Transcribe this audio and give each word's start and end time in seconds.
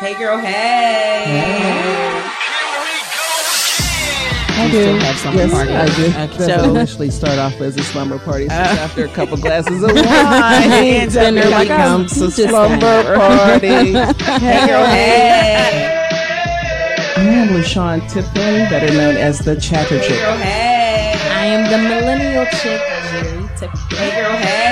Hey, 0.00 0.14
girl. 0.16 0.38
Hey. 0.38 1.24
I 4.50 4.64
You 4.66 4.70
do. 4.72 4.82
still 4.82 4.98
have 5.00 5.16
slumber 5.18 5.38
yes, 5.40 5.52
party. 5.52 5.72
I 5.72 5.86
do. 5.86 5.92
Okay. 5.92 6.10
That 6.46 6.60
So- 6.60 6.66
will 6.68 6.76
initially 6.76 7.10
start 7.10 7.38
off 7.38 7.60
as 7.60 7.76
a 7.76 7.82
slumber 7.82 8.18
party. 8.18 8.48
So 8.48 8.54
Uh. 8.54 8.58
after 8.58 9.04
a 9.04 9.08
couple 9.08 9.36
glasses 9.38 9.82
of 9.82 9.92
wine, 9.94 10.02
Ends 10.72 11.16
up 11.16 11.24
dinner 11.24 11.42
becoming 11.42 11.62
becomes 11.68 12.16
a 12.22 12.26
just 12.28 12.36
slumber 12.48 12.78
that. 12.78 13.16
party. 13.16 13.68
Hey, 14.40 14.66
girl. 14.66 14.86
Hey. 14.86 15.94
I 17.16 17.20
am 17.20 17.48
LaShawn 17.48 18.00
Tipton, 18.12 18.68
better 18.70 18.92
known 18.94 19.16
as 19.16 19.40
the 19.40 19.56
Chatter 19.56 19.98
Chick. 19.98 20.08
Hey, 20.08 20.08
Chick. 20.08 20.20
girl. 20.20 20.36
Hey. 20.38 21.14
I 21.30 21.44
am 21.46 21.70
the 21.70 21.78
millennial 21.88 22.46
chick, 22.46 22.80
Jerry 23.10 23.48
Tipton. 23.58 23.96
Hey, 23.98 24.10
girl. 24.22 24.36
Hey. 24.36 24.67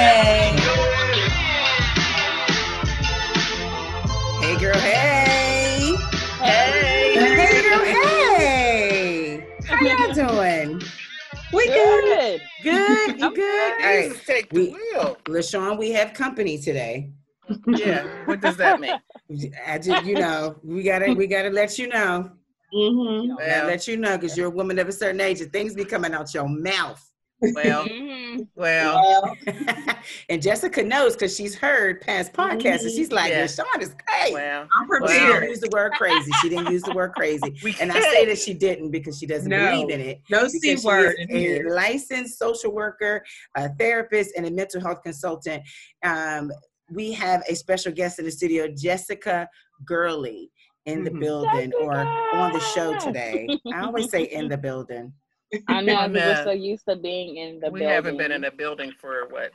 We 11.53 11.67
good. 11.67 12.41
Good. 12.63 13.21
You 13.21 13.35
good? 13.35 13.73
All 13.73 13.87
right. 13.87 14.13
Take 14.27 14.51
the 14.51 14.61
We- 14.61 14.73
wheel. 14.73 15.17
LaShawn, 15.27 15.79
we 15.79 15.91
have 15.93 16.13
company 16.13 16.59
today. 16.59 17.13
Yeah. 17.69 18.07
What 18.27 18.41
does 18.41 18.57
that 18.57 18.81
mean? 18.81 18.99
I 19.67 19.79
just, 19.79 20.05
you 20.05 20.15
know, 20.15 20.57
we 20.65 20.83
gotta, 20.83 21.13
we 21.13 21.27
gotta 21.27 21.51
let 21.51 21.79
you 21.79 21.89
know. 21.89 22.31
Mm-hmm. 22.75 23.35
Well, 23.37 23.67
let 23.67 23.87
you 23.87 23.97
know 23.97 24.19
because 24.19 24.37
you're 24.37 24.49
a 24.49 24.51
woman 24.51 24.79
of 24.81 24.89
a 24.89 24.93
certain 24.93 25.21
age 25.21 25.41
and 25.41 25.53
things 25.53 25.75
be 25.75 25.85
coming 25.85 26.13
out 26.13 26.35
your 26.35 26.49
mouth. 26.49 27.01
Well, 27.41 27.87
Mm-hmm. 27.87 28.43
well. 28.55 29.03
Well, 29.03 29.37
and 30.29 30.43
Jessica 30.43 30.83
knows 30.83 31.15
because 31.15 31.35
she's 31.37 31.55
heard 31.55 32.01
past 32.01 32.33
podcasts 32.33 32.83
and 32.83 32.91
she's 32.91 33.13
like, 33.13 33.31
Yeah. 33.31 33.45
LaShawn 33.45 33.81
is 33.81 33.95
crazy. 34.07 34.35
Well, 34.35 34.67
I'm 34.73 34.89
Well, 34.89 35.09
she 35.09 35.19
didn't 35.19 35.49
use 35.51 35.61
the 35.61 35.71
word 35.73 35.93
crazy. 35.93 36.33
She 36.43 36.49
didn't 36.49 36.71
use 36.73 36.83
the 36.83 36.93
word 36.93 37.13
crazy. 37.13 37.55
And 37.81 37.93
I 37.93 38.01
say 38.01 38.25
that 38.27 38.39
she 38.39 38.55
didn't 38.55 38.91
because 38.91 39.19
she 39.19 39.27
doesn't 39.27 39.49
No. 39.51 39.71
believe 39.71 39.91
in 39.91 40.01
it. 40.01 40.21
No 40.31 40.49
C 40.49 40.77
word 40.85 41.15
a 41.31 41.63
licensed 41.65 42.39
social 42.39 42.73
worker, 42.73 43.25
a 43.57 43.69
therapist, 43.77 44.33
and 44.37 44.47
a 44.47 44.51
mental 44.51 44.81
health 44.81 45.03
consultant. 45.03 45.63
Um, 46.05 46.51
we 46.91 47.13
have 47.13 47.43
a 47.49 47.55
special 47.55 47.93
guest 47.93 48.19
in 48.19 48.25
the 48.25 48.31
studio, 48.31 48.69
Jessica 48.69 49.49
Gurley, 49.85 50.51
in 50.87 51.05
the 51.05 51.11
Mhm. 51.11 51.21
building 51.21 51.73
or 51.81 51.95
on 52.35 52.53
the 52.53 52.61
show 52.75 52.97
today. 52.99 53.49
I 53.73 53.81
always 53.81 54.11
say 54.11 54.23
in 54.25 54.49
the 54.49 54.57
building. 54.59 55.13
I 55.69 55.81
know 55.83 55.95
I'm, 55.99 56.13
because 56.13 56.39
uh, 56.41 56.43
we're 56.47 56.53
so 56.53 56.53
used 56.53 56.85
to 56.89 56.97
being 56.97 57.37
in 57.37 57.61
the 57.61 57.71
we 57.71 57.81
building. 57.81 57.95
haven't 57.95 58.17
been 58.19 58.33
in 58.33 58.45
a 58.45 58.51
building 58.51 58.93
for 59.01 59.27
what? 59.29 59.53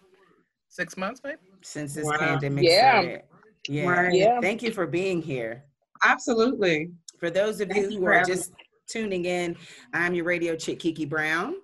Six 0.70 0.96
months, 0.98 1.22
maybe? 1.24 1.38
since 1.62 1.94
this 1.94 2.06
Wow. 2.06 2.18
pandemic 2.18 2.64
Yeah. 2.64 2.92
started. 3.02 3.22
Yeah. 3.68 3.90
Right. 3.90 4.14
Yeah. 4.14 4.40
Thank 4.42 4.64
you 4.64 4.72
for 4.72 4.88
being 4.88 5.22
here. 5.22 5.64
Absolutely. 6.04 6.92
For 7.20 7.30
those 7.30 7.62
of 7.62 7.70
Thank 7.70 7.84
you 7.84 7.90
you 7.92 8.00
who 8.00 8.06
for 8.06 8.14
are 8.14 8.20
having 8.20 8.34
just 8.36 8.52
tuning 8.88 9.26
in, 9.26 9.56
I'm 9.94 10.14
your 10.16 10.26
radio 10.26 10.56
chick 10.56 10.80
Kiki 10.80 11.06
Brown. 11.06 11.56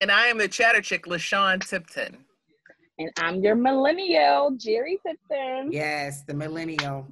And 0.00 0.10
I 0.10 0.26
am 0.26 0.38
the 0.38 0.48
chatter 0.48 0.80
chick, 0.80 1.04
LaShawn 1.06 1.60
Tipton. 1.68 2.24
And 2.98 3.10
I'm 3.18 3.42
your 3.42 3.54
millennial, 3.56 4.52
Jerry 4.52 4.98
Tipton. 5.06 5.70
Yes, 5.72 6.22
the 6.22 6.32
millennial. 6.34 7.06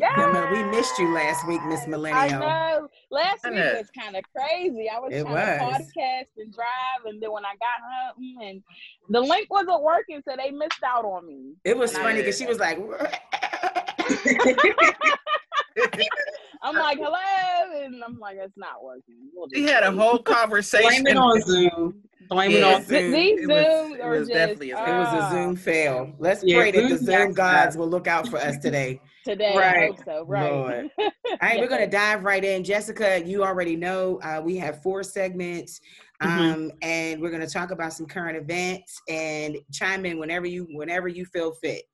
Yeah. 0.00 0.16
The 0.16 0.32
mil- 0.32 0.50
we 0.50 0.62
missed 0.76 0.98
you 0.98 1.12
last 1.12 1.46
week, 1.46 1.62
Miss 1.66 1.82
I 1.82 1.86
Millennial. 1.86 2.40
know. 2.40 2.88
Last 3.10 3.44
I 3.44 3.50
week 3.50 3.58
know. 3.58 3.74
was 3.78 3.90
kind 3.98 4.16
of 4.16 4.22
crazy. 4.36 4.88
I 4.88 4.98
was 4.98 5.12
It 5.12 5.22
trying 5.22 5.34
was. 5.34 5.78
to 5.78 5.82
podcast 5.84 6.26
and 6.38 6.52
drive, 6.54 7.04
and 7.06 7.22
then 7.22 7.30
when 7.32 7.44
I 7.44 7.52
got 7.52 7.80
home, 8.16 8.38
and 8.42 8.62
the 9.10 9.20
link 9.20 9.48
wasn't 9.50 9.82
working, 9.82 10.22
so 10.26 10.34
they 10.36 10.50
missed 10.50 10.82
out 10.86 11.04
on 11.04 11.26
me. 11.26 11.52
It 11.64 11.76
was 11.76 11.92
And 11.94 12.02
funny 12.02 12.18
because 12.20 12.38
she 12.38 12.46
was 12.46 12.58
like, 12.58 12.78
I'm 16.64 16.76
like, 16.76 16.98
hello, 16.98 17.82
and 17.84 18.02
I'm 18.04 18.18
like, 18.18 18.36
it's 18.40 18.56
not 18.56 18.82
working. 18.84 19.16
We'll 19.34 19.48
We 19.52 19.64
had 19.64 19.82
a 19.82 19.90
whole 19.92 20.18
conversation. 20.18 20.88
Blame 21.04 21.06
it 21.08 21.16
on 21.16 21.40
Zoom. 21.42 22.02
Blame 22.28 22.50
it 22.52 22.60
Yeah, 22.60 22.74
on 22.76 22.82
Zoom. 22.84 23.12
These 23.12 23.40
It 23.42 23.46
was- 23.48 23.98
it 23.98 24.06
was 24.06 24.18
just, 24.28 24.32
definitely 24.32 24.70
a- 24.72 24.78
it 24.84 24.98
was 24.98 25.08
a 25.12 25.30
Zoom 25.34 25.56
fail. 25.56 26.12
Let's 26.18 26.42
Yeah, 26.44 26.58
pray 26.58 26.70
that 26.72 26.82
the 26.88 26.96
Zoom 26.96 27.04
Zoom 27.06 27.32
gods 27.32 27.76
will 27.76 27.88
look 27.88 28.06
out 28.06 28.28
for 28.28 28.38
us 28.38 28.58
today. 28.58 29.00
today. 29.24 29.52
I 29.52 29.56
Right. 29.56 29.90
hope 29.94 30.04
so. 30.04 30.24
Right. 30.26 30.50
Lord. 30.52 30.90
All 30.98 31.10
right, 31.40 31.60
we're 31.60 31.68
going 31.68 31.80
to 31.82 31.86
dive 31.90 32.24
right 32.24 32.44
in. 32.44 32.64
Jessica, 32.64 33.22
you 33.24 33.44
already 33.44 33.76
know 33.76 34.18
uh, 34.22 34.40
we 34.44 34.56
have 34.56 34.82
four 34.82 35.02
segments, 35.02 35.80
Mhm. 36.22 36.54
um, 36.54 36.72
and 36.82 37.20
we're 37.20 37.30
going 37.30 37.46
to 37.46 37.52
talk 37.52 37.70
about 37.70 37.92
some 37.92 38.06
current 38.06 38.36
events 38.36 39.00
and 39.08 39.56
chime 39.72 40.04
in 40.06 40.18
whenever 40.18 40.46
you 40.46 40.66
whenever 40.72 41.08
you 41.08 41.24
feel 41.26 41.52
fit. 41.52 41.84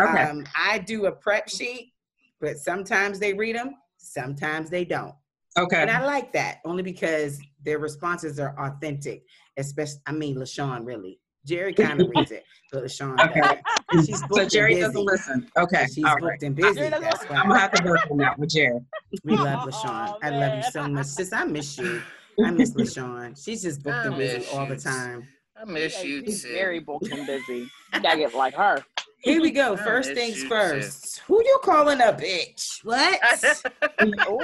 Okay. 0.00 0.22
Um, 0.22 0.44
I 0.56 0.78
do 0.78 1.06
a 1.06 1.12
prep 1.12 1.48
sheet, 1.48 1.92
but 2.40 2.58
sometimes 2.58 3.18
they 3.18 3.32
read 3.32 3.56
them, 3.56 3.74
sometimes 3.96 4.70
they 4.70 4.84
don't. 4.84 5.14
okay. 5.58 5.80
And 5.80 5.90
I 5.90 6.04
like 6.04 6.32
that 6.34 6.58
only 6.66 6.82
because 6.82 7.40
their 7.64 7.78
responses 7.78 8.38
are 8.38 8.54
authentic. 8.58 9.24
Especially, 9.56 10.00
I 10.06 10.12
mean, 10.12 10.36
LaShawn 10.36 10.84
really. 10.86 11.18
Jerry 11.44 11.72
kind 11.86 12.00
of 12.00 12.08
reads 12.10 12.30
it, 12.32 12.44
but 12.72 12.84
LaShawn 12.84 13.20
Okay. 13.30 13.40
doesn't. 13.40 13.60
She's 14.06 14.20
booked 14.22 14.34
So 14.34 14.40
and 14.42 14.50
Jerry 14.50 14.74
busy. 14.74 14.82
doesn't 14.82 15.04
listen. 15.04 15.50
Okay. 15.56 15.86
She's 15.94 16.04
All 16.04 16.14
booked 16.18 16.22
right. 16.22 16.42
and 16.42 16.54
busy. 16.56 16.74
Jerry 16.74 16.90
doesn't 16.90 17.30
I'm 17.30 17.48
gonna 17.48 17.58
have 17.60 17.72
to 17.72 17.84
work 17.88 18.00
on 18.10 18.18
that 18.18 18.38
with 18.38 18.50
Jerry. 18.50 18.80
we 19.24 19.36
love 19.36 19.60
Oh, 19.62 19.68
LaShawn. 19.68 20.14
I 20.22 20.30
love 20.30 20.54
you 20.56 20.62
so 20.64 20.88
much. 20.88 21.06
Sis, 21.06 21.32
I 21.32 21.44
miss 21.44 21.78
you. 21.78 22.02
I 22.44 22.50
miss 22.50 22.72
LaShawn. 22.74 23.42
She's 23.42 23.62
just 23.62 23.82
booked 23.82 23.96
I 23.96 24.08
and 24.08 24.16
busy 24.16 24.38
miss 24.38 24.52
all 24.52 24.66
the 24.66 24.76
time. 24.76 25.26
I 25.58 25.64
miss 25.64 26.04
you 26.04 26.22
She's 26.26 26.42
too. 26.42 26.52
very 26.52 26.80
booked 26.80 27.10
and 27.10 27.26
busy. 27.26 27.70
You 27.94 28.00
gotta 28.02 28.18
get 28.18 28.34
like 28.34 28.54
her. 28.54 28.84
Here 29.20 29.40
we 29.40 29.50
go. 29.50 29.76
First 29.76 30.12
things 30.12 30.42
you, 30.42 30.48
first. 30.48 31.20
Who 31.26 31.42
you 31.42 31.58
calling 31.64 32.00
a 32.00 32.12
bitch? 32.12 32.84
What? 32.84 33.18
Uh-oh. 33.24 34.38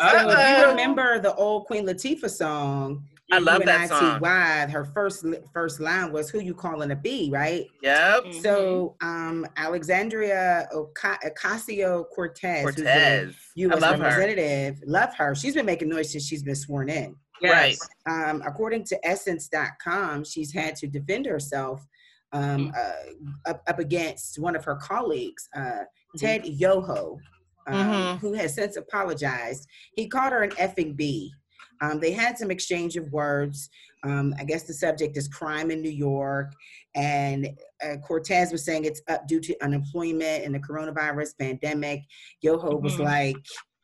So 0.00 0.06
if 0.06 0.22
you 0.22 0.64
Uh-oh. 0.64 0.70
remember 0.70 1.18
the 1.20 1.34
old 1.34 1.66
Queen 1.66 1.86
Latifah 1.86 2.28
song, 2.30 3.04
I 3.30 3.38
love 3.38 3.62
that 3.64 3.88
song. 3.88 4.20
UNITY, 4.20 4.70
her 4.72 4.84
first 4.86 5.24
first 5.52 5.80
line 5.80 6.12
was 6.12 6.30
"Who 6.30 6.40
you 6.40 6.54
calling 6.54 6.90
a 6.90 6.96
B?" 6.96 7.28
Right. 7.32 7.66
Yep. 7.82 8.24
Mm-hmm. 8.24 8.40
So 8.40 8.96
um, 9.02 9.46
Alexandria 9.56 10.68
Ocasio 10.74 12.04
Cortez, 12.14 12.64
who's 12.64 12.74
Cortez. 12.76 13.34
the 13.54 13.60
U.S. 13.62 13.82
I 13.82 13.98
her. 13.98 14.04
representative, 14.04 14.80
love 14.86 15.14
her. 15.16 15.34
She's 15.34 15.54
been 15.54 15.66
making 15.66 15.88
noise 15.88 16.12
since 16.12 16.26
she's 16.26 16.42
been 16.42 16.54
sworn 16.56 16.88
in. 16.88 17.16
Yes. 17.40 17.78
Um, 18.08 18.42
according 18.44 18.84
to 18.86 19.06
Essence.com, 19.06 20.24
she's 20.24 20.52
had 20.52 20.74
to 20.76 20.86
defend 20.88 21.26
herself 21.26 21.86
um, 22.32 22.72
uh, 22.76 23.50
up, 23.50 23.62
up 23.66 23.78
against 23.78 24.38
one 24.40 24.56
of 24.56 24.64
her 24.64 24.74
colleagues, 24.76 25.48
uh, 25.56 25.84
Ted 26.16 26.46
Yoho, 26.46 27.18
um, 27.66 27.74
Mhm. 27.86 28.18
who 28.18 28.32
has 28.34 28.54
since 28.54 28.76
apologized. 28.76 29.66
He 29.94 30.08
called 30.08 30.32
her 30.32 30.42
an 30.42 30.50
effing 30.52 30.96
B. 30.96 31.32
Um, 31.80 32.00
they 32.00 32.12
had 32.12 32.38
some 32.38 32.50
exchange 32.50 32.96
of 32.96 33.10
words. 33.12 33.68
Um, 34.04 34.34
I 34.38 34.44
guess 34.44 34.64
the 34.64 34.72
subject 34.74 35.16
is 35.16 35.28
crime 35.28 35.70
in 35.70 35.80
New 35.82 35.90
York. 35.90 36.52
And 36.94 37.48
uh, 37.84 37.96
Cortez 38.06 38.52
was 38.52 38.64
saying 38.64 38.84
it's 38.84 39.02
up 39.08 39.26
due 39.26 39.40
to 39.40 39.64
unemployment 39.64 40.44
and 40.44 40.54
the 40.54 40.60
coronavirus 40.60 41.36
pandemic. 41.38 42.00
Yoho 42.42 42.76
was 42.76 42.96
Mhm. 42.96 43.04
like, 43.04 43.36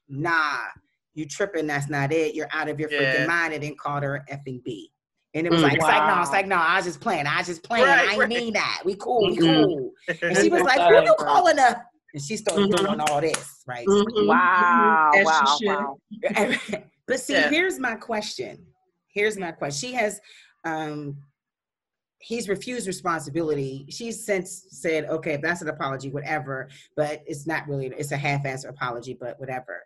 nah, 0.08 0.58
you 1.14 1.26
tripping, 1.26 1.66
that's 1.66 1.88
not 1.88 2.12
it. 2.12 2.34
You're 2.34 2.48
out 2.52 2.68
of 2.68 2.78
your 2.80 2.90
Yeah. 2.90 3.00
freaking 3.00 3.26
mind. 3.26 3.54
And 3.54 3.62
then 3.62 3.76
called 3.76 4.02
her 4.02 4.16
an 4.16 4.24
effing 4.30 4.62
B. 4.64 4.90
And 5.34 5.46
it 5.48 5.50
was 5.50 5.60
Mm. 5.62 5.64
like, 5.64 5.78
it's 5.78 5.88
like, 5.88 6.06
no, 6.06 6.22
it's 6.22 6.30
like, 6.30 6.46
no, 6.46 6.56
I 6.56 6.76
was 6.76 6.84
just 6.84 7.00
playing. 7.00 7.26
I 7.26 7.38
was 7.38 7.48
just 7.48 7.64
playing. 7.64 7.84
Right, 7.86 8.08
I 8.14 8.18
right. 8.18 8.28
mean 8.28 8.52
that. 8.54 8.82
We 8.84 8.94
cool, 8.94 9.24
we 9.26 9.36
Mhm. 9.36 9.54
cool. 9.54 9.92
And 10.22 10.36
she 10.38 10.48
was 10.48 10.62
like, 10.64 10.80
who 10.80 11.02
you 11.02 11.14
calling 11.18 11.58
a? 11.58 11.84
And 12.12 12.22
she 12.22 12.36
started 12.36 12.70
Mhm. 12.70 12.76
doing 12.86 13.00
all 13.00 13.20
this, 13.20 13.62
right? 13.66 13.86
Mhm. 13.88 14.28
Wow, 14.28 15.10
wow, 15.24 15.58
wow. 15.64 15.98
but 17.06 17.20
see, 17.20 17.34
Yeah. 17.34 17.48
here's 17.50 17.78
my 17.78 17.94
question. 17.96 18.66
Here's 19.08 19.36
my 19.38 19.52
question. 19.52 19.88
She 19.90 19.94
has 19.94 20.20
um 20.64 21.16
he's 22.18 22.48
refused 22.48 22.86
responsibility. 22.86 23.84
She's 23.90 24.24
since 24.24 24.64
said, 24.70 25.04
okay, 25.06 25.34
if 25.34 25.42
that's 25.42 25.60
an 25.60 25.68
apology, 25.68 26.10
whatever, 26.10 26.70
but 26.96 27.22
it's 27.26 27.46
not 27.46 27.68
really 27.68 27.86
it's 27.88 28.12
a 28.12 28.16
half-ass 28.16 28.64
apology, 28.64 29.14
but 29.14 29.38
whatever. 29.38 29.84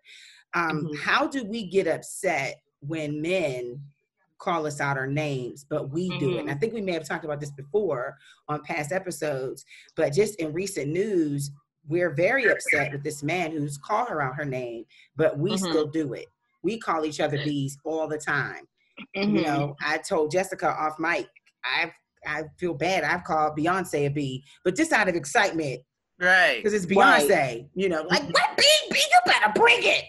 Um, 0.54 0.84
Mhm. 0.84 0.96
how 0.98 1.26
do 1.26 1.44
we 1.44 1.66
get 1.66 1.86
upset 1.88 2.62
when 2.80 3.20
men 3.20 3.82
call 4.38 4.66
us 4.66 4.80
out 4.80 4.96
our 4.96 5.06
names, 5.08 5.64
but 5.68 5.90
we 5.90 6.12
do 6.12 6.36
it? 6.36 6.40
And 6.40 6.50
I 6.50 6.54
think 6.54 6.72
we 6.72 6.80
may 6.80 6.92
have 6.92 7.04
talked 7.08 7.24
about 7.24 7.40
this 7.40 7.50
before 7.50 8.16
on 8.46 8.62
past 8.62 8.92
episodes, 8.92 9.64
but 9.96 10.12
just 10.12 10.36
in 10.36 10.52
recent 10.52 10.92
news, 10.92 11.50
we're 11.88 12.10
very 12.14 12.48
upset 12.50 12.92
with 12.92 13.02
this 13.02 13.22
man 13.24 13.50
who's 13.50 13.78
called 13.78 14.08
her 14.10 14.22
out 14.22 14.36
her 14.36 14.44
name, 14.44 14.84
but 15.16 15.38
we 15.38 15.54
Mhm. 15.54 15.58
still 15.58 15.86
do 15.88 16.12
it. 16.14 16.28
We 16.62 16.78
call 16.78 17.04
each 17.04 17.20
other 17.20 17.38
bees 17.38 17.78
all 17.84 18.08
the 18.08 18.18
time. 18.18 18.66
Mhm. 19.16 19.36
You 19.36 19.42
know, 19.42 19.76
I 19.80 19.98
told 19.98 20.30
Jessica 20.32 20.68
off 20.68 20.98
mic, 20.98 21.28
I 21.64 21.92
I 22.26 22.42
feel 22.58 22.74
bad. 22.74 23.04
I've 23.04 23.22
called 23.24 23.56
Beyonce 23.56 24.06
a 24.06 24.08
bee, 24.10 24.44
but 24.64 24.74
just 24.74 24.92
out 24.92 25.08
of 25.08 25.14
excitement 25.14 25.80
Right. 26.20 26.56
because 26.56 26.74
it's 26.74 26.92
Right. 26.92 27.22
Beyonce. 27.28 27.68
You 27.74 27.88
know, 27.88 28.02
like 28.02 28.22
what 28.24 28.56
bee? 28.56 28.64
Bee, 28.90 28.98
you 28.98 29.20
better 29.24 29.52
bring 29.54 29.78
it. 29.82 30.04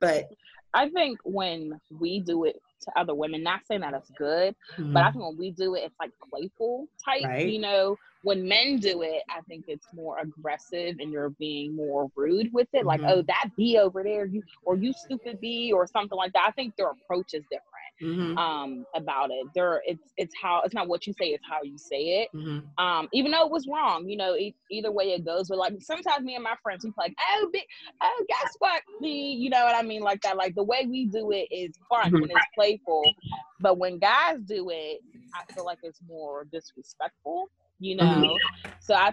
But 0.00 0.28
I 0.74 0.88
think 0.90 1.20
when 1.24 1.80
we 2.00 2.20
do 2.20 2.44
it 2.44 2.56
to 2.82 2.98
other 2.98 3.14
women. 3.14 3.42
Not 3.42 3.60
saying 3.66 3.80
that 3.82 3.94
it's 3.94 4.10
good, 4.10 4.54
Mhm. 4.78 4.92
but 4.92 5.02
I 5.04 5.10
think 5.10 5.24
when 5.24 5.36
we 5.36 5.50
do 5.50 5.74
it, 5.74 5.84
it's 5.84 5.98
like 6.00 6.12
playful 6.30 6.88
type. 7.04 7.24
Right. 7.24 7.48
You 7.48 7.60
know, 7.60 7.96
when 8.22 8.46
men 8.48 8.78
do 8.78 9.02
it, 9.02 9.22
I 9.30 9.40
think 9.42 9.64
it's 9.68 9.86
more 9.92 10.18
aggressive 10.18 10.96
and 10.98 11.12
you're 11.12 11.30
being 11.30 11.74
more 11.74 12.10
rude 12.16 12.52
with 12.52 12.68
it. 12.72 12.84
Like, 12.84 13.00
Mhm. 13.00 13.10
oh, 13.10 13.22
that 13.22 13.50
bee 13.56 13.78
over 13.78 14.02
there, 14.02 14.26
you 14.26 14.42
or 14.64 14.76
you 14.76 14.92
stupid 14.92 15.40
bee 15.40 15.72
or 15.72 15.86
something 15.86 16.16
like 16.16 16.32
that. 16.32 16.46
I 16.48 16.50
think 16.52 16.74
their 16.76 16.90
approach 16.90 17.34
is 17.34 17.42
different 17.44 17.77
Mhm. 18.02 18.40
um 18.40 18.84
about 18.94 19.30
it. 19.30 19.48
There, 19.54 19.82
it's 19.86 20.12
it's 20.16 20.34
how 20.40 20.62
it's 20.64 20.74
not 20.74 20.88
what 20.88 21.06
you 21.06 21.12
say, 21.12 21.26
it's 21.28 21.44
how 21.48 21.58
you 21.62 21.78
say 21.78 22.22
it 22.22 22.30
Mhm. 22.34 22.70
um, 22.78 23.08
even 23.12 23.30
though 23.32 23.44
it 23.44 23.50
was 23.50 23.66
wrong, 23.68 24.08
you 24.08 24.16
know, 24.16 24.36
e- 24.36 24.54
either 24.70 24.90
way 24.90 25.06
it 25.12 25.24
goes. 25.24 25.48
But 25.48 25.58
like 25.58 25.74
sometimes 25.80 26.24
me 26.24 26.34
and 26.34 26.44
my 26.44 26.54
friends, 26.62 26.84
we 26.84 26.92
like, 26.96 27.14
oh, 27.34 27.48
big, 27.52 27.64
oh, 28.02 28.24
guess 28.28 28.54
what? 28.58 28.82
The, 29.00 29.08
you 29.08 29.50
know 29.50 29.64
what 29.64 29.74
I 29.76 29.82
mean, 29.82 30.02
like 30.02 30.20
that. 30.22 30.36
Like 30.36 30.54
the 30.54 30.62
way 30.64 30.86
we 30.88 31.06
do 31.06 31.30
it 31.32 31.48
is 31.50 31.78
fun 31.88 32.12
and 32.20 32.30
it's 32.30 32.46
playful, 32.54 33.16
but 33.60 33.78
when 33.78 33.98
guys 33.98 34.38
do 34.46 34.70
it, 34.70 35.00
I 35.34 35.42
feel 35.54 35.64
like 35.64 35.78
it's 35.82 36.00
more 36.08 36.46
disrespectful, 36.52 37.48
you 37.80 37.96
know. 37.96 38.40
So 38.80 38.94
I, 38.94 39.12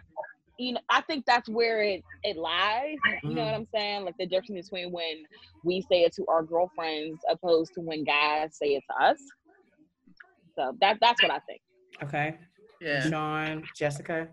you 0.58 0.74
know, 0.74 0.80
I 0.90 1.02
think 1.02 1.26
that's 1.26 1.50
where 1.50 1.82
it 1.84 2.04
it 2.24 2.38
lies. 2.38 2.98
You 3.24 3.34
know 3.36 3.44
what 3.44 3.52
mm-hmm. 3.52 3.62
I'm 3.62 3.68
saying? 3.74 4.06
Like 4.06 4.16
the 4.20 4.26
difference 4.26 4.70
between 4.70 4.92
when 4.92 5.24
we 5.64 5.82
say 5.82 6.04
it 6.04 6.14
to 6.14 6.26
our 6.28 6.44
girlfriends 6.44 7.20
opposed 7.30 7.74
to 7.76 7.82
when 7.82 8.04
guys 8.04 8.58
say 8.58 8.76
it 8.76 8.84
to 8.90 9.04
us. 9.04 9.18
So 10.56 10.76
that 10.82 10.98
that's 11.02 11.22
what 11.22 11.32
I 11.32 11.40
think. 11.40 11.62
Okay. 12.04 12.38
Yeah, 12.82 13.10
Sean, 13.10 13.64
Jessica. 13.76 14.28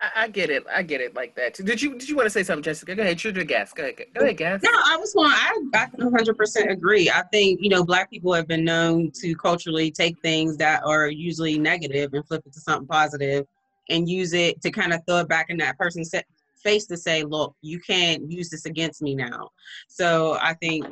I, 0.00 0.24
I 0.24 0.28
get 0.28 0.50
it. 0.50 0.64
I 0.72 0.82
get 0.82 1.00
it 1.00 1.14
like 1.14 1.34
that. 1.36 1.54
too. 1.54 1.62
Did 1.62 1.80
you 1.80 1.92
Did 1.98 2.08
you 2.08 2.16
want 2.16 2.26
to 2.26 2.30
say 2.30 2.42
something, 2.42 2.62
Jessica? 2.62 2.94
Go 2.94 3.02
ahead. 3.02 3.20
Shoot 3.20 3.36
your 3.36 3.44
gas. 3.44 3.72
Go 3.72 3.84
ahead. 3.84 3.96
Go 4.14 4.24
ahead, 4.24 4.36
gas. 4.36 4.60
No, 4.62 4.70
I 4.72 4.96
was 4.96 5.14
going. 5.14 5.30
I 5.30 5.60
I 5.74 5.86
100 5.94 6.36
percent 6.36 6.70
agree. 6.70 7.10
I 7.10 7.22
think 7.32 7.60
you 7.62 7.68
know 7.68 7.84
black 7.84 8.10
people 8.10 8.32
have 8.32 8.48
been 8.48 8.64
known 8.64 9.10
to 9.20 9.34
culturally 9.36 9.90
take 9.90 10.18
things 10.20 10.56
that 10.58 10.82
are 10.84 11.08
usually 11.08 11.58
negative 11.58 12.12
and 12.12 12.26
flip 12.26 12.42
it 12.44 12.52
to 12.52 12.60
something 12.60 12.88
positive, 12.88 13.46
and 13.88 14.08
use 14.08 14.32
it 14.32 14.60
to 14.62 14.70
kind 14.70 14.92
of 14.92 15.00
throw 15.06 15.18
it 15.18 15.28
back 15.28 15.50
in 15.50 15.58
that 15.58 15.78
person's 15.78 16.12
face 16.62 16.86
to 16.86 16.96
say, 16.96 17.24
"Look, 17.24 17.54
you 17.62 17.80
can't 17.80 18.30
use 18.30 18.50
this 18.50 18.66
against 18.66 19.02
me 19.02 19.14
now." 19.14 19.50
So 19.88 20.38
I 20.40 20.54
think 20.54 20.86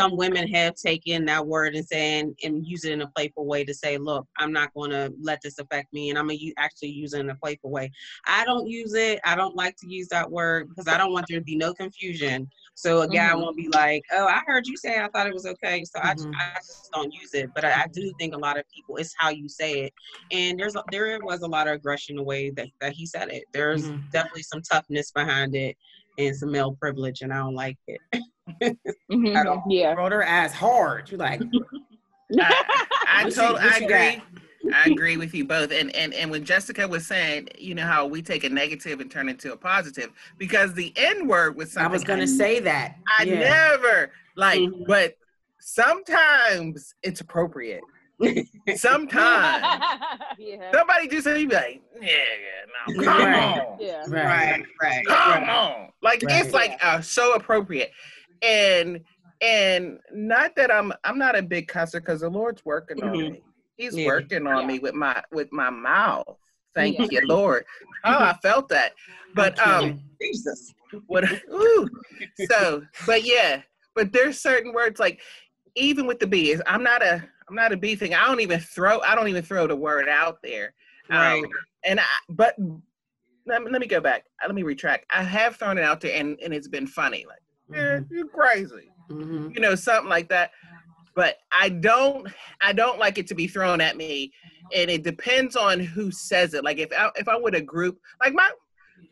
some 0.00 0.16
women 0.16 0.48
have 0.48 0.74
taken 0.76 1.24
that 1.26 1.46
word 1.46 1.74
and 1.74 1.86
saying 1.86 2.34
and 2.42 2.66
use 2.66 2.84
it 2.84 2.92
in 2.92 3.02
a 3.02 3.06
playful 3.08 3.46
way 3.46 3.64
to 3.64 3.74
say, 3.74 3.98
"Look, 3.98 4.26
I'm 4.38 4.52
not 4.52 4.72
going 4.74 4.90
to 4.90 5.12
let 5.20 5.40
this 5.42 5.58
affect 5.58 5.92
me, 5.92 6.10
and 6.10 6.18
I'm 6.18 6.26
gonna 6.26 6.38
u- 6.38 6.54
actually 6.56 6.90
use 6.90 7.12
it 7.12 7.20
in 7.20 7.30
a 7.30 7.34
playful 7.36 7.70
way." 7.70 7.90
I 8.26 8.44
don't 8.44 8.66
use 8.66 8.94
it. 8.94 9.20
I 9.24 9.34
don't 9.36 9.56
like 9.56 9.76
to 9.76 9.88
use 9.88 10.08
that 10.08 10.30
word 10.30 10.68
because 10.68 10.88
I 10.88 10.96
don't 10.96 11.12
want 11.12 11.26
there 11.28 11.38
to 11.38 11.44
be 11.44 11.56
no 11.56 11.74
confusion. 11.74 12.48
So 12.74 13.02
a 13.02 13.08
guy 13.08 13.32
Mhm. 13.34 13.42
won't 13.42 13.56
be 13.56 13.68
like, 13.68 14.02
"Oh, 14.12 14.26
I 14.26 14.40
heard 14.46 14.66
you 14.66 14.76
say 14.76 14.98
I 14.98 15.08
thought 15.08 15.26
it 15.26 15.34
was 15.34 15.46
okay." 15.46 15.84
So 15.84 16.00
I, 16.02 16.14
Mhm. 16.14 16.32
I 16.34 16.54
just 16.60 16.90
don't 16.92 17.12
use 17.12 17.34
it. 17.34 17.50
But 17.54 17.64
I, 17.64 17.82
I 17.82 17.86
do 17.92 18.12
think 18.18 18.34
a 18.34 18.38
lot 18.38 18.58
of 18.58 18.64
people, 18.74 18.96
it's 18.96 19.14
how 19.18 19.28
you 19.28 19.48
say 19.48 19.80
it, 19.84 19.92
and 20.30 20.58
there's 20.58 20.76
there 20.90 21.18
was 21.22 21.42
a 21.42 21.48
lot 21.48 21.68
of 21.68 21.74
aggression 21.74 22.16
the 22.16 22.22
way 22.22 22.50
that, 22.50 22.68
that 22.80 22.92
he 22.92 23.04
said 23.06 23.30
it. 23.30 23.44
There's 23.52 23.90
Mhm. 23.90 24.10
definitely 24.10 24.42
some 24.42 24.62
toughness 24.62 25.10
behind 25.10 25.54
it 25.54 25.76
and 26.18 26.34
some 26.34 26.50
male 26.52 26.72
privilege, 26.80 27.20
and 27.22 27.32
I 27.32 27.38
don't 27.38 27.54
like 27.54 27.78
it. 27.86 28.00
Mhm, 29.10 29.36
At 29.36 29.46
all. 29.46 29.64
Yeah. 29.68 29.92
Rolled 29.94 30.12
her 30.12 30.22
ass 30.22 30.52
hard. 30.52 31.10
You're 31.10 31.18
like, 31.18 31.40
I, 32.38 32.64
I 33.08 33.24
What 33.24 33.36
you- 33.36 33.42
I 33.58 33.76
agree. 33.78 34.22
I 34.74 34.84
agree 34.90 35.16
with 35.16 35.34
you 35.34 35.44
both. 35.46 35.72
And 35.72 35.94
and 35.96 36.12
and 36.14 36.30
when 36.30 36.44
Jessica 36.44 36.86
was 36.86 37.06
saying, 37.06 37.48
you 37.58 37.74
know 37.74 37.86
how 37.86 38.06
we 38.06 38.20
take 38.22 38.44
a 38.44 38.48
negative 38.50 39.00
and 39.00 39.10
turn 39.10 39.28
it 39.28 39.32
into 39.32 39.52
a 39.52 39.56
positive, 39.56 40.10
because 40.36 40.74
the 40.74 40.92
N 40.96 41.26
word 41.26 41.56
was 41.56 41.72
something 41.72 41.88
I 41.88 41.92
was 41.92 42.04
gonna 42.04 42.26
say 42.26 42.60
that. 42.60 42.96
I 43.18 43.22
yeah. 43.24 43.38
never 43.38 44.12
like, 44.36 44.60
Mhm. 44.60 44.86
but 44.86 45.16
sometimes 45.58 46.94
it's 47.02 47.20
appropriate. 47.20 47.80
Sometimes 48.76 49.82
yeah. 50.38 50.70
somebody 50.72 51.08
do 51.08 51.20
something, 51.22 51.40
you 51.42 51.48
be 51.48 51.54
like, 51.54 51.82
yeah, 52.00 52.08
yeah, 52.08 52.94
no, 52.96 53.04
come 53.04 53.24
Right. 53.24 53.58
on. 53.60 53.76
Yeah. 53.80 54.04
Right. 54.08 54.62
right. 54.82 55.06
come 55.06 55.44
on 55.48 55.88
like 56.02 56.22
Right. 56.22 56.44
it's 56.44 56.52
like 56.54 56.78
uh, 56.84 57.00
so 57.00 57.34
appropriate 57.34 57.92
and 58.42 59.00
and 59.40 59.98
not 60.12 60.54
that 60.56 60.70
i'm 60.70 60.92
i'm 61.04 61.18
not 61.18 61.36
a 61.36 61.42
big 61.42 61.68
cusser 61.68 61.94
because 61.94 62.20
the 62.20 62.28
lord's 62.28 62.64
working 62.64 63.02
on 63.02 63.14
Mhm. 63.14 63.30
me 63.32 63.42
he's 63.76 63.96
Yeah. 63.96 64.06
working 64.06 64.46
on 64.46 64.60
Yeah. 64.62 64.66
me 64.66 64.78
with 64.78 64.94
my 64.94 65.22
with 65.32 65.50
my 65.52 65.70
mouth 65.70 66.36
thank 66.74 66.98
Yeah. 66.98 67.06
you 67.10 67.20
lord 67.26 67.64
oh 68.04 68.18
i 68.18 68.34
felt 68.42 68.68
that 68.68 68.92
but 69.34 69.58
um. 69.66 70.00
Jesus. 70.20 70.74
what 71.06 71.24
ooh, 71.50 71.88
so 72.50 72.82
but 73.06 73.24
yeah 73.24 73.62
but 73.94 74.12
there's 74.12 74.38
certain 74.38 74.74
words 74.74 75.00
like 75.00 75.20
even 75.76 76.06
with 76.06 76.18
the 76.18 76.26
b 76.26 76.50
is 76.50 76.62
i'm 76.66 76.82
not 76.82 77.02
a 77.02 77.22
i'm 77.48 77.54
not 77.54 77.72
a 77.72 77.76
b 77.76 77.94
thing 77.96 78.12
i 78.14 78.26
don't 78.26 78.40
even 78.40 78.60
throw 78.60 79.00
i 79.00 79.14
don't 79.14 79.28
even 79.28 79.42
throw 79.42 79.66
the 79.66 79.74
word 79.76 80.08
out 80.08 80.38
there 80.42 80.74
Right. 81.08 81.42
um, 81.42 81.50
and 81.84 81.98
I, 82.00 82.04
but 82.28 82.54
let 83.46 83.62
me, 83.64 83.70
let 83.70 83.80
me 83.80 83.86
go 83.86 84.00
back. 84.00 84.26
Let 84.46 84.54
me 84.54 84.62
retract. 84.62 85.06
I 85.10 85.22
have 85.22 85.56
thrown 85.56 85.78
it 85.78 85.82
out 85.82 86.00
there, 86.00 86.14
and, 86.20 86.38
and 86.44 86.52
it's 86.54 86.68
been 86.68 86.86
funny. 86.86 87.24
Like, 87.26 87.40
yeah, 87.72 87.98
Mhm. 87.98 88.10
you 88.10 88.26
crazy, 88.28 88.90
Mhm. 89.10 89.54
you 89.54 89.60
know, 89.60 89.74
something 89.74 90.08
like 90.08 90.28
that. 90.28 90.50
But 91.14 91.38
I 91.52 91.68
don't, 91.70 92.28
I 92.62 92.72
don't 92.72 92.98
like 92.98 93.18
it 93.18 93.26
to 93.28 93.34
be 93.34 93.46
thrown 93.48 93.80
at 93.80 93.96
me, 93.96 94.32
and 94.72 94.90
it 94.90 95.02
depends 95.02 95.56
on 95.56 95.80
who 95.80 96.10
says 96.10 96.54
it. 96.54 96.64
Like 96.64 96.78
if 96.78 96.92
I, 96.96 97.10
if 97.16 97.28
I'm 97.28 97.42
with 97.42 97.54
a 97.54 97.60
group, 97.60 97.98
like 98.22 98.32
my, 98.32 98.50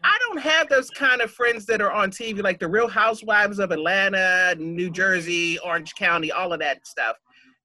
I 0.04 0.16
don't 0.28 0.38
have 0.40 0.68
those 0.68 0.90
kind 0.90 1.20
of 1.20 1.30
friends 1.30 1.66
that 1.66 1.80
are 1.80 1.90
on 1.90 2.10
TV, 2.10 2.40
like 2.42 2.60
the 2.60 2.68
Real 2.68 2.88
Housewives 2.88 3.58
of 3.58 3.72
Atlanta, 3.72 4.54
New 4.58 4.90
Jersey, 4.90 5.58
Orange 5.60 5.94
County, 5.96 6.30
all 6.30 6.52
of 6.52 6.60
that 6.60 6.86
stuff. 6.86 7.16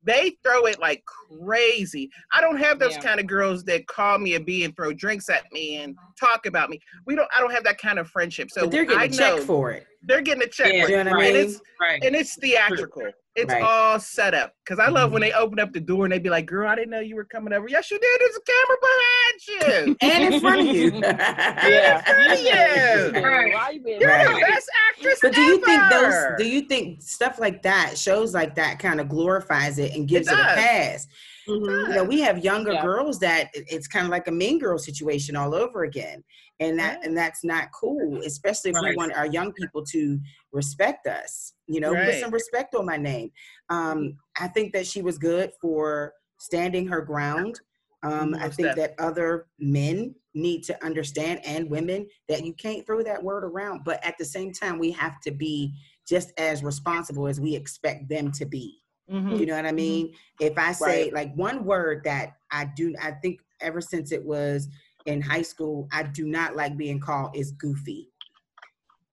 They 0.06 0.36
throw 0.44 0.66
it 0.66 0.80
like 0.80 1.04
crazy. 1.06 2.10
I 2.34 2.42
don't 2.42 2.58
have 2.58 2.80
those 2.80 2.94
Yeah. 2.96 3.02
kind 3.02 3.20
of 3.22 3.28
girls 3.28 3.64
that 3.66 3.88
call 3.88 4.18
me 4.18 4.34
a 4.34 4.40
bee 4.40 4.66
and 4.66 4.76
throw 4.76 4.92
drinks 4.94 5.30
at 5.30 5.50
me 5.54 5.78
and 5.78 5.96
talk 6.20 6.46
about 6.46 6.70
me. 6.70 6.80
We 7.06 7.16
don't. 7.16 7.30
I 7.36 7.40
don't 7.40 7.52
have 7.54 7.64
that 7.66 7.78
kind 7.78 8.00
of 8.00 8.10
friendship. 8.10 8.50
So 8.52 8.62
But 8.62 8.72
they're 8.72 8.84
getting 8.86 9.00
I 9.00 9.08
know 9.16 9.38
for 9.42 9.72
it. 9.72 9.86
They're 10.06 10.22
getting 10.22 10.44
a 10.44 10.48
check. 10.48 10.72
Yeah, 10.74 10.88
you 10.88 11.04
know 11.04 11.12
what 11.12 11.22
I 11.22 11.26
and 11.26 11.34
mean? 11.38 11.46
it's 11.48 11.62
Right. 11.80 12.04
and 12.04 12.16
it's 12.16 12.36
theatrical. 12.38 13.10
It's 13.36 13.52
Right. 13.52 13.64
all 13.64 14.00
set 14.00 14.36
up. 14.36 14.54
Because 14.64 14.78
I 14.80 14.90
love 14.90 15.12
when 15.12 15.22
Mhm. 15.24 15.26
they 15.26 15.34
open 15.34 15.60
up 15.60 15.74
the 15.74 15.80
door 15.80 16.06
and 16.06 16.14
they 16.14 16.20
be 16.20 16.30
like, 16.30 16.46
"Girl, 16.46 16.70
I 16.70 16.76
didn't 16.76 16.92
know 16.92 17.00
you 17.00 17.16
were 17.16 17.26
coming 17.26 17.52
over." 17.52 17.68
Yes, 17.68 17.90
you 17.90 17.98
did. 18.00 18.22
There's 18.22 18.38
a 18.38 18.42
camera 18.52 18.78
behind 18.82 19.42
you. 19.48 19.64
And 20.02 20.34
in 20.36 20.40
front 20.42 20.60
of 20.62 20.68
you. 20.76 20.92
Yeah. 20.94 22.02
Right. 23.20 23.54
Why 23.54 23.70
you 23.72 23.82
being 23.82 24.02
You're 24.02 24.10
Right. 24.10 24.28
the 24.28 24.40
best 24.52 24.70
actress 24.90 25.20
But 25.22 25.34
do 25.34 25.42
you 25.42 25.64
think 25.66 25.82
those? 25.90 26.14
Do 26.38 26.48
you 26.48 26.62
think 26.62 27.02
stuff 27.02 27.40
like 27.40 27.62
that, 27.64 27.98
shows 27.98 28.34
like 28.34 28.56
that, 28.56 28.80
kind 28.80 29.00
of 29.02 29.10
glorifies 29.10 29.80
it 29.80 29.94
and 29.94 30.08
gives 30.08 30.28
it, 30.28 30.34
a 30.34 30.38
does. 30.38 30.56
pass? 30.56 31.08
Mhm. 31.48 31.88
You 31.90 31.96
know, 31.96 32.04
we 32.04 32.22
have 32.22 32.44
younger 32.44 32.74
Yeah. 32.74 32.82
girls 32.84 33.20
that 33.20 33.50
it's 33.54 33.88
kind 33.88 34.06
of 34.06 34.12
like 34.12 34.28
a 34.28 34.32
mean 34.32 34.60
girl 34.60 34.78
situation 34.78 35.36
all 35.36 35.54
over 35.56 35.84
again, 35.84 36.24
and 36.64 36.80
that 36.80 37.06
and 37.06 37.16
that's 37.18 37.44
not 37.44 37.72
cool. 37.72 38.22
Especially 38.26 38.72
if 38.72 38.78
we 38.82 38.96
want 38.96 39.14
our 39.14 39.26
young 39.26 39.52
people 39.54 39.84
to 39.86 40.20
respect 40.52 41.08
us. 41.08 41.54
You 41.68 41.80
know, 41.80 41.94
put 41.94 42.16
some 42.16 42.32
respect 42.32 42.76
on 42.76 42.86
my 42.86 42.98
name. 42.98 43.32
Um, 43.70 44.18
I 44.40 44.48
think 44.48 44.74
that 44.74 44.86
she 44.88 45.02
was 45.02 45.18
good 45.18 45.52
for 45.62 46.14
standing 46.38 46.88
her 46.88 47.02
ground. 47.02 47.60
Um, 48.04 48.36
I 48.40 48.50
think 48.50 48.76
that 48.76 48.96
other 49.00 49.48
men 49.60 50.14
need 50.34 50.64
to 50.64 50.86
understand 50.86 51.40
and 51.46 51.70
women 51.70 52.08
that 52.28 52.44
you 52.44 52.54
can't 52.54 52.86
throw 52.86 53.02
that 53.04 53.24
word 53.24 53.46
around, 53.46 53.84
but 53.86 54.04
at 54.06 54.18
the 54.18 54.26
same 54.26 54.52
time, 54.52 54.78
we 54.78 54.92
have 54.92 55.22
to 55.22 55.32
be 55.32 55.74
just 56.06 56.34
as 56.38 56.64
responsible 56.64 57.28
as 57.28 57.40
we 57.40 57.56
expect 57.56 58.10
them 58.10 58.32
to 58.34 58.46
be. 58.46 58.84
Mhm. 59.10 59.40
You 59.40 59.46
know 59.46 59.56
what 59.56 59.66
I 59.66 59.72
Mhm. 59.72 59.76
mean? 59.76 60.16
If 60.40 60.58
I 60.58 60.74
say 60.74 61.12
like 61.12 61.34
one 61.36 61.64
word 61.64 62.04
that 62.04 62.34
I 62.52 62.66
do, 62.66 62.94
I 63.02 63.12
think 63.12 63.40
ever 63.62 63.80
since 63.80 64.12
it 64.12 64.24
was 64.24 64.68
in 65.06 65.22
high 65.22 65.42
school, 65.42 65.88
I 65.92 66.04
do 66.04 66.26
not 66.26 66.56
like 66.56 66.78
being 66.78 67.00
called 67.00 67.36
is 67.36 67.52
goofy. 67.52 68.10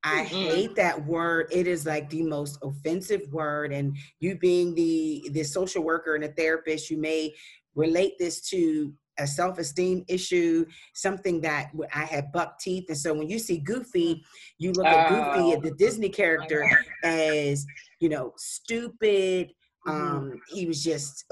I 0.02 0.22
hate 0.24 0.74
that 0.76 1.04
word. 1.04 1.48
It 1.50 1.66
is 1.66 1.84
like 1.84 2.08
the 2.08 2.22
most 2.22 2.58
offensive 2.62 3.22
word. 3.32 3.72
And 3.72 3.96
you 4.18 4.36
being 4.38 4.74
the 4.74 5.28
the 5.32 5.42
social 5.42 5.82
worker 5.82 6.14
and 6.14 6.24
a 6.24 6.28
therapist, 6.32 6.90
you 6.90 6.96
may 6.96 7.34
relate 7.74 8.14
this 8.18 8.40
to 8.50 8.94
a 9.18 9.26
self-esteem 9.26 10.02
issue, 10.08 10.64
something 10.94 11.42
that 11.42 11.70
I 11.94 12.04
had 12.04 12.32
buck 12.32 12.58
teeth. 12.58 12.86
And 12.88 12.96
so 12.96 13.12
when 13.12 13.28
you 13.28 13.38
see 13.38 13.58
Goofy, 13.58 14.24
you 14.56 14.72
look 14.72 14.86
at 14.86 15.10
Goofy, 15.10 15.54
Oh. 15.56 15.60
the 15.60 15.72
Disney 15.72 16.08
character, 16.08 16.66
as 17.04 17.66
you 17.98 18.08
know, 18.08 18.32
stupid. 18.38 19.52
Um, 19.86 20.40
he 20.46 20.66
was 20.66 20.82
just 20.84 21.24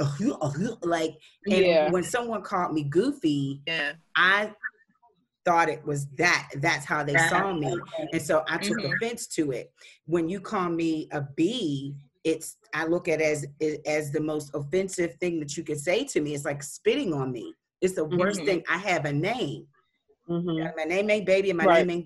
like, 0.82 1.12
and 1.50 1.64
Yeah. 1.66 1.90
when 1.90 2.02
someone 2.02 2.42
called 2.42 2.72
me 2.72 2.84
Goofy, 2.84 3.62
Yeah. 3.66 3.92
I 4.16 4.52
thought 5.44 5.68
it 5.68 5.84
was 5.84 6.06
that. 6.16 6.50
That's 6.56 6.84
how 6.84 7.04
they 7.04 7.16
saw 7.16 7.52
me. 7.54 7.80
And 8.12 8.20
so 8.20 8.44
I 8.48 8.58
took 8.58 8.78
Mhm. 8.78 8.94
offense 8.96 9.26
to 9.28 9.52
it. 9.52 9.72
When 10.06 10.28
you 10.28 10.40
call 10.40 10.68
me 10.68 11.08
a 11.12 11.22
B, 11.22 11.94
it's 12.24 12.56
I 12.74 12.84
look 12.86 13.08
at 13.08 13.20
it 13.20 13.24
as 13.24 13.46
as 13.86 14.10
the 14.10 14.20
most 14.20 14.50
offensive 14.54 15.14
thing 15.20 15.38
that 15.40 15.56
you 15.56 15.62
could 15.64 15.78
say 15.80 16.04
to 16.04 16.20
me. 16.20 16.34
It's 16.34 16.44
like 16.44 16.62
spitting 16.62 17.12
on 17.14 17.32
me. 17.32 17.54
It's 17.80 17.94
the 17.94 18.04
worst 18.04 18.40
Mhm. 18.40 18.46
thing. 18.46 18.64
I 18.68 18.78
have 18.78 19.04
a 19.04 19.12
name. 19.12 19.66
Mhm. 20.28 20.76
My 20.76 20.84
name 20.84 21.08
ain't 21.10 21.26
baby 21.26 21.50
and 21.50 21.58
my 21.58 21.64
Right. 21.64 21.86
name 21.86 21.90
ain't 21.98 22.04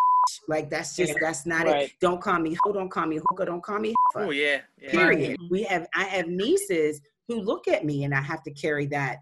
like 0.49 0.71
that's 0.71 0.97
just 0.97 1.19
that's 1.21 1.47
not 1.47 1.67
Right. 1.67 1.85
it. 1.85 1.93
Don't 2.00 2.21
call 2.21 2.38
me 2.38 2.57
ho, 2.64 2.73
don't 2.73 2.88
call 2.91 3.07
me 3.07 3.21
hooker, 3.31 3.45
don't 3.45 3.62
call 3.62 3.79
me 3.79 3.95
Oh 4.17 4.31
yeah. 4.31 4.61
yeah. 4.81 4.91
Period. 4.91 5.37
We 5.50 5.62
have 5.64 5.87
I 5.95 6.05
have 6.05 6.26
nieces 6.29 7.00
who 7.29 7.41
look 7.41 7.69
at 7.69 7.85
me 7.85 8.05
and 8.05 8.14
I 8.14 8.21
have 8.21 8.43
to 8.45 8.50
carry 8.52 8.87
that 8.87 9.19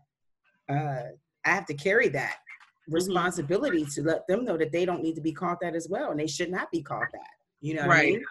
uh 0.68 1.02
I 1.44 1.50
have 1.50 1.66
to 1.66 1.74
carry 1.74 2.08
that 2.10 2.36
Mm-hmm. 2.88 2.94
responsibility 2.94 3.84
to 3.84 4.02
let 4.02 4.26
them 4.26 4.44
know 4.44 4.56
that 4.56 4.72
they 4.72 4.84
don't 4.84 5.02
need 5.02 5.14
to 5.14 5.20
be 5.20 5.32
called 5.32 5.58
that 5.60 5.76
as 5.76 5.86
well 5.88 6.10
and 6.10 6.18
they 6.18 6.26
should 6.26 6.50
not 6.50 6.70
be 6.72 6.82
called 6.82 7.06
that. 7.12 7.30
You 7.60 7.74
know 7.74 7.82
what 7.82 7.90
I 7.90 8.00
Right. 8.00 8.12
mean? 8.14 8.24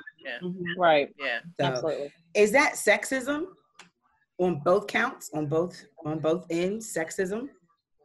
Mhm. 0.44 0.64
right. 0.76 1.16
Yeah. 1.18 1.40
So 1.60 1.66
Absolutely. 1.66 2.14
is 2.34 2.52
that 2.52 2.74
sexism 2.74 3.46
on 4.38 4.60
both 4.66 4.88
counts, 4.88 5.30
on 5.34 5.46
both 5.46 5.82
on 6.04 6.20
both 6.20 6.46
ends, 6.50 6.94
sexism? 6.94 7.50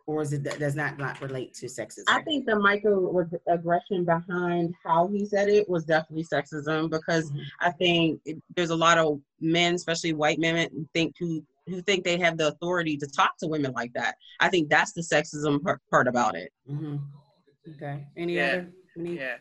Or 0.06 0.20
is 0.20 0.34
it 0.34 0.44
that 0.44 0.58
does 0.58 0.74
not 0.74 0.98
not 0.98 1.20
relate 1.22 1.54
to 1.54 1.66
sexism? 1.66 2.04
I 2.08 2.20
think 2.22 2.44
the 2.44 2.52
microaggression 2.52 4.04
behind 4.04 4.74
how 4.84 5.08
he 5.08 5.24
said 5.24 5.48
it 5.48 5.68
was 5.68 5.84
definitely 5.84 6.24
sexism 6.24 6.90
because 6.90 7.30
Mhm. 7.30 7.40
I 7.60 7.70
think 7.70 8.20
it, 8.26 8.42
there's 8.54 8.70
a 8.70 8.76
lot 8.76 8.98
of 8.98 9.20
men, 9.40 9.74
especially 9.74 10.12
white 10.12 10.38
men, 10.38 10.68
who 10.70 10.86
think 10.92 11.14
who 11.18 11.44
who 11.66 11.80
think 11.80 12.04
they 12.04 12.18
have 12.18 12.36
the 12.36 12.48
authority 12.48 12.94
to 12.98 13.06
talk 13.06 13.38
to 13.38 13.46
women 13.46 13.72
like 13.72 13.90
that. 13.94 14.16
I 14.38 14.50
think 14.50 14.68
that's 14.68 14.92
the 14.92 15.00
sexism 15.00 15.62
part, 15.62 15.80
part 15.90 16.06
about 16.06 16.36
it. 16.36 16.52
hmm 16.66 16.96
Okay. 17.66 18.06
Any 18.18 18.34
Yeah. 18.36 18.48
other? 18.48 18.72
Any, 18.98 19.16
Yeah. 19.16 19.36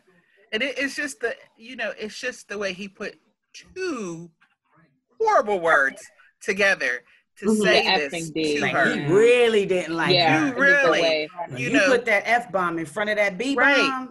And 0.50 0.62
it, 0.62 0.78
it's 0.78 0.96
just 0.96 1.20
the, 1.20 1.36
you 1.58 1.76
know, 1.76 1.92
it's 1.98 2.18
just 2.18 2.48
the 2.48 2.56
way 2.56 2.72
he 2.72 2.88
put 2.88 3.20
two 3.52 4.30
horrible 5.20 5.60
words 5.60 6.02
together 6.40 7.04
to 7.40 7.46
Mhm. 7.46 7.62
say 7.62 7.84
The 7.84 8.08
this 8.08 8.30
effing 8.30 8.54
to 8.56 8.60
Like 8.60 8.72
her. 8.72 8.94
he 8.94 9.06
really 9.12 9.66
didn't 9.66 9.94
like 9.94 10.14
yeah. 10.14 10.40
You 10.40 10.46
it 10.46 10.46
was 10.46 10.54
the 10.56 10.60
really- 10.60 11.02
way 11.02 11.28
When 11.48 11.58
you 11.58 11.66
you, 11.68 11.72
know- 11.76 11.86
put 11.88 12.04
that 12.06 12.22
f 12.26 12.50
bomb 12.52 12.78
in 12.78 12.86
front 12.86 13.10
of 13.10 13.16
that 13.16 13.36
b 13.38 13.54
bomb. 13.54 13.64
Right. 13.64 14.08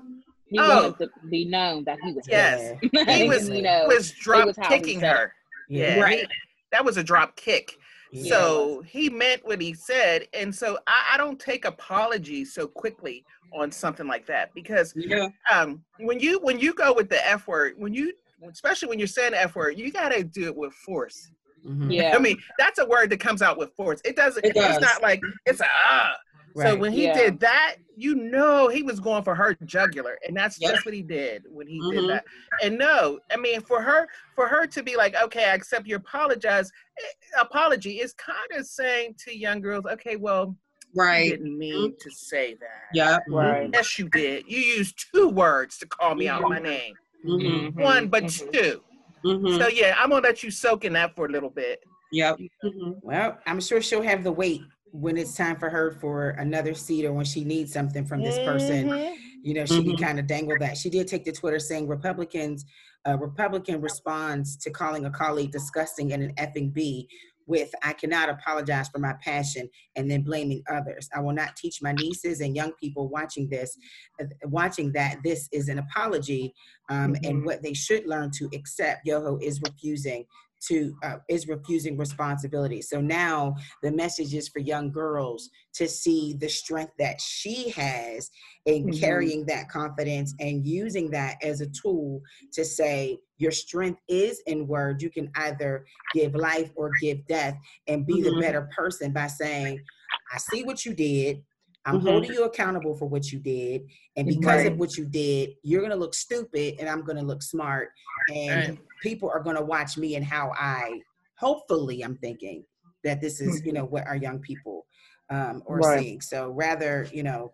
he 0.47 0.59
Oh. 0.59 0.83
wanted 0.91 0.97
to 0.99 1.27
be 1.29 1.45
known 1.45 1.83
that 1.85 1.97
he 2.03 2.11
was 2.11 2.27
Yes. 2.27 2.77
He 2.81 2.89
was, 3.27 3.49
you 3.49 3.61
know, 3.63 3.85
was 3.87 4.11
drop 4.11 4.45
was 4.45 4.57
how 4.57 4.69
he 4.69 4.75
kicking 4.77 4.99
her. 5.01 5.33
Yeah. 5.69 5.95
Yeah. 5.97 6.01
Right. 6.03 6.19
he- 6.19 6.27
that 6.71 6.83
was 6.85 6.97
a 6.97 7.03
drop 7.03 7.35
kick. 7.35 7.75
Yeah. 8.11 8.29
So 8.29 8.81
he 8.85 9.09
meant 9.09 9.43
what 9.45 9.59
he 9.61 9.73
said. 9.73 10.27
And 10.33 10.53
so 10.53 10.77
I, 10.85 11.11
I 11.13 11.17
don't 11.17 11.39
take 11.39 11.65
apologies 11.65 12.53
so 12.53 12.67
quickly 12.67 13.25
on 13.53 13.71
something 13.71 14.05
like 14.07 14.25
that 14.27 14.53
because 14.53 14.93
Yeah. 14.95 15.29
um, 15.51 15.83
when 15.99 16.19
you 16.19 16.39
when 16.39 16.59
you 16.59 16.73
go 16.73 16.93
with 16.93 17.09
the 17.09 17.25
F 17.27 17.47
word, 17.47 17.73
when 17.77 17.93
you 17.93 18.13
especially 18.51 18.89
when 18.89 18.99
you're 18.99 19.07
saying 19.07 19.33
F 19.33 19.55
word, 19.55 19.77
you 19.79 19.91
gotta 19.91 20.23
do 20.23 20.45
it 20.45 20.55
with 20.55 20.73
force. 20.73 21.31
Mm-hmm. 21.65 21.91
Yeah. 21.91 22.15
I 22.15 22.19
mean, 22.19 22.37
that's 22.57 22.79
a 22.79 22.85
word 22.85 23.09
that 23.11 23.19
comes 23.19 23.41
out 23.41 23.57
with 23.57 23.73
force. 23.75 24.01
It 24.05 24.15
doesn't, 24.15 24.45
it 24.45 24.53
does. 24.53 24.77
it's 24.77 24.81
not 24.81 25.01
like, 25.01 25.21
it's 25.45 25.61
a, 25.61 25.65
ah. 25.65 26.15
Right. 26.55 26.69
So 26.69 26.75
when 26.75 26.91
he 26.91 27.05
yeah. 27.05 27.15
did 27.15 27.39
that, 27.39 27.77
you 27.95 28.15
know 28.15 28.67
he 28.67 28.83
was 28.83 28.99
going 28.99 29.23
for 29.23 29.33
her 29.33 29.55
jugular, 29.65 30.19
and 30.27 30.35
that's 30.37 30.59
yeah. 30.59 30.71
just 30.71 30.85
what 30.85 30.93
he 30.93 31.01
did 31.01 31.43
when 31.49 31.67
he 31.67 31.79
mm-hmm. 31.79 32.01
did 32.01 32.09
that. 32.09 32.25
And 32.61 32.77
no, 32.77 33.19
I 33.31 33.37
mean 33.37 33.61
for 33.61 33.81
her, 33.81 34.07
for 34.35 34.47
her 34.47 34.67
to 34.67 34.83
be 34.83 34.95
like, 34.95 35.15
okay, 35.15 35.45
I 35.45 35.55
accept 35.55 35.87
your 35.87 35.97
apologize, 35.97 36.71
eh, 36.99 37.41
apology 37.41 37.99
is 37.99 38.13
kind 38.13 38.37
of 38.51 38.67
saying 38.67 39.15
to 39.25 39.35
young 39.35 39.61
girls, 39.61 39.85
okay, 39.85 40.15
well, 40.15 40.55
right, 40.95 41.25
you 41.25 41.31
didn't 41.31 41.57
mean 41.57 41.95
to 41.99 42.11
say 42.11 42.53
that. 42.55 42.83
Yeah, 42.93 43.17
right. 43.29 43.69
Yes, 43.73 43.97
you 43.97 44.09
did. 44.09 44.45
You 44.47 44.59
used 44.59 45.05
two 45.11 45.29
words 45.29 45.79
to 45.79 45.87
call 45.87 46.13
me 46.13 46.27
out 46.27 46.43
mm-hmm. 46.43 46.53
my 46.53 46.59
name. 46.59 46.93
Mm-hmm. 47.25 47.81
One, 47.81 48.09
but 48.09 48.25
mm-hmm. 48.25 48.51
2 48.51 48.81
Mm-hmm. 49.25 49.57
So 49.61 49.67
yeah, 49.67 49.95
I'm 49.97 50.09
gonna 50.09 50.21
let 50.21 50.43
you 50.43 50.51
soak 50.51 50.85
in 50.85 50.93
that 50.93 51.15
for 51.15 51.25
a 51.25 51.29
little 51.29 51.49
bit. 51.49 51.83
Yep. 52.11 52.37
Mm-hmm. 52.63 52.91
Well, 53.01 53.37
I'm 53.45 53.59
sure 53.59 53.81
she'll 53.81 54.01
have 54.03 54.23
the 54.23 54.31
weight 54.31 54.61
when 54.91 55.17
it's 55.17 55.35
time 55.35 55.57
for 55.57 55.69
her 55.69 55.91
for 55.99 56.31
another 56.31 56.73
seat 56.73 57.05
or 57.05 57.13
when 57.13 57.25
she 57.25 57.43
needs 57.43 57.73
something 57.73 58.05
from 58.05 58.21
this 58.21 58.37
person. 58.39 58.89
Mhm. 58.89 59.15
You 59.41 59.55
know, 59.55 59.65
she 59.65 59.83
can 59.83 59.97
kind 59.97 60.19
of 60.19 60.27
dangle 60.27 60.55
that. 60.59 60.77
She 60.77 60.89
did 60.89 61.07
take 61.07 61.25
to 61.25 61.31
Twitter 61.31 61.59
saying 61.59 61.87
Republicans, 61.87 62.63
uh, 63.05 63.17
Republican 63.17 63.81
responds 63.81 64.55
to 64.57 64.69
calling 64.69 65.05
a 65.05 65.09
colleague 65.09 65.51
disgusting 65.51 66.13
and 66.13 66.23
an 66.23 66.33
effing 66.35 66.71
B 66.71 67.09
with 67.47 67.71
I 67.83 67.93
cannot 67.93 68.29
apologize 68.29 68.89
for 68.89 68.99
my 68.99 69.13
passion 69.21 69.69
and 69.95 70.09
then 70.09 70.21
blaming 70.21 70.63
others. 70.69 71.09
I 71.15 71.19
will 71.19 71.33
not 71.33 71.55
teach 71.55 71.81
my 71.81 71.93
nieces 71.93 72.41
and 72.41 72.55
young 72.55 72.73
people 72.73 73.09
watching 73.09 73.49
this, 73.49 73.77
uh, 74.21 74.25
watching 74.45 74.91
that 74.93 75.17
this 75.23 75.49
is 75.51 75.69
an 75.69 75.79
apology 75.79 76.53
um, 76.89 77.15
and 77.23 77.45
what 77.45 77.61
they 77.63 77.73
should 77.73 78.07
learn 78.07 78.31
to 78.37 78.49
accept. 78.53 79.05
Yoho 79.05 79.37
is 79.41 79.61
refusing 79.61 80.25
to 80.67 80.95
uh, 81.03 81.17
is 81.29 81.47
refusing 81.47 81.97
responsibility. 81.97 82.81
So 82.81 83.01
now 83.01 83.55
the 83.81 83.91
message 83.91 84.33
is 84.33 84.49
for 84.49 84.59
young 84.59 84.91
girls 84.91 85.49
to 85.73 85.87
see 85.87 86.33
the 86.39 86.49
strength 86.49 86.93
that 86.99 87.19
she 87.19 87.69
has 87.71 88.29
in 88.65 88.85
Mhm. 88.85 88.99
carrying 88.99 89.45
that 89.47 89.69
confidence 89.69 90.33
and 90.39 90.65
using 90.65 91.09
that 91.11 91.43
as 91.43 91.61
a 91.61 91.67
tool 91.67 92.21
to 92.53 92.63
say 92.63 93.17
your 93.37 93.51
strength 93.51 93.99
is 94.07 94.41
in 94.47 94.67
word. 94.67 95.01
You 95.01 95.09
can 95.09 95.31
either 95.35 95.85
give 96.13 96.35
life 96.35 96.71
or 96.75 96.91
give 97.01 97.25
death 97.27 97.57
and 97.87 98.05
be 98.05 98.21
the 98.21 98.31
Mhm. 98.31 98.39
better 98.39 98.69
person 98.75 99.11
by 99.11 99.27
saying, 99.27 99.83
I 100.31 100.37
see 100.37 100.63
what 100.63 100.85
you 100.85 100.93
did. 100.93 101.43
I'm 101.85 101.99
Mhm. 101.99 102.03
holding 102.03 102.31
you 102.33 102.43
accountable 102.45 102.95
for 102.95 103.07
what 103.07 103.31
you 103.31 103.39
did. 103.39 103.89
And 104.15 104.27
because 104.27 104.63
Right. 104.63 104.71
of 104.71 104.77
what 104.77 104.97
you 104.97 105.05
did, 105.05 105.51
you're 105.63 105.81
going 105.81 105.91
to 105.91 105.97
look 105.97 106.13
stupid 106.13 106.75
and 106.79 106.87
I'm 106.87 107.03
going 107.03 107.17
to 107.17 107.23
look 107.25 107.43
smart. 107.43 107.89
And 108.29 108.67
Right. 108.67 108.79
people 109.01 109.29
are 109.29 109.41
going 109.41 109.57
to 109.57 109.63
watch 109.63 109.97
me 109.97 110.15
and 110.15 110.25
how 110.25 110.51
I, 110.57 111.01
hopefully, 111.37 112.01
I'm 112.01 112.15
thinking 112.17 112.63
that 113.03 113.19
this 113.19 113.41
is, 113.41 113.65
you 113.65 113.73
know, 113.73 113.85
what 113.85 114.07
our 114.07 114.15
young 114.15 114.39
people 114.39 114.85
um, 115.29 115.63
are 115.67 115.81
Right. 115.81 115.99
seeing. 115.99 116.21
So 116.21 116.51
rather, 116.51 117.07
you 117.11 117.23
know, 117.23 117.51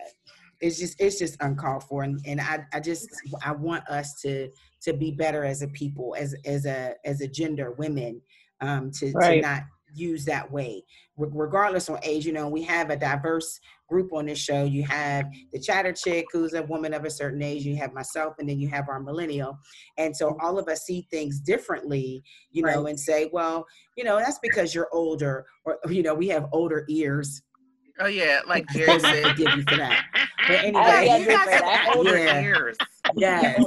uh, 0.00 0.08
it's 0.60 0.78
just 0.78 1.00
it's 1.00 1.18
just 1.18 1.36
uncalled 1.40 1.82
for 1.82 2.04
and, 2.04 2.20
and 2.26 2.40
I, 2.40 2.60
I 2.72 2.78
just 2.80 3.08
i 3.44 3.50
want 3.50 3.86
us 3.88 4.20
to 4.22 4.48
to 4.82 4.92
be 4.92 5.10
better 5.10 5.44
as 5.44 5.62
a 5.62 5.68
people 5.68 6.14
as 6.16 6.34
as 6.44 6.64
a 6.64 6.94
as 7.04 7.20
a 7.20 7.28
gender 7.28 7.72
women 7.72 8.22
um 8.60 8.90
to, 8.92 9.12
to 9.12 9.40
not 9.40 9.62
use 9.94 10.24
that 10.24 10.50
way 10.50 10.82
Re- 11.16 11.28
regardless 11.32 11.88
on 11.88 11.98
age 12.02 12.26
you 12.26 12.32
know 12.32 12.48
we 12.48 12.62
have 12.62 12.90
a 12.90 12.96
diverse 12.96 13.60
group 13.88 14.12
on 14.12 14.26
this 14.26 14.38
show 14.38 14.64
you 14.64 14.82
have 14.84 15.26
the 15.52 15.60
chatter 15.60 15.92
chick 15.92 16.26
who's 16.32 16.54
a 16.54 16.62
woman 16.64 16.92
of 16.94 17.04
a 17.04 17.10
certain 17.10 17.42
age 17.42 17.64
you 17.64 17.76
have 17.76 17.92
myself 17.92 18.34
and 18.38 18.48
then 18.48 18.58
you 18.58 18.68
have 18.68 18.88
our 18.88 19.00
millennial 19.00 19.58
and 19.98 20.16
so 20.16 20.30
mm-hmm. 20.30 20.44
all 20.44 20.58
of 20.58 20.68
us 20.68 20.82
see 20.82 21.06
things 21.10 21.40
differently 21.40 22.22
you 22.50 22.62
know 22.62 22.82
Right. 22.82 22.90
and 22.90 23.00
say 23.00 23.30
well 23.32 23.66
you 23.96 24.04
know 24.04 24.18
that's 24.18 24.38
because 24.40 24.74
you're 24.74 24.88
older 24.92 25.46
or 25.64 25.78
you 25.88 26.02
know 26.02 26.14
we 26.14 26.28
have 26.28 26.46
older 26.52 26.84
ears 26.88 27.42
Oh 28.00 28.06
yeah, 28.06 28.40
like 28.48 28.64
I 28.70 28.72
Jerry 28.72 28.98
still 28.98 29.10
said. 29.12 29.26
forgive 29.28 29.54
you 29.56 29.62
for 29.68 29.76
that 29.76 30.04
but 30.48 30.50
Oh, 30.64 30.66
anyway 30.66 31.06
yeah, 31.06 31.16
you 31.16 31.26
got 31.26 31.48
for 31.48 31.58
some 31.58 31.96
older 31.96 32.18
Yeah. 32.18 32.40
ears. 32.40 32.76
Yes. 33.16 33.62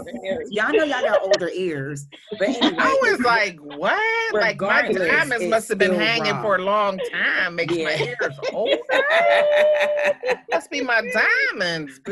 Y'all 0.49 0.73
know 0.73 0.83
y'all 0.83 1.01
got 1.01 1.21
older 1.21 1.49
ears. 1.53 2.05
But 2.37 2.49
anyway. 2.49 2.75
I 2.77 2.99
was 3.01 3.19
like, 3.21 3.57
what? 3.59 4.33
Like 4.33 4.59
my 4.59 4.91
diamonds 4.91 5.45
must 5.45 5.69
have 5.69 5.77
been 5.77 5.93
hanging 5.93 6.33
wrong. 6.33 6.41
for 6.41 6.55
a 6.57 6.61
long 6.61 6.99
time. 7.11 7.55
Makes 7.55 7.75
my 7.75 7.79
Yeah. 7.79 8.15
ears 8.21 8.37
older. 8.53 8.77
Must 10.51 10.69
be 10.71 10.81
my 10.81 11.01
diamonds. 11.13 11.99
a 12.07 12.11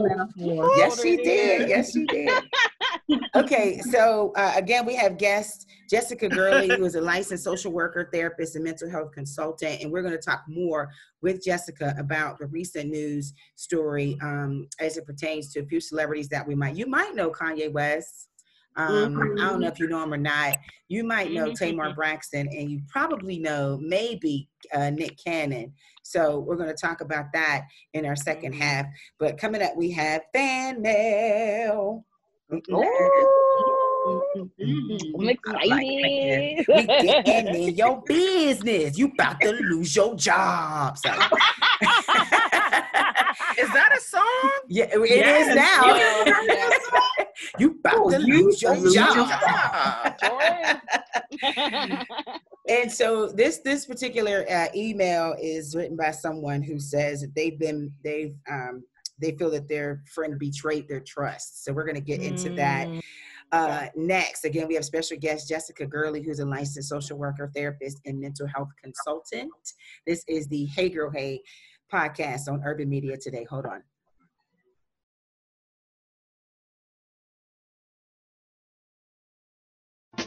metaphor. 0.00 0.70
yes, 0.76 1.00
she 1.00 1.16
did. 1.16 1.68
Yes, 1.68 1.92
she 1.92 2.04
did. 2.06 2.30
Okay, 3.34 3.80
so 3.90 4.32
uh, 4.36 4.52
again, 4.56 4.84
we 4.86 4.94
have 4.96 5.18
guest 5.18 5.66
Jessica 5.88 6.28
Gurley, 6.28 6.68
who 6.68 6.84
is 6.84 6.94
a 6.94 7.00
licensed 7.00 7.44
social 7.44 7.72
worker, 7.72 8.08
therapist, 8.12 8.54
and 8.56 8.64
mental 8.64 8.90
health 8.90 9.12
consultant, 9.12 9.82
and 9.82 9.90
we're 9.92 10.02
going 10.02 10.14
to 10.14 10.20
talk 10.20 10.42
more 10.48 10.90
with 11.24 11.42
Jessica 11.42 11.94
about 11.98 12.38
the 12.38 12.46
recent 12.46 12.90
news 12.90 13.32
story 13.56 14.16
um, 14.22 14.68
as 14.78 14.98
it 14.98 15.06
pertains 15.06 15.50
to 15.54 15.60
a 15.60 15.66
few 15.66 15.80
celebrities 15.80 16.28
that 16.28 16.46
we 16.46 16.54
might. 16.54 16.76
You 16.76 16.86
might 16.86 17.14
know 17.14 17.30
Kanye 17.30 17.72
West. 17.72 18.28
Um, 18.76 19.38
I 19.40 19.50
don't 19.50 19.60
know 19.60 19.68
if 19.68 19.78
you 19.78 19.88
know 19.88 20.02
him 20.02 20.12
or 20.12 20.18
not. 20.18 20.56
You 20.88 21.02
might 21.04 21.32
know 21.32 21.46
Mhm. 21.46 21.56
Tamar 21.56 21.94
Braxton, 21.94 22.48
and 22.48 22.70
you 22.70 22.82
probably 22.88 23.38
know 23.38 23.78
maybe 23.80 24.48
uh, 24.74 24.90
Nick 24.90 25.16
Cannon. 25.24 25.72
So 26.02 26.40
we're 26.40 26.56
going 26.56 26.68
to 26.68 26.74
talk 26.74 27.00
about 27.00 27.26
that 27.32 27.62
in 27.94 28.04
our 28.04 28.16
second 28.16 28.52
half. 28.52 28.86
But 29.18 29.38
coming 29.38 29.62
up, 29.62 29.76
we 29.76 29.92
have 29.92 30.22
fan 30.34 30.82
mail. 30.82 32.04
I'm 34.06 34.50
Mm-hmm. 34.60 35.28
excited. 35.28 36.66
We 36.74 36.86
getting 36.86 37.54
in 37.54 37.74
your 37.76 38.02
business. 38.06 38.98
You 38.98 39.06
about 39.12 39.40
to 39.40 39.52
lose 39.52 39.94
your 39.96 40.14
job. 40.16 40.98
So. 40.98 41.10
Is 43.56 43.70
that 43.72 43.90
a 43.96 44.00
song? 44.00 44.50
yeah, 44.68 44.86
it 44.92 45.08
Yes. 45.10 45.48
is 45.48 45.54
now. 45.54 45.94
Yeah. 46.48 46.70
you 47.58 47.70
about 47.78 47.94
Oh, 47.96 48.10
to 48.10 48.20
you 48.20 48.44
lose 48.44 48.60
your 48.62 48.76
lose 48.76 48.94
your 48.94 49.04
job. 49.04 50.16
And 52.68 52.90
so 52.90 53.28
this 53.28 53.58
this 53.58 53.86
particular 53.86 54.44
uh, 54.50 54.66
email 54.74 55.34
is 55.40 55.74
written 55.76 55.96
by 55.96 56.10
someone 56.10 56.62
who 56.62 56.78
says 56.80 57.20
that 57.20 57.34
they've 57.34 57.58
been 57.58 57.92
they've 58.02 58.34
um, 58.50 58.82
they 59.20 59.32
feel 59.32 59.50
that 59.50 59.68
their 59.68 60.02
friend 60.12 60.38
betrayed 60.38 60.88
their 60.88 61.00
trust. 61.06 61.64
So 61.64 61.72
we're 61.72 61.84
going 61.84 61.94
to 61.94 62.00
get 62.00 62.20
into 62.20 62.50
that 62.54 62.88
uh, 63.54 63.86
next. 63.94 64.44
Again, 64.44 64.66
we 64.66 64.74
have 64.74 64.84
special 64.84 65.16
guest 65.16 65.48
Jessica 65.48 65.86
Gurley, 65.86 66.22
who's 66.22 66.40
a 66.40 66.44
licensed 66.44 66.88
social 66.88 67.16
worker, 67.16 67.50
therapist, 67.54 68.00
and 68.04 68.18
mental 68.20 68.48
health 68.48 68.70
consultant. 68.82 69.52
This 70.06 70.24
is 70.26 70.48
the 70.48 70.64
Hey 70.66 70.88
Girl 70.88 71.10
Hey 71.10 71.40
podcast 71.92 72.48
on 72.48 72.62
Urban 72.64 72.88
Media 72.88 73.16
today. 73.16 73.46
Hold 73.48 73.66
on. 73.66 73.82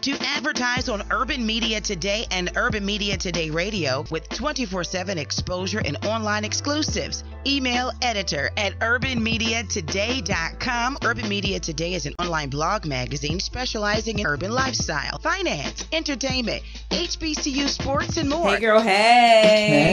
To 0.01 0.16
advertise 0.22 0.89
on 0.89 1.04
Urban 1.12 1.46
Media 1.46 1.80
Today 1.82 2.25
and 2.32 2.51
Urban 2.56 2.84
Media 2.86 3.18
Today 3.18 3.50
Radio 3.50 4.06
with 4.12 4.30
24 4.30 4.84
7 4.84 5.18
exposure 5.18 5.82
and 5.84 5.98
online 6.06 6.46
exclusives. 6.46 7.24
Email 7.46 7.92
editor 8.01 8.50
at 8.58 8.77
urbanmediatoday.com. 8.80 10.98
Urban 11.04 11.30
Media 11.30 11.60
Today 11.60 11.94
is 11.94 12.06
an 12.06 12.13
online 12.20 12.50
blog 12.50 12.86
magazine 12.86 13.39
specializing 13.39 14.20
in 14.20 14.27
urban 14.27 14.51
lifestyle, 14.51 15.18
finance, 15.20 15.86
entertainment, 15.92 16.63
HBCU 16.89 17.68
sports, 17.68 18.18
and 18.18 18.30
more. 18.30 18.50
Hey, 18.50 18.60
girl, 18.60 18.82
hey. 18.82 19.48
Hey. 19.48 19.88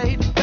They 0.00 0.37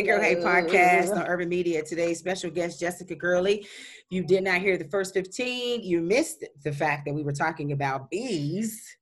Hey 0.00 0.06
Girl 0.06 0.22
Hey 0.22 0.36
podcast 0.36 1.14
on 1.14 1.26
Urban 1.26 1.50
Media. 1.50 1.82
Today's 1.82 2.18
special 2.18 2.50
guest, 2.50 2.80
Jessica 2.80 3.14
Gurley. 3.14 3.58
If 3.60 3.66
you 4.08 4.24
did 4.24 4.42
not 4.44 4.62
hear 4.62 4.78
the 4.78 4.86
first 4.88 5.12
15, 5.12 5.82
you 5.82 6.00
missed 6.00 6.42
the 6.64 6.72
fact 6.72 7.04
that 7.04 7.12
we 7.12 7.22
were 7.22 7.34
talking 7.34 7.72
about 7.72 8.08
bees. 8.08 8.96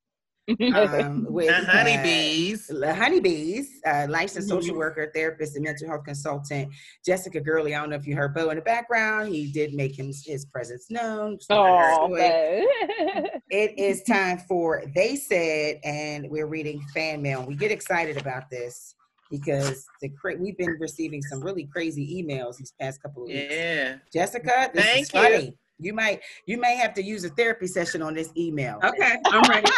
Um, 0.74 1.24
with, 1.30 1.46
The 1.46 1.54
uh, 1.54 1.64
honeybees. 1.66 2.66
the 2.66 2.92
honeybees, 2.92 3.80
uh, 3.86 4.06
licensed 4.10 4.48
social 4.48 4.70
Mm-hmm. 4.70 4.78
worker, 4.78 5.12
therapist, 5.14 5.54
and 5.54 5.64
mental 5.66 5.86
health 5.86 6.02
consultant, 6.04 6.72
Jessica 7.06 7.40
Gurley. 7.40 7.76
I 7.76 7.80
don't 7.80 7.90
know 7.90 7.96
if 7.96 8.04
you 8.04 8.16
heard 8.16 8.34
Bo 8.34 8.50
in 8.50 8.56
the 8.56 8.62
background. 8.62 9.32
He 9.32 9.52
did 9.52 9.74
make 9.74 9.96
him, 9.96 10.06
his 10.06 10.46
presence 10.46 10.90
known. 10.90 11.38
So 11.40 11.54
Oh, 11.54 12.08
doing- 12.08 13.38
it 13.50 13.78
is 13.78 14.02
time 14.02 14.38
for 14.48 14.82
They 14.96 15.14
Said, 15.14 15.78
and 15.84 16.28
we're 16.28 16.48
reading 16.48 16.82
fan 16.92 17.22
mail. 17.22 17.46
We 17.46 17.54
get 17.54 17.70
excited 17.70 18.16
about 18.20 18.50
this 18.50 18.96
because 19.30 19.86
the 20.00 20.08
cra- 20.08 20.36
we've 20.36 20.56
been 20.58 20.76
receiving 20.80 21.22
some 21.22 21.40
really 21.42 21.64
crazy 21.64 22.22
emails 22.22 22.56
these 22.56 22.72
past 22.80 23.02
couple 23.02 23.22
of 23.22 23.28
weeks. 23.28 23.46
Yeah. 23.50 23.96
Jessica, 24.12 24.70
this 24.74 24.84
Thank 24.84 25.02
is 25.02 25.12
you. 25.14 25.20
funny. 25.20 25.58
You 25.80 25.92
might 25.92 26.22
you 26.46 26.58
may 26.58 26.74
have 26.76 26.92
to 26.94 27.02
use 27.02 27.24
a 27.24 27.28
therapy 27.30 27.66
session 27.68 28.02
on 28.02 28.14
this 28.14 28.30
email. 28.36 28.80
Okay, 28.84 29.16
I'm 29.26 29.48
ready. 29.48 29.70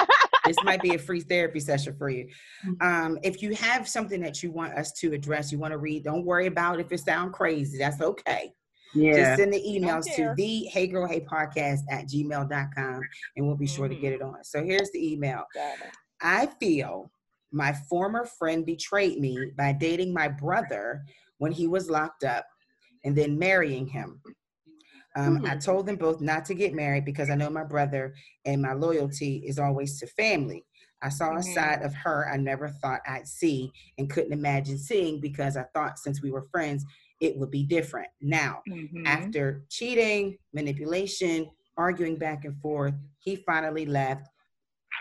This 0.46 0.56
might 0.64 0.80
be 0.80 0.94
a 0.94 0.98
free 0.98 1.20
therapy 1.20 1.60
session 1.60 1.94
for 1.98 2.08
you. 2.08 2.28
Um, 2.80 3.18
if 3.22 3.42
you 3.42 3.54
have 3.56 3.86
something 3.86 4.20
that 4.22 4.42
you 4.42 4.50
want 4.50 4.72
us 4.72 4.92
to 4.92 5.12
address, 5.12 5.52
you 5.52 5.58
want 5.58 5.72
to 5.72 5.78
read, 5.78 6.04
don't 6.04 6.24
worry 6.24 6.46
about 6.46 6.80
if 6.80 6.90
it 6.92 7.00
sounds 7.00 7.34
crazy. 7.34 7.76
That's 7.76 8.00
okay. 8.00 8.52
Yeah. 8.94 9.12
Just 9.12 9.38
send 9.40 9.52
the 9.52 9.62
emails 9.62 10.04
to 10.16 10.32
the 10.36 10.64
Hey 10.64 10.86
Girl 10.86 11.06
Hey 11.06 11.20
Podcast 11.20 11.80
at 11.90 12.06
gmail.com 12.08 13.00
and 13.36 13.46
we'll 13.46 13.54
be 13.56 13.66
sure 13.66 13.86
to 13.86 13.94
Mhm. 13.94 14.00
get 14.00 14.12
it 14.14 14.22
on. 14.22 14.42
So 14.42 14.64
here's 14.64 14.90
the 14.92 15.12
email. 15.12 15.44
I 16.22 16.46
feel 16.58 17.10
my 17.52 17.72
former 17.88 18.24
friend 18.24 18.64
betrayed 18.64 19.18
me 19.18 19.52
by 19.56 19.72
dating 19.72 20.12
my 20.12 20.28
brother 20.28 21.04
when 21.38 21.52
he 21.52 21.66
was 21.66 21.90
locked 21.90 22.24
up 22.24 22.46
and 23.04 23.16
then 23.16 23.38
marrying 23.38 23.86
him. 23.86 24.20
Um, 25.16 25.42
I 25.44 25.56
told 25.56 25.86
them 25.86 25.96
both 25.96 26.20
not 26.20 26.44
to 26.46 26.54
get 26.54 26.72
married 26.72 27.04
because 27.04 27.30
I 27.30 27.34
know 27.34 27.50
my 27.50 27.64
brother 27.64 28.14
and 28.44 28.62
my 28.62 28.74
loyalty 28.74 29.42
is 29.44 29.58
always 29.58 29.98
to 30.00 30.06
family. 30.06 30.64
I 31.02 31.08
saw 31.08 31.32
a 31.34 31.38
Mhm. 31.38 31.44
side 31.44 31.82
of 31.82 31.94
her 31.94 32.28
I 32.28 32.36
never 32.36 32.68
thought 32.68 33.00
I'd 33.08 33.26
see 33.26 33.72
and 33.98 34.08
couldn't 34.08 34.32
imagine 34.32 34.78
seeing 34.78 35.20
because 35.20 35.56
I 35.56 35.64
thought 35.74 35.98
since 35.98 36.22
we 36.22 36.30
were 36.30 36.46
friends, 36.52 36.84
it 37.20 37.36
would 37.38 37.50
be 37.50 37.64
different. 37.64 38.08
Now, 38.20 38.62
Mhm. 38.68 39.06
after 39.06 39.64
cheating, 39.68 40.38
manipulation, 40.52 41.50
arguing 41.76 42.16
back 42.16 42.44
and 42.44 42.56
forth, 42.60 42.94
he 43.18 43.36
finally 43.36 43.86
left, 43.86 44.28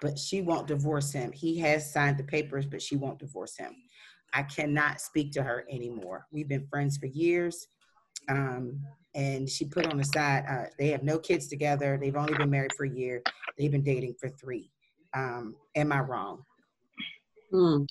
but 0.02 0.18
she 0.18 0.42
won't 0.42 0.68
divorce 0.68 1.12
him. 1.12 1.32
He 1.32 1.58
has 1.60 1.92
signed 1.92 2.18
the 2.18 2.24
papers, 2.24 2.66
but 2.66 2.82
she 2.82 2.96
won't 2.96 3.20
divorce 3.20 3.58
him. 3.58 3.76
I 4.34 4.44
cannot 4.44 5.02
speak 5.02 5.32
to 5.34 5.44
her 5.44 5.66
anymore. 5.70 6.28
We've 6.32 6.48
been 6.48 6.68
friends 6.68 6.98
for 6.98 7.08
years. 7.08 7.68
Um, 8.30 8.80
and 9.16 9.50
she 9.50 9.66
put 9.66 9.88
on 9.88 9.98
the 9.98 10.04
side, 10.04 10.46
uh, 10.48 10.66
they 10.78 10.90
have 10.90 11.04
no 11.04 11.18
kids 11.18 11.48
together. 11.48 11.98
They've 12.00 12.16
only 12.16 12.36
been 12.36 12.50
married 12.50 12.74
for 12.78 12.86
a 12.86 12.90
year. 12.90 13.22
They've 13.58 13.72
been 13.72 13.84
dating 13.84 14.16
for 14.20 14.30
three. 14.30 14.72
Um, 15.14 15.56
am 15.76 15.92
I 15.92 16.00
wrong? 16.02 16.44
Hmm. 17.52 17.84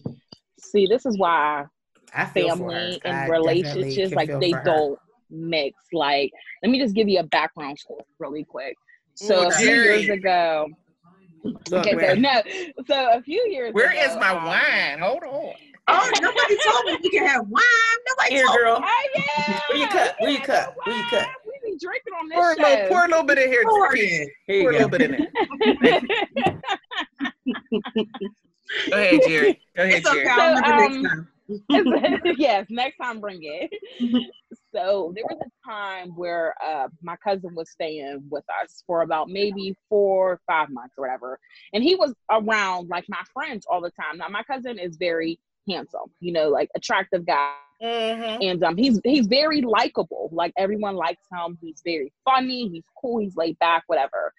See, 0.60 0.86
this 0.86 1.06
is 1.06 1.18
why 1.18 1.64
I 2.14 2.26
feel 2.26 2.54
for 2.56 2.70
her. 2.72 2.78
family 2.78 3.00
and 3.04 3.28
definitely 3.28 3.62
relationships 3.62 4.16
like 4.16 4.40
they 4.40 4.52
don't 4.64 4.98
mix. 5.30 5.76
Like, 5.92 6.32
let 6.62 6.70
me 6.70 6.80
just 6.80 6.94
give 6.94 7.08
you 7.08 7.18
a 7.18 7.24
background 7.24 7.78
story 7.78 8.04
really 8.18 8.44
quick. 8.44 8.76
So 9.14 9.42
Ooh, 9.42 9.48
a 9.48 9.50
few 9.52 9.70
years 9.70 10.08
ago, 10.08 10.68
Look, 11.44 11.86
okay, 11.86 12.08
so 12.08 12.14
no, 12.14 12.42
so 12.86 13.10
a 13.18 13.22
few 13.22 13.46
years 13.50 13.72
Where 13.74 13.90
ago, 13.90 14.00
is 14.00 14.16
my 14.16 14.30
um, 14.30 14.44
wine? 14.44 14.98
Hold 15.00 15.22
on. 15.24 15.52
Oh, 15.90 16.10
nobody 16.20 16.56
told 16.66 16.84
me 16.86 16.98
we 17.02 17.08
can 17.10 17.26
have 17.26 17.46
wine. 17.48 17.62
Nobody 18.08 18.34
Here, 18.34 18.44
told 18.46 18.56
me. 18.56 18.62
girl. 18.62 18.82
Oh 18.82 19.08
yeah. 19.16 19.60
Where 19.68 19.78
you 19.78 19.88
cut? 19.88 20.16
Where 20.20 20.30
you 20.30 20.40
cut? 20.40 20.74
Where 20.84 20.96
you 20.96 21.04
cut? 21.08 21.26
We 21.46 21.52
be 21.72 21.78
drinking 21.78 22.12
on 22.20 22.28
Pour 22.30 22.52
a, 22.52 22.54
this 22.56 22.62
little, 22.62 22.76
show. 22.84 22.88
pour 22.88 23.04
a 23.04 23.08
little 23.08 23.24
bit 23.24 23.38
in 23.38 23.48
here. 23.48 23.62
Pour 23.64 23.92
Keith. 23.92 24.12
it. 24.12 24.28
Here 24.46 24.60
Pour 24.62 24.70
a 24.70 24.72
little 24.74 24.88
bit 24.90 25.00
in 25.02 25.10
there. 25.12 25.28
Go 28.90 28.96
ahead, 28.96 29.20
Jerry. 29.26 29.60
Go 29.76 29.82
ahead, 29.82 29.94
It's 29.98 30.06
okay. 30.08 30.24
Jerry. 30.24 30.40
I'll 30.40 30.56
So, 30.56 30.62
um, 30.72 31.02
next 31.02 31.14
time. 31.14 31.28
yes, 32.38 32.66
next 32.70 32.96
time 32.98 33.20
bring 33.20 33.40
it. 33.42 33.70
so 34.74 35.12
there 35.14 35.24
was 35.28 35.38
a 35.42 35.68
time 35.68 36.10
where 36.16 36.54
uh, 36.64 36.88
my 37.02 37.16
cousin 37.16 37.54
was 37.54 37.70
staying 37.70 38.22
with 38.30 38.44
us 38.62 38.82
for 38.86 39.02
about 39.02 39.28
maybe 39.28 39.76
four 39.88 40.32
or 40.32 40.40
five 40.46 40.70
months 40.70 40.94
or 40.98 41.02
whatever. 41.02 41.38
And 41.72 41.82
he 41.82 41.94
was 41.94 42.14
around 42.30 42.88
like 42.88 43.04
my 43.08 43.22
friends 43.32 43.66
all 43.70 43.80
the 43.80 43.90
time. 43.90 44.18
Now 44.18 44.28
my 44.28 44.42
cousin 44.42 44.78
is 44.78 44.96
very 44.96 45.38
handsome, 45.68 46.10
you 46.20 46.32
know, 46.32 46.48
like 46.48 46.70
attractive 46.76 47.26
guy. 47.26 47.54
Mhm. 47.82 48.50
And 48.50 48.64
um, 48.64 48.76
he's 48.76 49.00
he's 49.04 49.26
very 49.28 49.60
likable. 49.60 50.30
Like 50.32 50.52
everyone 50.56 50.96
likes 50.96 51.22
him. 51.30 51.56
He's 51.60 51.80
very 51.84 52.12
funny. 52.24 52.68
He's 52.68 52.84
cool. 53.00 53.18
He's 53.18 53.36
laid 53.36 53.56
back. 53.60 53.84
Whatever. 53.86 54.32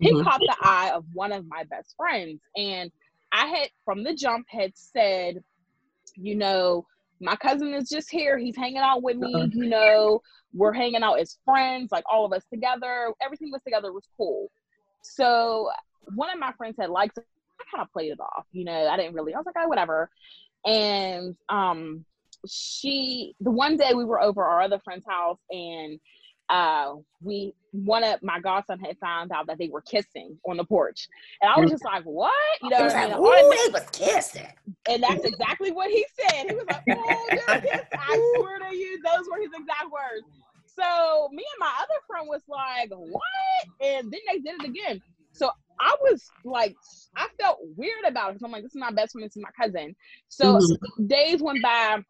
He 0.00 0.12
Mhm. 0.12 0.24
caught 0.24 0.40
the 0.40 0.56
eye 0.62 0.92
of 0.94 1.04
one 1.12 1.32
of 1.32 1.46
my 1.46 1.64
best 1.64 1.94
friends, 1.96 2.40
and 2.56 2.90
I 3.32 3.46
had 3.46 3.68
from 3.84 4.04
the 4.04 4.14
jump 4.14 4.46
had 4.48 4.72
said, 4.74 5.42
you 6.20 6.34
know, 6.34 6.86
my 7.20 7.36
cousin 7.36 7.74
is 7.74 7.88
just 7.88 8.10
here. 8.10 8.38
He's 8.38 8.56
hanging 8.56 8.78
out 8.78 9.02
with 9.02 9.16
me. 9.16 9.34
Uh-uh. 9.34 9.48
You 9.52 9.66
know, 9.66 10.20
we're 10.52 10.72
hanging 10.72 11.02
out 11.02 11.18
as 11.18 11.38
friends, 11.44 11.90
like 11.90 12.04
all 12.10 12.24
of 12.24 12.32
us 12.32 12.44
together. 12.52 13.12
Everything 13.22 13.50
was 13.50 13.62
together 13.62 13.92
was 13.92 14.08
cool. 14.16 14.50
So 15.02 15.70
one 16.14 16.30
of 16.30 16.38
my 16.38 16.52
friends 16.52 16.76
had 16.78 16.90
liked 16.90 17.18
it. 17.18 17.24
I 17.60 17.76
kind 17.76 17.86
of 17.86 17.92
played 17.92 18.12
it 18.12 18.20
off. 18.20 18.46
You 18.52 18.64
know, 18.64 18.88
I 18.88 18.96
didn't 18.96 19.14
really. 19.14 19.34
I 19.34 19.38
was 19.38 19.46
like, 19.46 19.56
oh, 19.58 19.68
whatever. 19.68 20.10
And 20.64 21.36
um, 21.48 22.04
she 22.46 23.34
the 23.40 23.50
one 23.50 23.76
day 23.76 23.94
we 23.94 24.04
were 24.04 24.20
over 24.20 24.44
our 24.44 24.60
other 24.62 24.78
friend's 24.84 25.06
house 25.06 25.38
and 25.50 25.98
uh 26.50 26.94
we 27.22 27.52
one 27.72 28.02
of 28.02 28.22
my 28.22 28.40
godson 28.40 28.78
had 28.80 28.96
found 28.98 29.30
out 29.32 29.46
that 29.46 29.58
they 29.58 29.68
were 29.68 29.82
kissing 29.82 30.38
on 30.48 30.56
the 30.56 30.64
porch 30.64 31.06
and 31.42 31.50
i 31.50 31.58
was 31.58 31.70
just 31.70 31.84
like 31.84 32.02
what 32.04 32.32
you 32.62 32.70
know 32.70 32.84
was 32.84 32.94
like, 32.94 33.18
ooh, 33.18 33.50
they 33.66 33.72
was 33.72 33.86
kissing. 33.92 34.46
and 34.88 35.02
that's 35.02 35.24
exactly 35.24 35.70
what 35.70 35.90
he 35.90 36.04
said 36.18 36.46
he 36.46 36.54
was 36.54 36.64
like 36.68 36.82
oh 36.90 37.28
they're 37.30 37.60
kissing. 37.60 37.78
i 37.98 38.18
swear 38.38 38.58
to 38.70 38.74
you 38.76 38.98
those 39.02 39.26
were 39.30 39.38
his 39.40 39.50
exact 39.52 39.90
words 39.92 40.26
so 40.66 41.28
me 41.32 41.42
and 41.42 41.60
my 41.60 41.72
other 41.80 42.00
friend 42.06 42.26
was 42.28 42.42
like 42.48 42.90
what 42.90 43.22
and 43.80 44.10
then 44.10 44.20
they 44.32 44.38
did 44.38 44.62
it 44.62 44.68
again 44.68 45.02
so 45.32 45.50
I 45.80 45.94
was 46.10 46.32
like, 46.42 46.74
I 47.16 47.28
felt 47.40 47.58
weird 47.76 48.04
about 48.04 48.30
it. 48.30 48.32
'cause 48.32 48.42
I'm 48.44 48.50
like, 48.50 48.64
this 48.64 48.72
is 48.74 48.80
my 48.80 48.90
best 48.90 49.12
friend, 49.12 49.24
this 49.24 49.36
is 49.36 49.42
my 49.44 49.50
cousin. 49.52 49.94
So 50.28 50.56
Mhm. 50.56 51.06
days 51.06 51.40
went 51.40 51.62
by 51.62 52.02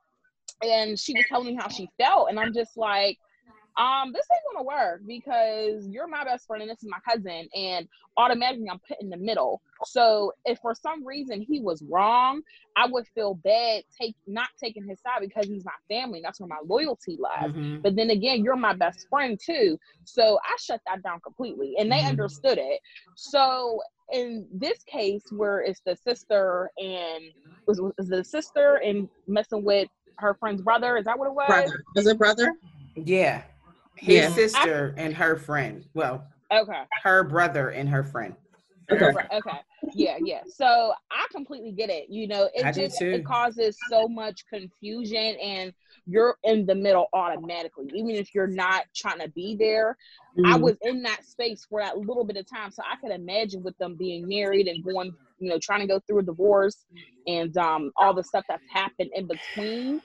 and 0.62 0.98
she 0.98 1.12
was 1.14 1.26
telling 1.28 1.48
me 1.48 1.54
how 1.54 1.68
she 1.68 1.86
felt 2.00 2.30
and 2.30 2.40
i'm 2.40 2.52
just 2.54 2.76
like 2.78 3.18
um 3.78 4.12
this 4.12 4.26
ain't 4.32 4.42
gonna 4.52 4.66
work 4.66 5.00
because 5.06 5.86
you're 5.88 6.08
my 6.08 6.24
best 6.24 6.46
friend 6.46 6.62
and 6.62 6.70
this 6.70 6.82
is 6.82 6.88
my 6.90 6.98
cousin 7.08 7.48
and 7.54 7.86
automatically 8.16 8.68
i'm 8.70 8.80
put 8.86 9.00
in 9.00 9.08
the 9.08 9.16
middle 9.16 9.60
so 9.84 10.32
if 10.44 10.58
for 10.60 10.74
some 10.74 11.06
reason 11.06 11.40
he 11.40 11.60
was 11.60 11.82
wrong 11.88 12.40
i 12.76 12.86
would 12.86 13.06
feel 13.14 13.34
bad 13.44 13.82
take 14.00 14.14
not 14.26 14.48
taking 14.62 14.86
his 14.86 15.00
side 15.00 15.20
because 15.20 15.46
he's 15.48 15.64
my 15.64 15.72
family 15.88 16.20
that's 16.22 16.40
where 16.40 16.48
my 16.48 16.58
loyalty 16.66 17.16
lies 17.20 17.50
Mhm. 17.52 17.82
but 17.82 17.94
then 17.96 18.10
again 18.10 18.42
you're 18.42 18.56
my 18.56 18.74
best 18.74 19.06
friend 19.08 19.38
too 19.44 19.78
so 20.04 20.38
i 20.44 20.56
shut 20.58 20.80
that 20.86 21.02
down 21.02 21.20
completely 21.20 21.74
and 21.78 21.90
they 21.90 22.00
Mhm. 22.00 22.08
understood 22.08 22.58
it 22.58 22.80
so 23.14 23.80
in 24.12 24.46
this 24.52 24.82
case 24.84 25.24
where 25.30 25.60
it's 25.60 25.80
the 25.86 25.94
sister 25.96 26.70
and 26.78 27.24
was, 27.66 27.80
was 27.80 28.08
the 28.08 28.24
sister 28.24 28.76
and 28.84 29.08
messing 29.26 29.62
with 29.64 29.88
her 30.18 30.34
friend's 30.40 30.62
brother 30.62 30.96
is 30.96 31.04
that 31.04 31.18
what 31.18 31.26
it 31.28 31.34
was 31.34 31.46
Brother. 31.48 31.84
Is 31.96 32.06
it 32.06 32.18
brother? 32.18 32.52
Yeah. 32.96 33.42
His 33.98 34.24
Yeah. 34.24 34.28
sister 34.34 34.94
and 34.96 35.14
her 35.14 35.36
friend. 35.36 35.84
Well, 35.94 36.26
okay 36.52 36.82
her 37.02 37.24
brother 37.24 37.70
and 37.70 37.88
her 37.88 38.02
friend. 38.02 38.34
Okay. 38.90 39.12
Okay. 39.32 39.58
Yeah, 39.94 40.16
yeah. 40.22 40.40
So 40.48 40.92
I 41.10 41.26
completely 41.30 41.72
get 41.72 41.90
it. 41.90 42.08
You 42.08 42.26
know, 42.26 42.48
it 42.54 42.64
I 42.64 42.72
just 42.72 43.00
it 43.02 43.24
causes 43.24 43.78
so 43.88 44.08
much 44.08 44.44
confusion 44.52 45.36
and 45.42 45.72
you're 46.06 46.36
in 46.44 46.64
the 46.66 46.74
middle 46.74 47.06
automatically, 47.12 47.86
even 47.94 48.10
if 48.10 48.34
you're 48.34 48.46
not 48.46 48.84
trying 48.94 49.20
to 49.20 49.28
be 49.28 49.56
there. 49.56 49.96
I 50.44 50.56
Mhm. 50.56 50.62
was 50.62 50.76
in 50.82 51.02
that 51.02 51.24
space 51.24 51.66
for 51.68 51.80
that 51.80 51.98
little 51.98 52.24
bit 52.24 52.36
of 52.36 52.46
time. 52.48 52.70
So 52.70 52.82
I 52.90 52.96
could 52.96 53.10
imagine 53.10 53.62
with 53.62 53.76
them 53.78 53.94
being 53.96 54.26
married 54.26 54.68
and 54.68 54.82
going, 54.82 55.12
you 55.38 55.50
know, 55.50 55.58
trying 55.58 55.80
to 55.80 55.86
go 55.86 56.00
through 56.00 56.20
a 56.20 56.22
divorce 56.22 56.86
and 57.26 57.56
um 57.58 57.90
all 57.96 58.14
the 58.14 58.24
stuff 58.24 58.44
that's 58.48 58.64
happened 58.70 59.10
in 59.14 59.26
between. 59.26 60.00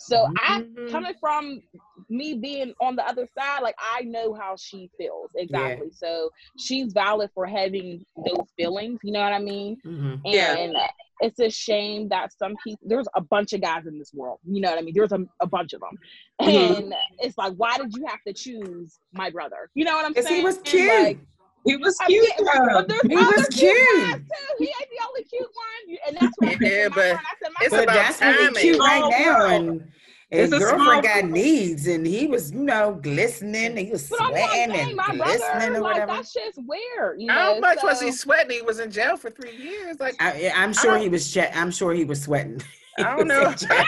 So 0.00 0.26
I 0.36 0.62
Mhm. 0.62 0.90
coming 0.90 1.14
from 1.20 1.62
me 2.08 2.34
being 2.34 2.72
on 2.80 2.96
the 2.96 3.06
other 3.06 3.28
side, 3.38 3.60
like 3.62 3.76
I 3.78 4.02
know 4.02 4.32
how 4.32 4.56
she 4.56 4.90
feels 4.96 5.30
exactly. 5.36 5.90
So 5.92 6.30
she's 6.58 6.92
valid 6.92 7.30
for 7.34 7.46
having 7.46 8.04
those 8.16 8.46
feelings. 8.56 8.98
You 9.04 9.12
know 9.12 9.20
what 9.20 9.32
I 9.34 9.38
mean? 9.38 9.76
Mhm. 9.84 10.20
Yeah. 10.24 10.56
And 10.56 10.76
it's 11.20 11.38
a 11.38 11.50
shame 11.50 12.08
that 12.08 12.32
some 12.32 12.56
people 12.64 12.80
there's 12.88 13.06
a 13.14 13.20
bunch 13.20 13.52
of 13.52 13.60
guys 13.60 13.86
in 13.86 13.98
this 13.98 14.12
world. 14.14 14.40
You 14.44 14.62
know 14.62 14.70
what 14.70 14.78
I 14.78 14.82
mean? 14.82 14.94
There's 14.94 15.12
a, 15.12 15.20
a 15.40 15.46
bunch 15.46 15.74
of 15.74 15.80
them, 15.80 15.98
Mhm. 16.40 16.78
and 16.78 16.94
it's 17.18 17.36
like, 17.36 17.52
why 17.56 17.76
did 17.76 17.94
you 17.94 18.06
have 18.06 18.22
to 18.26 18.32
choose 18.32 18.98
my 19.12 19.28
brother? 19.28 19.68
You 19.74 19.84
know 19.84 19.94
what 19.96 20.06
I'm 20.06 20.14
saying? 20.14 20.36
he 20.36 20.42
was 20.42 20.56
And, 20.56 20.64
cute. 20.66 20.88
like, 20.88 21.18
He 21.64 21.76
was 21.76 21.96
cute. 22.06 22.26
getting- 22.26 22.44
though. 22.46 22.84
but 22.86 23.06
He 23.10 23.16
was 23.16 23.46
cute 23.48 23.76
cute. 23.76 24.16
too. 24.16 24.24
He 24.58 24.64
ain't 24.66 24.90
the 24.90 25.06
only 25.06 25.24
cute 25.24 25.42
one, 25.42 25.96
and 26.06 26.16
that's 26.20 26.34
what 26.38 26.48
I 26.48 26.52
said 26.52 26.60
Yeah, 26.62 26.88
my 26.88 26.94
but. 26.94 27.04
I 27.04 27.08
said, 27.10 27.18
my 27.42 27.60
it's 27.60 27.70
But 27.70 27.82
about 27.84 27.94
that's 27.94 28.20
what 28.20 28.30
he 28.34 28.46
timing. 28.46 28.54
cute 28.62 28.78
right 28.80 28.98
Small 28.98 29.10
now, 29.10 29.46
and 29.46 29.92
his 30.30 30.52
It's 30.52 30.52
a 30.52 30.58
small 30.68 30.78
girlfriend 30.78 31.02
got 31.02 31.22
world. 31.24 31.32
needs, 31.34 31.86
and 31.86 32.06
he 32.06 32.26
was, 32.28 32.52
you 32.52 32.60
know, 32.60 32.92
glistening. 33.02 33.76
He 33.76 33.90
was 33.90 34.08
But 34.08 34.22
I'm 34.22 34.32
like, 34.32 34.44
sweating 34.50 34.74
dang, 34.74 34.86
and 34.88 34.96
my 34.96 35.06
glistening 35.10 35.40
brother, 35.40 35.66
or 35.76 35.80
like 35.80 35.92
whatever. 35.94 36.12
that 36.12 36.26
shit's 36.28 36.58
weird. 36.66 37.20
You 37.20 37.26
know, 37.26 37.34
How 37.34 37.58
much 37.58 37.78
was 37.82 38.00
he 38.00 38.12
sweating? 38.12 38.56
He 38.56 38.62
was 38.62 38.78
in 38.80 38.90
jail 38.90 39.16
for 39.16 39.28
three 39.30 39.56
years. 39.56 39.98
Like 40.00 40.14
I, 40.20 40.52
I'm 40.56 40.72
sure 40.72 40.92
don't- 40.92 41.02
he 41.02 41.08
was. 41.08 41.30
Che- 41.32 41.50
I'm 41.54 41.70
sure 41.70 41.92
he 41.92 42.04
was 42.04 42.22
sweating. 42.22 42.62
I 42.98 43.16
don't 43.16 43.28
know. 43.28 43.40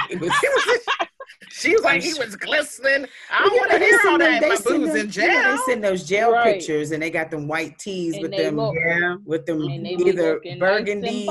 He 0.08 0.16
was- 0.16 0.32
He 0.40 0.48
was- 0.48 0.78
she 1.52 1.74
was 1.74 1.82
like, 1.84 2.02
he 2.02 2.14
was 2.14 2.34
glistening. 2.36 3.06
I 3.30 3.42
don't 3.42 3.52
You 3.54 3.58
want 3.60 3.70
to 3.72 3.78
hear 3.78 4.00
all 4.06 4.18
them- 4.18 4.30
that. 4.32 4.40
they 4.40 4.48
My 4.48 4.54
send 4.56 4.80
boo's 4.84 4.88
them- 4.88 4.96
in 4.96 4.96
you 4.96 5.02
know, 5.04 5.10
jail. 5.10 5.56
They 5.66 5.72
send 5.72 5.84
those 5.84 6.04
jail 6.04 6.32
Right. 6.32 6.54
pictures, 6.54 6.90
and 6.92 7.02
they 7.02 7.10
got 7.10 7.30
them 7.30 7.46
white 7.48 7.78
tees 7.78 8.14
And 8.14 8.22
with 8.22 8.30
them, 8.36 8.56
look- 8.56 8.74
Yeah. 8.74 9.16
with 9.24 9.46
them 9.46 9.60
and 9.62 9.84
they 9.86 9.96
be 9.96 10.04
either 10.04 10.34
looking 10.34 10.58
nice 10.58 10.68
burgundy, 10.68 11.26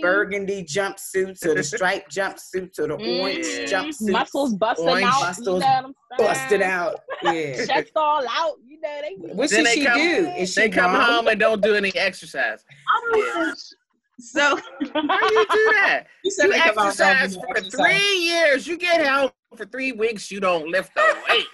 burgundy 0.00 0.64
jumpsuits 0.64 1.44
or 1.46 1.54
the 1.54 1.62
striped 1.62 2.14
jumpsuits 2.14 2.78
or 2.78 2.88
the 2.88 2.94
orange 2.94 3.46
Mm, 3.46 3.68
jumpsuits, 3.68 4.10
muscles 4.10 4.54
busting 4.54 4.88
Orange 4.88 5.06
out, 5.06 5.20
muscles 5.22 5.46
you 5.46 5.68
know 5.68 5.82
what 5.82 5.84
I'm 5.84 5.94
busted 6.26 6.62
out. 6.62 7.00
Yeah. 7.22 7.64
chest 7.66 7.92
all 7.96 8.24
out. 8.28 8.56
You 8.66 8.80
know 8.80 9.00
they. 9.00 9.14
What 9.34 9.50
Then 9.50 9.58
should 9.58 9.66
they 9.66 9.74
she 9.76 9.84
come- 9.86 9.98
do? 9.98 10.26
Is 10.38 10.52
she 10.52 10.60
They 10.62 10.68
come 10.70 10.92
wrong? 10.92 11.02
home 11.04 11.28
and 11.28 11.40
don't 11.40 11.62
do 11.62 11.74
any 11.74 11.94
exercise. 11.96 12.64
I 12.88 13.10
don't 13.12 13.58
so. 14.20 14.40
How 14.40 14.56
do 15.28 15.34
you 15.34 15.46
do 15.50 15.72
that? 15.74 16.04
You 16.24 16.30
said 16.30 16.44
You 16.46 16.52
they 16.52 16.58
come 16.60 16.78
exercise 16.86 17.36
for 17.36 17.60
three 17.60 18.16
years. 18.18 18.66
You 18.66 18.78
get 18.78 19.04
home 19.06 19.30
for 19.56 19.64
three 19.64 19.92
weeks. 19.92 20.30
You 20.30 20.40
don't 20.40 20.68
lift 20.68 20.92
a 20.96 21.14
weight. 21.28 21.46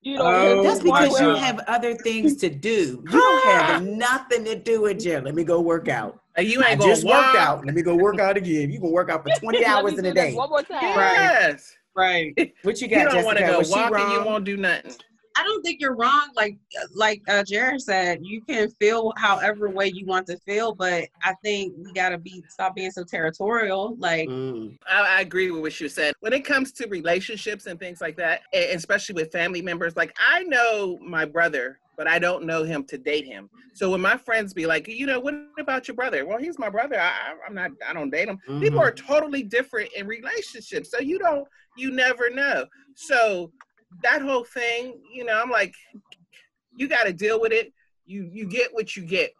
You 0.00 0.16
don't 0.18 0.26
Oh, 0.26 0.62
That's 0.62 0.80
because 0.80 1.20
you 1.20 1.34
have 1.34 1.58
other 1.66 1.94
things 1.94 2.36
to 2.36 2.48
do. 2.48 3.02
You 3.10 3.20
don't 3.20 3.44
have 3.46 3.84
nothing 3.84 4.44
to 4.44 4.54
do 4.56 4.82
with 4.82 5.00
jail. 5.00 5.22
Let 5.22 5.34
me 5.34 5.44
go 5.44 5.60
work 5.60 5.88
out. 5.88 6.20
And 6.36 6.46
you 6.46 6.62
ain't 6.62 6.78
gonna 6.80 6.92
just 6.92 7.04
walk. 7.04 7.26
worked 7.34 7.36
out. 7.38 7.66
Let 7.66 7.74
me 7.74 7.82
go 7.82 7.96
work 7.96 8.20
out 8.20 8.36
again. 8.36 8.70
You 8.70 8.78
can 8.80 8.92
work 8.92 9.10
out 9.10 9.24
for 9.24 9.30
20 9.40 9.64
hours 9.64 9.98
in 9.98 10.04
a 10.06 10.14
day. 10.14 10.34
One 10.34 10.50
more 10.50 10.62
time. 10.62 10.78
Yes. 10.82 11.74
Right. 11.96 12.32
What 12.62 12.80
you 12.80 12.86
got? 12.88 12.98
You 12.98 13.04
got, 13.06 13.12
don't 13.14 13.24
want 13.24 13.38
to 13.38 13.42
Jessica? 13.42 13.52
go 13.54 13.58
Was 13.58 13.70
walking. 13.70 13.98
You 14.10 14.16
wrong? 14.18 14.24
won't 14.26 14.44
do 14.44 14.56
nothing. 14.56 14.92
I 15.38 15.42
don't 15.44 15.62
think 15.62 15.80
you're 15.80 15.94
wrong. 15.94 16.30
Like 16.34 16.58
like 16.94 17.22
uh, 17.28 17.44
Jared 17.44 17.80
said, 17.80 18.18
you 18.22 18.40
can 18.42 18.68
feel 18.72 19.12
however 19.16 19.70
way 19.70 19.86
you 19.94 20.04
want 20.06 20.26
to 20.26 20.36
feel, 20.38 20.74
but 20.74 21.04
I 21.22 21.34
think 21.44 21.74
we 21.78 21.92
gotta 21.92 22.18
be 22.18 22.42
stop 22.48 22.74
being 22.74 22.90
so 22.90 23.04
territorial. 23.04 23.96
Like 23.98 24.28
Mm. 24.28 24.76
I, 24.90 25.18
I 25.18 25.20
agree 25.20 25.50
with 25.50 25.62
what 25.62 25.80
you 25.80 25.88
said. 25.88 26.12
When 26.20 26.32
it 26.32 26.44
comes 26.44 26.72
to 26.72 26.88
relationships 26.88 27.66
and 27.66 27.78
things 27.78 28.00
like 28.00 28.16
that, 28.16 28.42
especially 28.52 29.14
with 29.14 29.30
family 29.32 29.62
members, 29.62 29.96
like 29.96 30.12
I 30.18 30.42
know 30.44 30.98
my 31.00 31.24
brother, 31.24 31.78
but 31.96 32.06
I 32.08 32.18
don't 32.18 32.44
know 32.44 32.62
him 32.64 32.84
to 32.84 32.98
date 32.98 33.26
him. 33.26 33.48
So 33.74 33.90
when 33.90 34.00
my 34.00 34.16
friends 34.16 34.52
be 34.52 34.66
like, 34.66 34.88
you 34.88 35.06
know, 35.06 35.20
what 35.20 35.34
about 35.58 35.86
your 35.88 35.94
brother? 35.94 36.26
Well, 36.26 36.38
he's 36.38 36.58
my 36.58 36.68
brother. 36.68 36.98
I, 37.00 37.06
I- 37.08 37.34
I'm 37.46 37.54
not. 37.54 37.70
I 37.88 37.92
don't 37.92 38.10
date 38.10 38.28
him. 38.28 38.38
People 38.60 38.80
Mhm. 38.80 38.86
are 38.86 38.92
totally 38.92 39.42
different 39.44 39.90
in 39.96 40.06
relationships, 40.06 40.90
so 40.90 40.98
you 41.00 41.18
don't. 41.18 41.46
You 41.76 41.90
never 41.92 42.28
know. 42.30 42.66
So 42.96 43.52
that 44.02 44.22
whole 44.22 44.44
thing, 44.44 45.00
you 45.12 45.24
know, 45.24 45.40
I'm 45.40 45.50
like, 45.50 45.74
you 46.76 46.88
got 46.88 47.04
to 47.04 47.12
deal 47.12 47.40
with 47.40 47.52
it. 47.52 47.72
You 48.06 48.28
you 48.32 48.46
get 48.46 48.72
what 48.72 48.96
you 48.96 49.04
get 49.04 49.32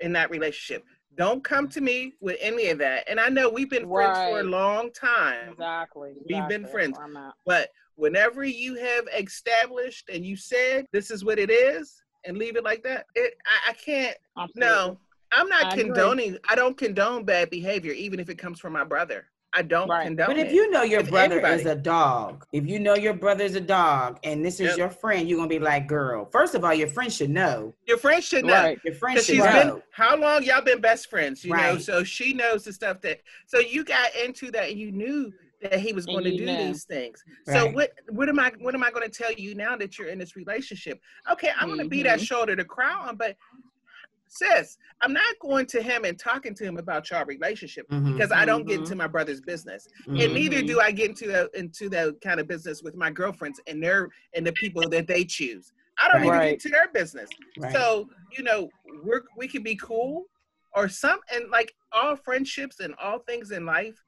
in 0.00 0.12
that 0.12 0.30
relationship. 0.30 0.84
Don't 1.16 1.42
come 1.42 1.68
to 1.68 1.80
me 1.80 2.12
with 2.20 2.36
any 2.40 2.68
of 2.68 2.78
that. 2.78 3.08
And 3.08 3.18
I 3.18 3.28
know 3.28 3.48
we've 3.48 3.70
been 3.70 3.88
friends 3.88 4.18
for 4.18 4.40
a 4.40 4.44
long 4.44 4.90
time, 4.92 5.50
Exactly. 5.52 6.12
We've 6.14 6.36
exactly. 6.36 6.58
been 6.58 6.66
friends. 6.66 6.98
but 7.46 7.70
whenever 7.94 8.44
you 8.44 8.74
have 8.74 9.06
established 9.16 10.10
and 10.12 10.24
you 10.24 10.36
said 10.36 10.86
this 10.92 11.10
is 11.10 11.24
what 11.24 11.38
it 11.38 11.50
is 11.50 12.02
and 12.24 12.36
leave 12.36 12.56
it 12.56 12.64
like 12.64 12.82
that, 12.82 13.06
it 13.14 13.34
I, 13.46 13.70
I 13.70 13.72
can't. 13.74 14.16
Absolutely. 14.38 14.60
No, 14.60 14.98
I'm 15.32 15.48
not 15.48 15.64
I 15.64 15.68
agree. 15.72 15.84
condoning. 15.84 16.38
I 16.48 16.54
don't 16.54 16.76
condone 16.76 17.24
bad 17.24 17.50
behavior, 17.50 17.92
even 17.92 18.20
if 18.20 18.28
it 18.28 18.36
comes 18.38 18.60
from 18.60 18.74
my 18.74 18.84
brother. 18.84 19.26
I 19.56 19.62
don't 19.62 19.88
Right. 19.88 20.04
condone 20.04 20.26
But 20.26 20.38
if 20.38 20.52
you 20.52 20.70
know 20.70 20.82
your 20.82 21.02
brother 21.02 21.34
anybody- 21.40 21.60
is 21.62 21.66
a 21.66 21.74
dog, 21.74 22.44
if 22.52 22.66
you 22.66 22.78
know 22.78 22.94
your 22.94 23.12
brother 23.14 23.26
brother's 23.26 23.56
a 23.56 23.60
dog 23.60 24.20
and 24.22 24.44
this 24.44 24.60
is 24.60 24.68
Yep. 24.68 24.78
your 24.78 24.88
friend, 24.90 25.28
you're 25.28 25.36
gonna 25.36 25.48
be 25.48 25.58
like, 25.58 25.88
girl, 25.88 26.26
first 26.26 26.54
of 26.54 26.64
all, 26.64 26.72
your 26.72 26.86
friend 26.86 27.12
should 27.12 27.30
know. 27.30 27.74
Your 27.86 27.98
friend 27.98 28.22
should 28.22 28.44
know. 28.44 28.52
Right. 28.52 28.78
Your 28.84 28.94
friend 28.94 29.16
should 29.18 29.24
she's 29.26 29.38
know. 29.44 29.52
been 29.74 29.82
how 29.90 30.16
long 30.16 30.44
y'all 30.44 30.62
been 30.62 30.80
best 30.80 31.10
friends, 31.10 31.44
you 31.44 31.56
know? 31.56 31.76
So 31.78 32.04
she 32.04 32.32
knows 32.34 32.62
the 32.64 32.72
stuff 32.72 33.00
that 33.00 33.20
so 33.46 33.58
you 33.58 33.82
got 33.82 34.14
into 34.14 34.52
that 34.52 34.68
and 34.70 34.78
you 34.78 34.92
knew 34.92 35.32
that 35.62 35.80
he 35.80 35.92
was 35.92 36.04
going 36.06 36.22
to 36.22 36.36
do 36.36 36.44
know. 36.44 36.66
these 36.68 36.84
things. 36.84 37.24
So 37.46 37.66
what 37.70 37.90
what 38.10 38.28
am 38.28 38.38
I 38.38 38.52
what 38.60 38.74
am 38.76 38.84
I 38.84 38.90
going 38.90 39.10
to 39.10 39.22
tell 39.22 39.32
you 39.32 39.54
now 39.56 39.74
that 39.76 39.98
you're 39.98 40.08
in 40.08 40.18
this 40.18 40.36
relationship? 40.36 41.00
Okay, 41.32 41.50
I'm 41.58 41.66
going 41.66 41.80
to 41.80 41.88
be 41.88 41.98
Mm-hmm. 42.04 42.08
that 42.08 42.20
shoulder 42.20 42.54
to 42.54 42.64
cry 42.64 42.92
on, 42.92 43.16
but 43.16 43.36
sis, 44.38 44.76
I'm 45.00 45.12
not 45.12 45.34
going 45.40 45.66
to 45.66 45.82
him 45.82 46.04
and 46.04 46.18
talking 46.18 46.54
to 46.54 46.64
him 46.64 46.78
about 46.78 47.10
your 47.10 47.24
relationship 47.24 47.86
Mhm. 47.88 48.14
because 48.14 48.32
I 48.32 48.44
don't 48.44 48.66
get 48.66 48.76
Mhm. 48.78 48.84
into 48.84 48.96
my 48.96 49.06
brother's 49.06 49.40
business, 49.40 49.86
Mhm. 50.06 50.24
and 50.24 50.34
neither 50.34 50.62
Mhm. 50.62 50.66
do 50.66 50.80
I 50.80 50.90
get 50.92 51.10
into 51.10 51.26
the, 51.26 51.50
into 51.54 51.88
that 51.90 52.20
kind 52.22 52.40
of 52.40 52.46
business 52.46 52.82
with 52.82 52.94
my 52.94 53.10
girlfriends 53.10 53.60
and 53.66 53.82
their 53.82 54.08
and 54.34 54.46
the 54.46 54.52
people 54.52 54.88
that 54.88 55.06
they 55.06 55.24
choose. 55.24 55.72
I 55.98 56.08
don't 56.08 56.20
Right. 56.22 56.26
even 56.26 56.40
get 56.40 56.52
into 56.52 56.68
their 56.68 56.88
business. 56.88 57.30
Right. 57.58 57.72
So, 57.72 58.08
you 58.36 58.42
know, 58.42 58.68
we're 59.02 59.22
we 59.36 59.48
can 59.48 59.62
be 59.62 59.76
cool 59.76 60.26
or 60.74 60.88
some 60.88 61.20
and 61.32 61.50
like 61.50 61.74
all 61.92 62.16
friendships 62.16 62.80
and 62.80 62.94
all 62.96 63.20
things 63.20 63.50
in 63.50 63.64
life, 63.64 63.98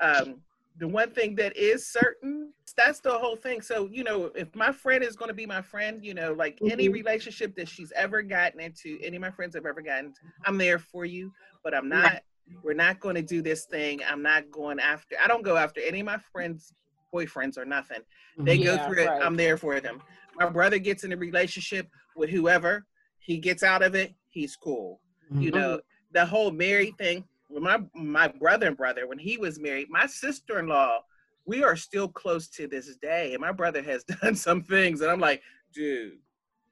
um, 0.00 0.42
the 0.78 0.88
one 0.88 1.10
thing 1.10 1.34
that 1.36 1.56
is 1.56 1.86
certain, 1.86 2.52
that's 2.76 3.00
the 3.00 3.10
whole 3.10 3.36
thing. 3.36 3.60
So, 3.60 3.88
you 3.90 4.04
know, 4.04 4.26
if 4.36 4.54
my 4.54 4.70
friend 4.70 5.02
is 5.02 5.16
gonna 5.16 5.34
be 5.34 5.46
my 5.46 5.60
friend, 5.60 6.04
you 6.04 6.14
know, 6.14 6.32
like 6.32 6.58
any 6.62 6.88
Mhm. 6.88 6.92
relationship 6.92 7.56
that 7.56 7.68
she's 7.68 7.92
ever 7.92 8.22
gotten 8.22 8.60
into, 8.60 8.98
any 9.02 9.16
of 9.16 9.22
my 9.22 9.30
friends 9.30 9.54
have 9.56 9.66
ever 9.66 9.82
gotten, 9.82 10.14
I'm 10.44 10.56
there 10.56 10.78
for 10.78 11.04
you, 11.04 11.32
but 11.62 11.74
I'm 11.74 11.88
not 11.88 12.22
we're 12.62 12.72
not 12.72 12.98
gonna 12.98 13.20
do 13.20 13.42
this 13.42 13.66
thing. 13.66 14.02
I'm 14.04 14.22
not 14.22 14.50
going 14.50 14.80
after 14.80 15.16
I 15.22 15.28
don't 15.28 15.42
go 15.42 15.58
after 15.58 15.82
any 15.82 16.00
of 16.00 16.06
my 16.06 16.16
friends' 16.16 16.72
boyfriends 17.12 17.58
or 17.58 17.66
nothing. 17.66 18.00
They 18.38 18.56
go 18.56 18.76
Yeah, 18.76 18.86
through 18.86 19.02
it. 19.02 19.06
right. 19.08 19.22
I'm 19.22 19.36
there 19.36 19.58
for 19.58 19.80
them. 19.80 20.00
My 20.34 20.48
brother 20.48 20.78
gets 20.78 21.04
in 21.04 21.12
a 21.12 21.16
relationship 21.16 21.90
with 22.16 22.30
whoever. 22.30 22.86
He 23.18 23.36
gets 23.38 23.62
out 23.62 23.82
of 23.82 23.94
it. 23.94 24.14
He's 24.28 24.56
cool. 24.56 25.02
You 25.32 25.50
Mhm. 25.50 25.54
know, 25.54 25.80
the 26.12 26.24
whole 26.24 26.50
married 26.50 26.96
thing. 26.96 27.28
With 27.48 27.62
my 27.62 27.78
my 27.94 28.28
brother 28.28 28.66
and 28.66 28.76
brother, 28.76 29.06
when 29.06 29.18
he 29.18 29.36
was 29.38 29.58
married, 29.58 29.88
my 29.90 30.06
sister 30.06 30.58
in 30.58 30.66
law, 30.68 30.98
we 31.46 31.64
are 31.64 31.76
still 31.76 32.08
close 32.08 32.48
to 32.50 32.66
this 32.66 32.94
day. 32.96 33.32
And 33.32 33.40
my 33.40 33.52
brother 33.52 33.82
has 33.82 34.04
done 34.22 34.34
some 34.34 34.62
things, 34.62 35.00
and 35.00 35.10
I'm 35.10 35.20
like, 35.20 35.42
dude, 35.72 36.18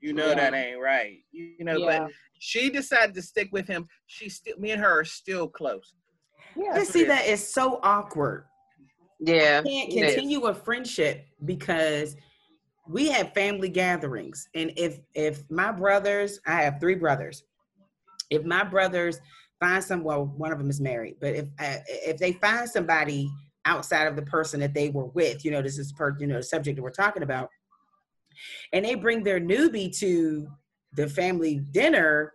you 0.00 0.12
know 0.12 0.34
that 0.34 0.54
ain't 0.54 0.80
right. 0.80 1.18
You, 1.32 1.54
you 1.58 1.64
know, 1.64 1.78
Yeah. 1.78 2.00
but 2.04 2.12
she 2.38 2.68
decided 2.68 3.14
to 3.14 3.22
stick 3.22 3.48
with 3.52 3.66
him. 3.66 3.86
She 4.06 4.28
still, 4.28 4.58
me 4.58 4.72
and 4.72 4.82
her 4.82 5.00
are 5.00 5.04
still 5.04 5.48
close. 5.48 5.94
Yeah. 6.54 6.72
I 6.74 6.84
see 6.84 7.04
that 7.04 7.26
is 7.26 7.46
so 7.46 7.80
awkward. 7.82 8.44
yeah. 9.20 9.62
can't 9.62 9.90
continue 9.90 10.42
a 10.46 10.54
friendship 10.54 11.24
because 11.46 12.16
we 12.88 13.08
have 13.08 13.32
family 13.34 13.68
gatherings 13.68 14.48
and 14.54 14.70
if 14.76 15.00
if 15.14 15.42
my 15.50 15.72
brothers 15.72 16.38
i 16.46 16.62
have 16.62 16.78
three 16.78 16.94
brothers 16.94 17.42
if 18.30 18.44
my 18.44 18.62
brothers 18.62 19.18
find 19.60 19.82
some 19.82 20.04
well 20.04 20.26
one 20.36 20.52
of 20.52 20.58
them 20.58 20.70
is 20.70 20.80
married 20.80 21.16
but 21.20 21.34
if 21.34 21.46
uh, 21.58 21.78
if 21.86 22.18
they 22.18 22.32
find 22.32 22.68
somebody 22.68 23.30
outside 23.64 24.06
of 24.06 24.16
the 24.16 24.22
person 24.22 24.60
that 24.60 24.74
they 24.74 24.90
were 24.90 25.06
with 25.06 25.44
you 25.44 25.50
know 25.50 25.62
this 25.62 25.78
is 25.78 25.92
per 25.92 26.16
you 26.18 26.26
know 26.26 26.36
the 26.36 26.42
subject 26.42 26.76
that 26.76 26.82
we're 26.82 26.90
talking 26.90 27.22
about 27.22 27.48
and 28.72 28.84
they 28.84 28.94
bring 28.94 29.22
their 29.22 29.40
newbie 29.40 29.96
to 29.96 30.46
the 30.94 31.08
family 31.08 31.60
dinner 31.72 32.32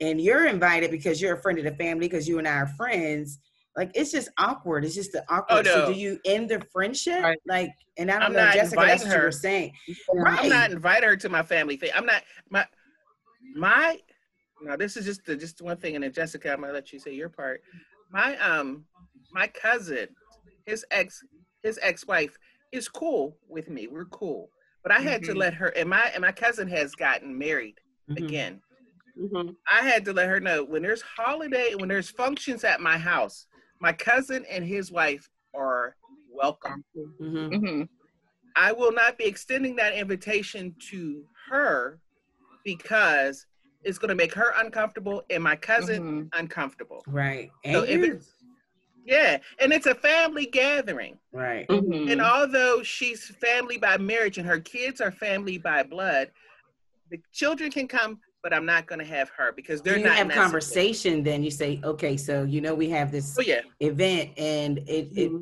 and 0.00 0.20
you're 0.20 0.46
invited 0.46 0.90
because 0.90 1.20
you're 1.20 1.36
a 1.36 1.42
friend 1.42 1.58
of 1.58 1.64
the 1.64 1.74
family 1.76 2.06
because 2.06 2.28
you 2.28 2.38
and 2.38 2.46
i 2.46 2.54
are 2.54 2.68
friends 2.68 3.38
like 3.76 3.90
it's 3.94 4.12
just 4.12 4.28
awkward. 4.38 4.84
It's 4.84 4.94
just 4.94 5.12
the 5.12 5.24
awkward. 5.28 5.66
So 5.66 5.80
no. 5.80 5.92
do 5.92 5.98
you 5.98 6.20
end 6.24 6.48
the 6.48 6.60
friendship? 6.72 7.22
Right. 7.22 7.38
Like, 7.46 7.72
and 7.98 8.10
I 8.10 8.14
don't 8.14 8.22
I'm 8.22 8.32
know, 8.32 8.44
not 8.44 8.54
Jessica, 8.54 8.76
that's 8.76 9.02
inviting 9.02 9.08
what 9.08 9.14
you 9.14 9.20
her. 9.20 9.26
were 9.26 9.32
saying. 9.32 9.72
Right. 10.14 10.40
I'm 10.40 10.48
not 10.48 10.70
invite 10.70 11.02
her 11.02 11.16
to 11.16 11.28
my 11.28 11.42
family 11.42 11.76
thing. 11.76 11.90
I'm 11.94 12.06
not 12.06 12.22
my 12.50 12.66
my 13.56 13.98
now 14.64 14.76
this 14.76 14.96
is 14.96 15.04
just 15.04 15.24
the, 15.24 15.36
just 15.36 15.60
one 15.62 15.76
thing, 15.76 15.94
and 15.94 16.04
then 16.04 16.12
Jessica, 16.12 16.52
I'm 16.52 16.60
gonna 16.60 16.72
let 16.72 16.92
you 16.92 16.98
say 16.98 17.12
your 17.14 17.28
part. 17.28 17.62
My 18.10 18.36
um, 18.38 18.84
my 19.32 19.46
cousin, 19.48 20.08
his 20.66 20.84
ex, 20.90 21.22
his 21.62 21.78
ex-wife 21.82 22.36
is 22.72 22.88
cool 22.88 23.36
with 23.48 23.68
me. 23.68 23.86
We're 23.86 24.06
cool, 24.06 24.50
but 24.82 24.92
I 24.92 25.00
had 25.00 25.22
to 25.24 25.32
Mhm. 25.32 25.38
let 25.38 25.54
her. 25.54 25.68
And 25.68 25.88
my 25.88 26.10
and 26.14 26.22
my 26.22 26.32
cousin 26.32 26.68
has 26.68 26.94
gotten 26.94 27.36
married 27.36 27.80
Mhm. 28.10 28.16
again. 28.16 28.62
hmm 29.16 29.50
I 29.70 29.80
had 29.82 30.04
to 30.04 30.12
let 30.12 30.28
her 30.28 30.40
know 30.40 30.62
when 30.62 30.82
there's 30.82 31.02
holiday, 31.02 31.74
when 31.74 31.88
there's 31.88 32.10
functions 32.10 32.64
at 32.64 32.80
my 32.80 32.98
house, 32.98 33.46
my 33.80 33.92
cousin 33.92 34.44
and 34.50 34.64
his 34.64 34.92
wife 34.92 35.28
are 35.54 35.96
welcome. 36.30 36.84
Mhm. 37.20 37.64
hmm 37.64 37.82
I 38.56 38.72
will 38.72 38.92
not 38.92 39.18
be 39.18 39.24
extending 39.24 39.76
that 39.76 39.94
invitation 39.94 40.76
to 40.90 41.24
her 41.50 41.98
because 42.64 43.46
it's 43.84 43.98
going 43.98 44.08
to 44.08 44.14
make 44.14 44.34
her 44.34 44.52
uncomfortable 44.56 45.22
and 45.30 45.42
my 45.42 45.56
cousin 45.56 46.30
uncomfortable. 46.32 47.02
Right. 47.06 47.50
So 47.72 47.82
if 47.82 48.02
it's 48.02 48.30
yeah, 49.04 49.38
and 49.60 49.72
it's 49.72 49.86
a 49.86 49.94
family 49.94 50.46
gathering. 50.46 51.18
Right. 51.32 51.70
hmm 51.70 52.08
And 52.08 52.20
although 52.20 52.82
she's 52.82 53.26
family 53.26 53.76
by 53.76 53.98
marriage 53.98 54.38
and 54.38 54.46
her 54.46 54.60
kids 54.60 55.00
are 55.00 55.10
family 55.10 55.58
by 55.58 55.82
blood, 55.82 56.30
the 57.10 57.20
children 57.32 57.70
can 57.70 57.86
come, 57.86 58.20
but 58.42 58.54
I'm 58.54 58.64
not 58.64 58.86
going 58.86 59.00
to 59.00 59.04
have 59.04 59.30
her 59.36 59.52
because 59.52 59.82
they're 59.82 59.98
you 59.98 60.04
not 60.04 60.16
have 60.16 60.30
conversation, 60.30 61.22
then 61.22 61.42
you 61.42 61.50
say, 61.50 61.80
okay, 61.84 62.16
so 62.16 62.44
you 62.44 62.60
know 62.60 62.74
we 62.74 62.88
have 62.90 63.12
this 63.12 63.36
Oh 63.38 63.42
yeah, 63.42 63.60
event, 63.80 64.30
and 64.38 64.78
it, 64.78 65.08
it 65.16 65.32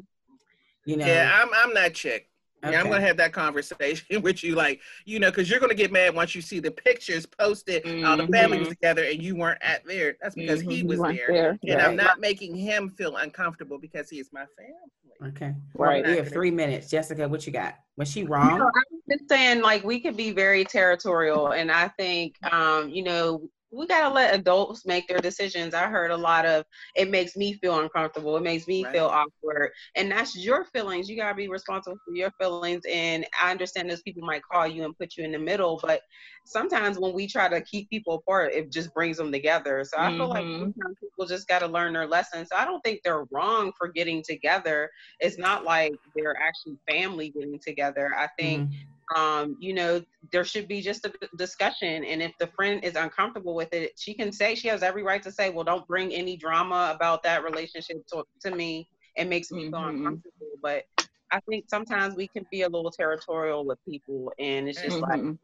you 0.85 0.97
know, 0.97 1.07
yeah. 1.07 1.41
I'm 1.41 1.49
I'm 1.55 1.75
that 1.75 1.95
chick. 1.95 2.29
Yeah, 2.63 2.81
I'm 2.81 2.89
gonna 2.89 3.01
have 3.01 3.17
that 3.17 3.33
conversation 3.33 4.23
with 4.23 4.43
you, 4.45 4.55
like 4.55 4.81
you 5.05 5.19
know, 5.19 5.31
because 5.31 5.51
you're 5.51 5.61
gonna 5.61 5.75
get 5.75 5.93
mad 5.93 6.15
once 6.15 6.35
you 6.35 6.41
see 6.41 6.61
the 6.61 6.71
pictures 6.71 7.27
posted. 7.27 7.85
All 8.05 8.17
the 8.17 8.25
family 8.29 8.59
was 8.59 8.69
together 8.69 9.05
and 9.05 9.23
you 9.23 9.37
weren't 9.37 9.63
at 9.63 9.85
there. 9.87 10.17
That's 10.23 10.35
because 10.35 10.61
he 10.61 10.83
Mhm, 10.83 10.89
was 10.89 10.99
you 11.01 11.05
there, 11.17 11.27
there, 11.63 11.73
and 11.73 11.81
I'm 11.81 11.97
not 11.97 12.21
making 12.21 12.55
him 12.57 12.89
feel 12.91 13.17
uncomfortable 13.17 13.79
because 13.79 14.09
he 14.09 14.19
is 14.21 14.31
my 14.33 14.47
family. 14.57 15.31
okay. 15.31 15.55
Right. 15.75 16.05
We 16.07 16.17
have 16.17 16.33
three 16.33 16.51
minutes. 16.51 16.91
Jessica, 16.91 17.29
what 17.29 17.47
you 17.47 17.53
got? 17.53 17.75
Was 17.97 18.11
she 18.11 18.23
No, 18.23 18.29
wrong? 18.31 18.61
I'm 18.75 19.01
just 19.19 19.29
saying, 19.29 19.63
like, 19.63 19.85
we 19.85 20.01
could 20.01 20.17
be 20.17 20.33
very 20.33 20.65
territorial, 20.65 21.53
and 21.53 21.71
I 21.71 21.89
think, 21.89 22.37
um, 22.53 22.91
you 22.91 23.03
know, 23.05 23.49
we 23.73 23.87
gotta 23.87 24.13
let 24.15 24.35
adults 24.35 24.87
make 24.87 25.09
their 25.09 25.19
decisions. 25.21 25.75
I 25.75 25.89
heard 25.89 26.11
a 26.11 26.17
lot 26.17 26.47
of, 26.47 26.65
it 26.95 27.11
makes 27.11 27.37
me 27.37 27.55
feel 27.55 27.81
uncomfortable. 27.81 28.37
It 28.37 28.43
makes 28.43 28.69
me 28.69 28.85
Right. 28.85 28.93
feel 28.93 29.07
awkward, 29.07 29.73
and 29.97 30.11
that's 30.13 30.37
your 30.37 30.65
feelings. 30.67 31.09
You 31.09 31.17
gotta 31.17 31.35
be 31.35 31.49
responsible 31.49 31.99
for 32.05 32.15
your 32.15 32.31
feelings. 32.41 32.83
And 32.89 33.27
I 33.43 33.51
understand 33.51 33.91
those 33.91 34.03
people 34.03 34.27
might 34.27 34.43
call 34.51 34.67
you 34.67 34.85
and 34.85 34.97
put 34.99 35.17
you 35.17 35.25
in 35.25 35.33
the 35.33 35.39
middle, 35.39 35.81
but 35.83 36.03
sometimes 36.45 36.99
when 36.99 37.15
we 37.15 37.27
try 37.27 37.49
to 37.49 37.63
keep 37.63 37.89
people 37.91 38.15
apart, 38.17 38.53
it 38.53 38.71
just 38.73 38.93
brings 38.95 39.17
them 39.17 39.33
together. 39.33 39.85
So 39.85 39.99
I 39.99 40.13
feel 40.17 40.29
like 40.29 40.47
Mhm. 40.47 40.61
sometimes 40.61 40.97
people 41.01 41.27
just 41.27 41.49
gotta 41.49 41.67
learn 41.67 41.95
their 41.95 42.07
lessons. 42.07 42.49
So 42.51 42.57
I 42.57 42.65
don't 42.65 42.81
think 42.83 43.01
they're 43.05 43.25
wrong 43.31 43.73
for 43.79 43.89
getting 43.89 44.23
together. 44.27 44.91
It's 45.21 45.39
not 45.39 45.65
like 45.65 45.93
they're 46.15 46.37
actually 46.41 46.79
family 46.91 47.31
getting 47.31 47.59
together. 47.63 48.11
I 48.19 48.29
think 48.39 48.65
Mhm. 48.65 48.92
Um, 49.17 49.57
you 49.61 49.75
know, 49.75 50.03
there 50.31 50.45
should 50.45 50.69
be 50.69 50.81
just 50.81 51.05
a 51.05 51.13
discussion. 51.37 52.05
And 52.05 52.23
if 52.23 52.33
the 52.39 52.47
friend 52.49 52.83
is 52.85 52.97
uncomfortable 52.97 53.55
with 53.55 53.73
it, 53.73 53.93
she 53.99 54.15
can 54.15 54.33
say 54.33 54.55
she 54.55 54.69
has 54.69 54.83
every 54.83 55.03
right 55.03 55.23
to 55.23 55.33
say, 55.33 55.51
"Well, 55.51 55.65
don't 55.65 55.87
bring 55.87 56.13
any 56.13 56.37
drama 56.37 56.93
about 56.95 57.23
that 57.25 57.45
relationship 57.45 57.99
to, 58.13 58.25
to 58.45 58.51
me. 58.51 58.89
It 59.17 59.27
makes 59.29 59.51
me 59.51 59.65
feel 59.71 59.81
Mhm. 59.81 59.89
uncomfortable." 59.89 60.53
But 60.63 60.85
I 61.31 61.41
think 61.49 61.67
sometimes 61.69 62.15
we 62.15 62.29
can 62.29 62.47
be 62.51 62.63
a 62.63 62.69
little 62.69 62.91
territorial 62.91 63.65
with 63.65 63.79
people, 63.89 64.33
and 64.39 64.69
it's 64.69 64.81
just 64.81 65.01
like, 65.01 65.21
Mhm. 65.21 65.39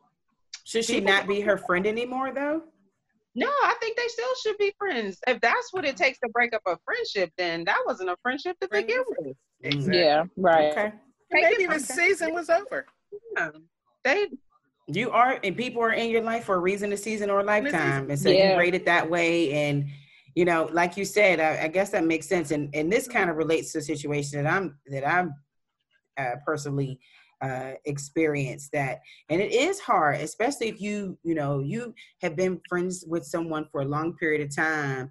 Should 0.64 0.84
she 0.84 1.00
not 1.00 1.26
be 1.26 1.40
her 1.40 1.56
friend 1.56 1.86
anymore, 1.86 2.32
though? 2.32 2.62
no, 3.34 3.46
I 3.46 3.74
think 3.80 3.96
they 3.96 4.08
still 4.08 4.34
should 4.42 4.58
be 4.58 4.72
friends. 4.78 5.18
If 5.26 5.40
that's 5.40 5.72
what 5.72 5.84
it 5.84 5.96
takes 5.96 6.18
to 6.20 6.28
break 6.30 6.52
up 6.54 6.62
a 6.66 6.76
friendship, 6.84 7.32
then 7.38 7.64
that 7.64 7.80
wasn't 7.86 8.10
a 8.10 8.16
friendship 8.22 8.58
to 8.60 8.68
begin 8.68 9.02
with. 9.06 9.36
Exactly. 9.62 10.00
Yeah, 10.00 10.24
right. 10.36 10.72
Okay. 10.72 10.92
Maybe 11.30 11.66
the 11.66 11.74
Okay. 11.74 11.78
season 11.78 12.34
was 12.34 12.50
over. 12.50 12.86
Yeah. 13.36 13.50
They 14.04 14.28
You 14.86 15.10
are, 15.10 15.38
and 15.44 15.56
people 15.56 15.82
are 15.82 15.92
in 15.92 16.10
your 16.10 16.22
life 16.22 16.44
for 16.44 16.54
a 16.54 16.60
reason, 16.60 16.92
a 16.92 16.96
season, 16.96 17.30
or 17.30 17.40
a 17.40 17.44
lifetime. 17.44 18.10
And 18.10 18.18
so 18.18 18.30
Yeah. 18.30 18.52
you 18.52 18.58
rate 18.58 18.74
it 18.74 18.86
that 18.86 19.08
way. 19.08 19.52
And, 19.52 19.86
you 20.34 20.44
know, 20.44 20.68
like 20.72 20.96
you 20.96 21.04
said, 21.04 21.40
I, 21.40 21.64
I 21.64 21.68
guess 21.68 21.90
that 21.90 22.04
makes 22.04 22.26
sense. 22.26 22.50
And, 22.52 22.74
and 22.74 22.90
this 22.90 23.06
kind 23.06 23.28
of 23.28 23.36
relates 23.36 23.72
to 23.72 23.78
a 23.78 23.82
situation 23.82 24.42
that 24.42 24.50
I'm, 24.50 24.78
that 24.86 25.06
I'm 25.06 25.34
uh, 26.16 26.36
personally 26.46 26.98
uh, 27.40 27.72
experienced 27.84 28.72
that. 28.72 29.00
And 29.28 29.40
it 29.40 29.52
is 29.52 29.78
hard, 29.78 30.20
especially 30.20 30.68
if 30.68 30.80
you, 30.80 31.18
you 31.22 31.34
know, 31.34 31.60
you 31.60 31.94
have 32.22 32.34
been 32.34 32.60
friends 32.68 33.04
with 33.06 33.24
someone 33.24 33.66
for 33.70 33.82
a 33.82 33.84
long 33.84 34.16
period 34.16 34.40
of 34.40 34.54
time. 34.54 35.10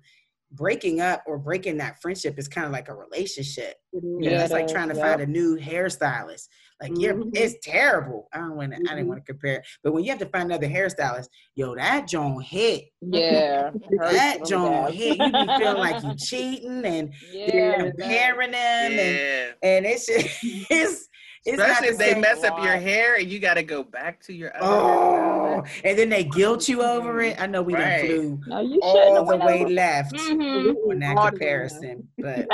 Breaking 0.53 1.01
up 1.01 1.23
or 1.27 1.37
breaking 1.37 1.75
that 1.77 2.01
friendship 2.01 2.39
is 2.39 2.47
kind 2.47 2.65
of 2.65 2.71
like 2.71 2.87
a 2.87 2.95
relationship. 2.95 3.75
You 3.91 4.01
know, 4.01 4.31
Yeah, 4.31 4.43
it's 4.43 4.53
like 4.53 4.69
trying 4.69 4.87
to 4.87 4.95
yep. 4.95 5.03
find 5.03 5.21
a 5.21 5.25
new 5.27 5.57
hairstylist. 5.57 6.47
Like, 6.81 6.91
yeah, 6.95 7.11
Mhm. 7.13 7.31
it's 7.33 7.55
terrible. 7.65 8.27
I 8.33 8.37
don't 8.37 8.55
want 8.55 8.71
to. 8.71 8.77
I 8.77 8.79
didn't 8.95 9.05
Mhm. 9.05 9.07
want 9.07 9.25
to 9.25 9.31
compare, 9.33 9.55
It. 9.55 9.65
but 9.83 9.93
when 9.93 10.03
you 10.03 10.11
have 10.11 10.19
to 10.19 10.27
find 10.27 10.51
another 10.51 10.67
hairstylist, 10.67 11.29
yo, 11.55 11.73
that 11.75 12.07
joint 12.07 12.43
hit. 12.43 12.85
Yeah. 13.01 13.71
That 13.89 14.37
really 14.39 14.49
joint 14.49 14.93
hit. 14.93 15.17
You 15.17 15.31
be 15.31 15.53
feeling 15.57 15.77
like 15.77 16.03
you 16.03 16.15
cheating 16.17 16.85
and 16.85 17.13
Yeah. 17.31 17.53
you're 17.53 17.73
it 17.87 17.97
does. 17.97 18.07
comparing 18.07 18.51
them, 18.51 18.91
and 18.91 18.93
Yeah. 18.93 19.45
and 19.63 19.85
it's 19.87 20.05
just, 20.05 20.27
it's 20.71 21.09
it's 21.45 21.57
not 21.57 21.69
Especially 21.69 21.87
the 21.87 21.93
if 21.93 21.97
they 21.99 22.11
same. 22.11 22.21
mess 22.21 22.43
up 22.43 22.61
your 22.61 22.75
hair 22.75 23.15
and 23.15 23.29
you 23.31 23.39
got 23.39 23.53
to 23.53 23.63
go 23.63 23.81
back 23.81 24.19
to 24.23 24.33
your 24.33 24.53
other 24.57 24.65
Oh, 24.69 25.63
and 25.85 25.97
then 25.97 26.09
they 26.09 26.25
guilt 26.25 26.67
you 26.67 26.83
over 26.83 27.21
it. 27.21 27.39
I 27.41 27.45
know 27.47 27.61
we 27.61 27.71
done 27.73 27.83
Right. 27.83 28.05
flew 28.05 28.39
No, 28.47 28.59
you 28.59 28.79
all 28.81 28.95
shouldn't 29.15 29.27
the 29.29 29.45
way 29.45 29.61
over. 29.61 29.69
left 29.69 30.13
Mhm. 30.15 30.75
on 30.89 30.99
that 30.99 31.17
All 31.17 31.29
comparison, 31.29 32.09
but. 32.17 32.47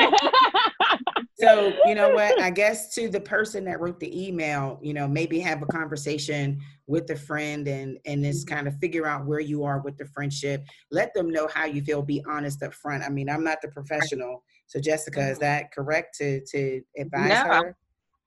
So, 1.39 1.74
you 1.86 1.96
know 1.96 2.10
what? 2.13 2.39
I 2.41 2.50
guess 2.50 2.93
to 2.96 3.10
the 3.10 3.19
person 3.19 3.65
that 3.65 3.80
wrote 3.80 4.00
the 4.00 4.28
email, 4.28 4.80
you 4.82 4.93
know, 4.93 5.08
maybe 5.08 5.39
have 5.39 5.62
a 5.62 5.65
conversation 5.67 6.60
with 6.88 7.10
a 7.10 7.15
friend 7.15 7.67
and 7.67 7.98
and 8.06 8.24
just 8.24 8.46
mm-hmm. 8.46 8.56
kind 8.56 8.67
of 8.67 8.78
figure 8.80 9.08
out 9.08 9.26
where 9.26 9.39
you 9.39 9.63
are 9.63 9.80
with 9.80 9.98
the 9.98 10.06
friendship. 10.06 10.65
Let 10.91 11.13
them 11.13 11.30
know 11.30 11.48
how 11.54 11.65
you 11.65 11.82
feel. 11.82 12.02
Be 12.02 12.24
honest 12.28 12.62
up 12.63 12.74
front. 12.74 13.04
I 13.04 13.10
mean, 13.10 13.30
I'm 13.30 13.43
not 13.43 13.62
the 13.62 13.69
professional. 13.69 14.43
So, 14.67 14.80
Jessica, 14.80 15.22
is 15.22 15.38
mm-hmm. 15.38 15.41
that 15.41 15.72
correct 15.72 16.17
to 16.19 16.43
to 16.46 16.82
advise 16.98 17.30
No, 17.30 17.54
her? 17.54 17.78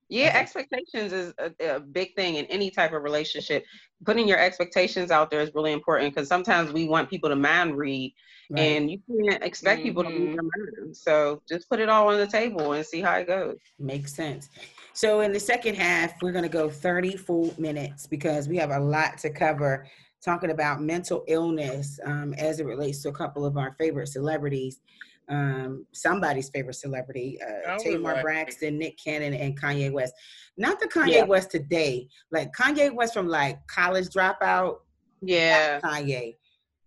Yeah, 0.09 0.33
expectations 0.35 1.12
is 1.12 1.35
a, 1.38 1.77
a 1.77 1.81
big 1.81 2.14
thing 2.14 2.37
in 2.37 2.45
any 2.47 2.71
type 2.71 2.92
of 2.92 3.03
relationship. 3.03 3.64
Putting 4.05 4.29
your 4.29 4.38
expectations 4.38 5.11
out 5.11 5.31
there 5.31 5.40
is 5.40 5.51
really 5.55 5.73
important 5.73 6.14
because 6.14 6.29
sometimes 6.29 6.73
we 6.73 6.87
want 6.88 7.11
people 7.11 7.29
to 7.31 7.37
mind 7.37 7.77
read, 7.77 8.14
Right. 8.49 8.61
and 8.61 8.88
you 8.90 8.99
can't 9.11 9.42
expect 9.42 9.83
people 9.83 10.05
to 10.05 10.11
read 10.11 10.29
Mhm. 10.31 10.35
your 10.35 10.42
mind. 10.45 10.97
So 10.97 11.42
just 11.49 11.69
put 11.69 11.81
it 11.81 11.88
all 11.88 12.09
on 12.09 12.19
the 12.19 12.27
table 12.29 12.73
and 12.73 12.87
see 12.87 13.01
how 13.01 13.16
it 13.16 13.27
goes. 13.27 13.59
Makes 13.81 14.14
sense. 14.14 14.49
So 14.92 15.21
in 15.21 15.33
the 15.33 15.40
second 15.40 15.75
half, 15.75 16.23
we're 16.23 16.33
going 16.33 16.45
to 16.45 16.49
go 16.49 16.71
30 16.71 17.16
full 17.16 17.53
minutes 17.59 18.07
because 18.07 18.49
we 18.49 18.57
have 18.59 18.71
a 18.71 18.79
lot 18.79 19.19
to 19.19 19.31
cover 19.31 19.87
talking 20.25 20.51
about 20.51 20.81
mental 20.81 21.25
illness 21.27 21.99
um, 22.05 22.35
as 22.35 22.61
it 22.61 22.66
relates 22.66 23.03
to 23.03 23.09
a 23.09 23.12
couple 23.12 23.45
of 23.45 23.57
our 23.57 23.75
favorite 23.79 24.07
celebrities. 24.09 24.81
Um, 25.29 25.87
somebody's 25.93 26.49
favorite 26.51 26.75
celebrity, 26.75 27.39
uh, 27.43 27.79
Tamar 27.79 28.15
right. 28.15 28.23
Braxton, 28.23 28.79
Nick 28.79 28.97
Cannon, 29.03 29.35
and 29.35 29.61
Kanye 29.61 29.93
West. 29.93 30.15
Not 30.57 30.79
the 30.79 30.87
Kanye 30.87 31.15
Yeah. 31.15 31.25
West 31.25 31.51
today, 31.51 32.09
like 32.31 32.53
Kanye 32.53 32.95
West 32.95 33.15
from 33.15 33.29
like 33.29 33.59
college 33.67 34.07
dropout. 34.09 34.77
Yeah. 35.21 35.81
Kanye. 35.81 36.37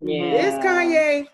Yeah. 0.01 0.33
Is 0.33 0.63
Kanye? 0.63 1.27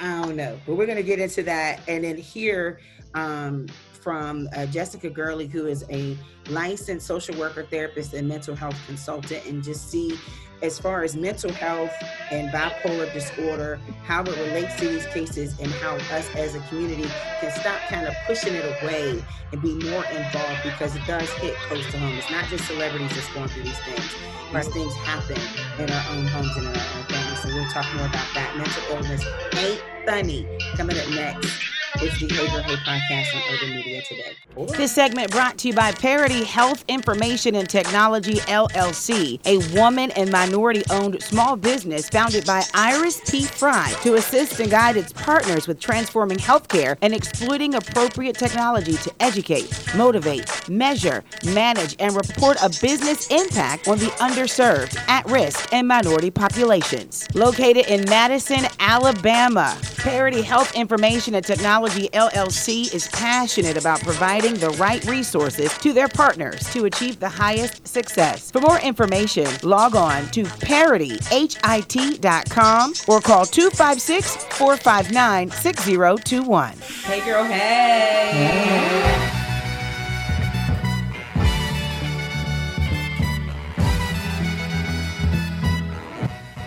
I 0.00 0.22
don't 0.22 0.36
know, 0.36 0.58
but 0.66 0.76
we're 0.76 0.86
gonna 0.86 1.02
get 1.02 1.18
into 1.20 1.42
that 1.44 1.80
and 1.88 2.04
then 2.04 2.16
here 2.16 2.80
um, 3.14 3.66
from 4.06 4.48
uh, 4.54 4.64
Jessica 4.66 5.10
Gurley, 5.10 5.48
who 5.48 5.66
is 5.66 5.84
a 5.90 6.16
licensed 6.48 7.08
social 7.08 7.36
worker, 7.36 7.66
therapist, 7.68 8.14
and 8.14 8.28
mental 8.28 8.54
health 8.54 8.78
consultant, 8.86 9.44
and 9.46 9.64
just 9.64 9.90
see 9.90 10.16
as 10.62 10.78
far 10.78 11.02
as 11.02 11.16
mental 11.16 11.50
health 11.50 11.90
and 12.30 12.48
bipolar 12.50 13.12
disorder, 13.12 13.80
how 14.04 14.22
it 14.22 14.36
relates 14.46 14.76
to 14.76 14.86
these 14.86 15.06
cases, 15.06 15.58
and 15.58 15.72
how 15.82 15.96
us 15.96 16.32
as 16.36 16.54
a 16.54 16.60
community 16.68 17.10
can 17.40 17.50
stop 17.50 17.80
kind 17.88 18.06
of 18.06 18.14
pushing 18.28 18.54
it 18.54 18.64
away 18.80 19.20
and 19.50 19.60
be 19.60 19.74
more 19.90 20.04
involved 20.04 20.62
because 20.62 20.94
it 20.94 21.04
does 21.08 21.28
hit 21.42 21.56
close 21.66 21.84
to 21.90 21.98
home. 21.98 22.16
It's 22.16 22.30
not 22.30 22.44
just 22.44 22.64
celebrities 22.68 23.10
that's 23.12 23.34
going 23.34 23.48
through 23.48 23.64
these 23.64 23.80
things. 23.80 24.14
These 24.54 24.68
things 24.68 24.94
happen 24.98 25.36
in 25.82 25.90
our 25.90 26.16
own 26.16 26.26
homes 26.26 26.56
and 26.56 26.66
in 26.68 26.76
our 26.76 26.96
own 26.96 27.04
families. 27.08 27.42
So 27.42 27.48
we'll 27.48 27.68
talk 27.70 27.92
more 27.96 28.06
about 28.06 28.28
that. 28.34 28.56
Mental 28.56 28.82
illness 28.94 29.24
ain't 29.56 29.82
funny. 30.06 30.46
Coming 30.76 30.96
up 30.96 31.10
next 31.10 31.75
It's 31.98 32.18
Behavior 32.18 32.60
podcast 32.84 33.34
on 33.34 33.42
Urban 33.54 33.76
Media 33.76 34.02
today. 34.02 34.36
This 34.76 34.94
segment 34.94 35.30
brought 35.30 35.56
to 35.58 35.68
you 35.68 35.74
by 35.74 35.92
Parity 35.92 36.44
Health 36.44 36.84
Information 36.88 37.54
and 37.54 37.68
Technology 37.68 38.34
LLC, 38.34 39.40
a 39.46 39.58
woman 39.74 40.10
and 40.10 40.30
minority 40.30 40.82
owned 40.90 41.22
small 41.22 41.56
business 41.56 42.08
founded 42.10 42.44
by 42.44 42.62
Iris 42.74 43.20
P. 43.30 43.44
Fry 43.44 43.94
to 44.02 44.14
assist 44.14 44.60
and 44.60 44.70
guide 44.70 44.96
its 44.98 45.12
partners 45.14 45.66
with 45.66 45.80
transforming 45.80 46.36
healthcare 46.36 46.98
and 47.00 47.14
exploiting 47.14 47.74
appropriate 47.74 48.36
technology 48.36 48.94
to 48.94 49.12
educate, 49.20 49.70
motivate, 49.96 50.68
measure, 50.68 51.24
manage, 51.46 51.96
and 51.98 52.14
report 52.14 52.58
a 52.62 52.68
business 52.68 53.30
impact 53.30 53.88
on 53.88 53.98
the 53.98 54.06
underserved, 54.20 54.98
at 55.08 55.24
risk, 55.30 55.72
and 55.72 55.88
minority 55.88 56.30
populations. 56.30 57.26
Located 57.34 57.86
in 57.86 58.04
Madison, 58.08 58.66
Alabama, 58.80 59.78
Parity 59.98 60.42
Health 60.42 60.74
Information 60.74 61.34
and 61.34 61.44
Technology 61.44 61.85
LLC 61.88 62.94
is 62.94 63.08
passionate 63.08 63.76
about 63.76 64.00
providing 64.00 64.54
the 64.54 64.70
right 64.70 65.04
resources 65.04 65.76
to 65.78 65.92
their 65.92 66.08
partners 66.08 66.62
to 66.72 66.86
achieve 66.86 67.20
the 67.20 67.28
highest 67.28 67.86
success. 67.86 68.50
For 68.50 68.60
more 68.60 68.80
information, 68.80 69.46
log 69.62 69.94
on 69.96 70.26
to 70.30 70.44
parityhit.com 70.44 72.92
or 73.08 73.20
call 73.20 73.44
256 73.46 74.36
459 74.36 75.50
6021. 75.50 76.72
Hey, 77.04 77.24
girl, 77.24 77.44
hey. 77.44 79.32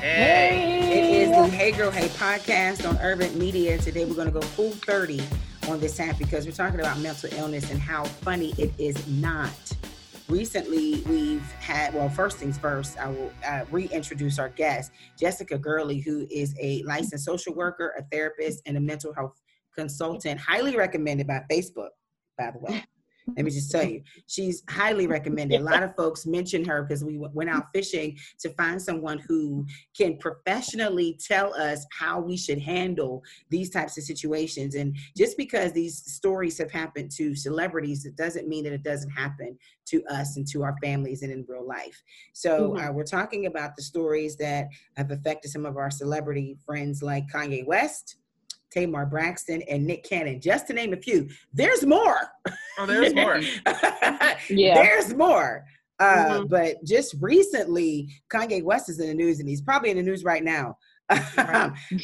Hey. 0.02 0.66
It 0.66 0.69
Hey 1.48 1.72
Girl 1.72 1.90
Hey 1.90 2.10
podcast 2.10 2.88
on 2.88 2.98
Urban 2.98 3.40
Media. 3.40 3.78
Today 3.78 4.04
we're 4.04 4.14
going 4.14 4.28
to 4.28 4.34
go 4.34 4.42
full 4.42 4.72
30 4.72 5.22
on 5.70 5.80
this 5.80 5.98
app 6.02 6.18
because 6.18 6.46
we're 6.46 6.52
talking 6.52 6.82
about 6.82 7.00
mental 7.00 7.34
illness 7.34 7.72
and 7.72 7.80
how 7.80 8.04
funny 8.04 8.54
it 8.58 8.74
is 8.78 9.08
not. 9.08 9.50
Recently, 10.28 11.02
we've 11.08 11.50
had, 11.54 11.94
well, 11.94 12.10
first 12.10 12.40
things 12.40 12.58
first, 12.58 13.00
I 13.00 13.08
will 13.08 13.32
uh, 13.48 13.64
reintroduce 13.72 14.38
our 14.38 14.50
guest, 14.50 14.92
Jessica 15.18 15.58
Gurley, 15.58 16.00
who 16.00 16.28
is 16.30 16.54
a 16.60 16.84
licensed 16.84 17.24
social 17.24 17.56
worker, 17.56 17.94
a 17.98 18.04
therapist, 18.12 18.62
and 18.66 18.76
a 18.76 18.82
mental 18.82 19.14
health 19.14 19.42
consultant, 19.74 20.42
highly 20.42 20.76
recommended 20.76 21.26
by 21.26 21.42
Facebook, 21.50 21.92
by 22.38 22.52
the 22.52 22.60
way. 22.60 22.84
Let 23.36 23.46
me 23.46 23.52
just 23.52 23.72
tell 23.72 23.84
you, 23.84 24.02
she's 24.28 24.64
highly 24.70 25.08
recommended. 25.08 25.62
A 25.62 25.64
lot 25.64 25.84
of 25.84 25.96
folks 25.96 26.26
mention 26.26 26.64
her 26.66 26.84
because 26.84 27.04
we 27.04 27.14
w- 27.14 27.32
went 27.34 27.50
out 27.50 27.68
fishing 27.74 28.18
to 28.40 28.50
find 28.52 28.82
someone 28.82 29.20
who 29.20 29.66
can 29.98 30.18
professionally 30.18 31.20
tell 31.26 31.54
us 31.54 31.86
how 31.92 32.20
we 32.20 32.36
should 32.38 32.60
handle 32.60 33.24
these 33.50 33.70
types 33.70 33.98
of 33.98 34.04
situations. 34.04 34.76
And 34.76 34.96
just 35.16 35.38
because 35.38 35.74
these 35.74 35.98
stories 35.98 36.58
have 36.58 36.72
happened 36.72 37.12
to 37.18 37.36
celebrities, 37.36 38.06
it 38.06 38.16
doesn't 38.16 38.48
mean 38.48 38.64
that 38.66 38.74
it 38.74 38.84
doesn't 38.84 39.12
happen 39.12 39.58
to 39.88 40.04
us 40.06 40.38
and 40.38 40.48
to 40.50 40.64
our 40.64 40.76
families 40.82 41.24
and 41.24 41.32
in 41.32 41.46
real 41.48 41.68
life. 41.68 42.02
So 42.34 42.78
uh, 42.78 42.92
we're 42.92 43.04
talking 43.04 43.46
about 43.48 43.76
the 43.76 43.82
stories 43.82 44.36
that 44.38 44.68
have 44.98 45.12
affected 45.12 45.50
some 45.50 45.66
of 45.66 45.78
our 45.78 45.92
celebrity 45.92 46.58
friends 46.66 47.02
like 47.02 47.26
Kanye 47.34 47.66
West. 47.66 48.18
Tamar 48.72 49.06
Braxton 49.06 49.62
and 49.64 49.86
Nick 49.86 50.04
Cannon, 50.04 50.40
just 50.40 50.68
to 50.68 50.74
name 50.74 50.94
a 50.94 50.98
few. 50.98 51.28
There's 51.54 51.86
more. 51.86 52.18
Oh, 52.78 52.86
there's 52.86 53.14
more. 53.16 53.42
Yeah. 54.50 54.76
There's 54.76 55.14
more. 55.14 55.66
Uh, 56.00 56.40
Mhm. 56.42 56.50
But 56.50 56.84
just 56.86 57.16
recently, 57.20 58.10
Kanye 58.32 58.64
West 58.64 58.90
is 58.90 59.00
in 59.00 59.08
the 59.08 59.14
news, 59.14 59.40
and 59.40 59.50
he's 59.50 59.62
probably 59.62 59.90
in 59.92 59.98
the 59.98 60.04
news 60.04 60.24
right 60.24 60.44
now. 60.44 60.78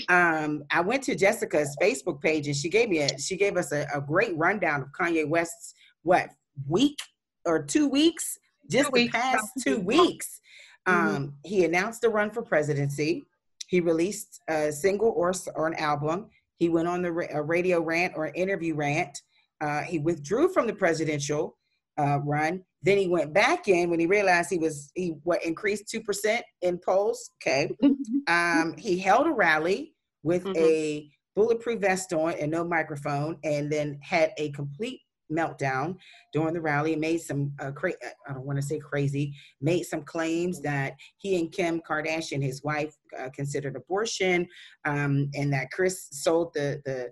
um, 0.10 0.64
I 0.72 0.82
went 0.84 1.04
to 1.04 1.16
Jessica's 1.16 1.76
Facebook 1.82 2.22
page, 2.22 2.48
and 2.48 2.56
she 2.56 2.70
gave 2.70 2.90
me 2.90 3.00
a 3.00 3.18
she 3.20 3.38
gave 3.38 3.56
us 3.58 3.72
a, 3.72 3.86
a 3.94 4.02
great 4.02 4.36
rundown 4.38 4.82
of 4.82 4.88
Kanye 5.00 5.28
West's 5.28 5.74
what 6.04 6.30
week 6.68 6.98
or 7.46 7.64
two 7.64 7.88
weeks, 7.88 8.38
just 8.70 8.86
Two 8.88 8.92
the 8.92 9.02
weeks. 9.04 9.16
past 9.16 9.48
two 9.64 9.80
weeks. 9.80 10.42
Um, 10.88 11.34
he 11.44 11.66
announced 11.66 12.04
a 12.04 12.10
run 12.10 12.30
for 12.32 12.42
presidency. 12.44 13.26
He 13.68 13.80
released 13.80 14.42
a 14.48 14.72
single 14.72 15.10
or 15.16 15.34
or 15.56 15.68
an 15.68 15.76
album. 15.76 16.28
He 16.58 16.70
went 16.70 16.88
on 16.88 17.02
the 17.02 17.12
ra- 17.12 17.28
a 17.32 17.42
radio 17.42 17.82
rant 17.82 18.14
or 18.16 18.26
an 18.26 18.36
interview 18.36 18.76
rant. 18.76 19.18
Uh, 19.62 19.82
he 19.82 20.00
withdrew 20.00 20.50
from 20.54 20.68
the 20.68 20.74
presidential 20.74 21.58
uh, 21.98 22.20
run. 22.24 22.64
Then 22.82 22.98
he 22.98 23.08
went 23.08 23.34
back 23.34 23.68
in 23.68 23.90
when 23.90 24.00
he 24.00 24.06
realized 24.06 24.50
he 24.50 24.58
was 24.58 24.92
he 24.96 25.16
what 25.24 25.44
increased 25.44 25.88
two 25.90 26.02
percent 26.02 26.44
in 26.62 26.78
polls. 26.78 27.32
Okay, 27.42 27.72
um, 28.28 28.76
he 28.78 28.98
held 29.00 29.28
a 29.28 29.32
rally 29.32 29.96
with 30.24 30.44
Mhm. 30.44 30.58
a 30.58 31.10
bulletproof 31.36 31.82
vest 31.82 32.14
on 32.14 32.34
and 32.40 32.52
no 32.52 32.64
microphone, 32.64 33.38
and 33.44 33.72
then 33.72 34.00
had 34.02 34.32
a 34.38 34.52
complete 34.52 35.02
meltdown 35.32 35.98
during 36.34 36.54
the 36.54 36.62
rally. 36.62 36.96
Made 36.96 37.22
some 37.22 37.52
uh, 37.60 37.72
cra- 37.72 37.94
I 38.28 38.34
don't 38.34 38.46
want 38.46 38.58
to 38.58 38.66
say 38.66 38.80
crazy. 38.80 39.34
Made 39.62 39.84
some 39.84 40.04
claims 40.04 40.62
that 40.62 40.94
he 41.18 41.40
and 41.40 41.52
Kim 41.52 41.82
Kardashian, 41.82 42.44
his 42.44 42.64
wife, 42.64 42.96
uh, 43.18 43.30
considered 43.30 43.76
abortion, 43.76 44.48
um, 44.86 45.30
and 45.36 45.52
that 45.54 45.72
Kris 45.72 46.08
sold 46.12 46.54
the 46.54 46.82
the 46.86 47.12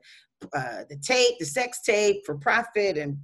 uh, 0.57 0.83
the 0.89 0.97
tape, 0.97 1.39
the 1.39 1.45
sex 1.45 1.81
tape 1.81 2.25
for 2.25 2.35
profit, 2.35 2.97
and 2.97 3.17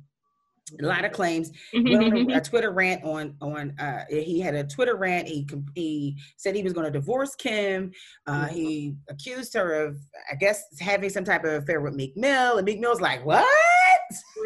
a 0.82 0.86
lot 0.86 1.06
of 1.06 1.12
claims. 1.12 1.52
Went 1.74 2.32
a, 2.32 2.38
a 2.38 2.42
Twitter 2.42 2.72
rant 2.72 3.04
on 3.04 3.36
on. 3.42 3.72
Uh, 3.80 4.06
he 4.10 4.40
had 4.40 4.56
a 4.56 4.64
Twitter 4.64 4.96
rant. 4.96 5.28
He 5.28 5.48
he 5.76 6.18
said 6.38 6.56
he 6.56 6.64
was 6.64 6.74
going 6.74 6.86
to 6.86 6.92
divorce 6.92 7.36
Kim. 7.36 7.92
Uh, 8.28 8.48
he 8.48 8.96
accused 9.10 9.54
her 9.56 9.74
of, 9.74 9.98
I 10.32 10.36
guess, 10.36 10.64
having 10.80 11.10
some 11.10 11.24
type 11.24 11.44
of 11.44 11.64
affair 11.64 11.82
with 11.82 11.94
Meek 11.94 12.16
Mill, 12.16 12.58
and 12.58 12.66
Meek 12.66 12.80
Mill's 12.80 13.02
like, 13.02 13.26
"What? 13.26 13.48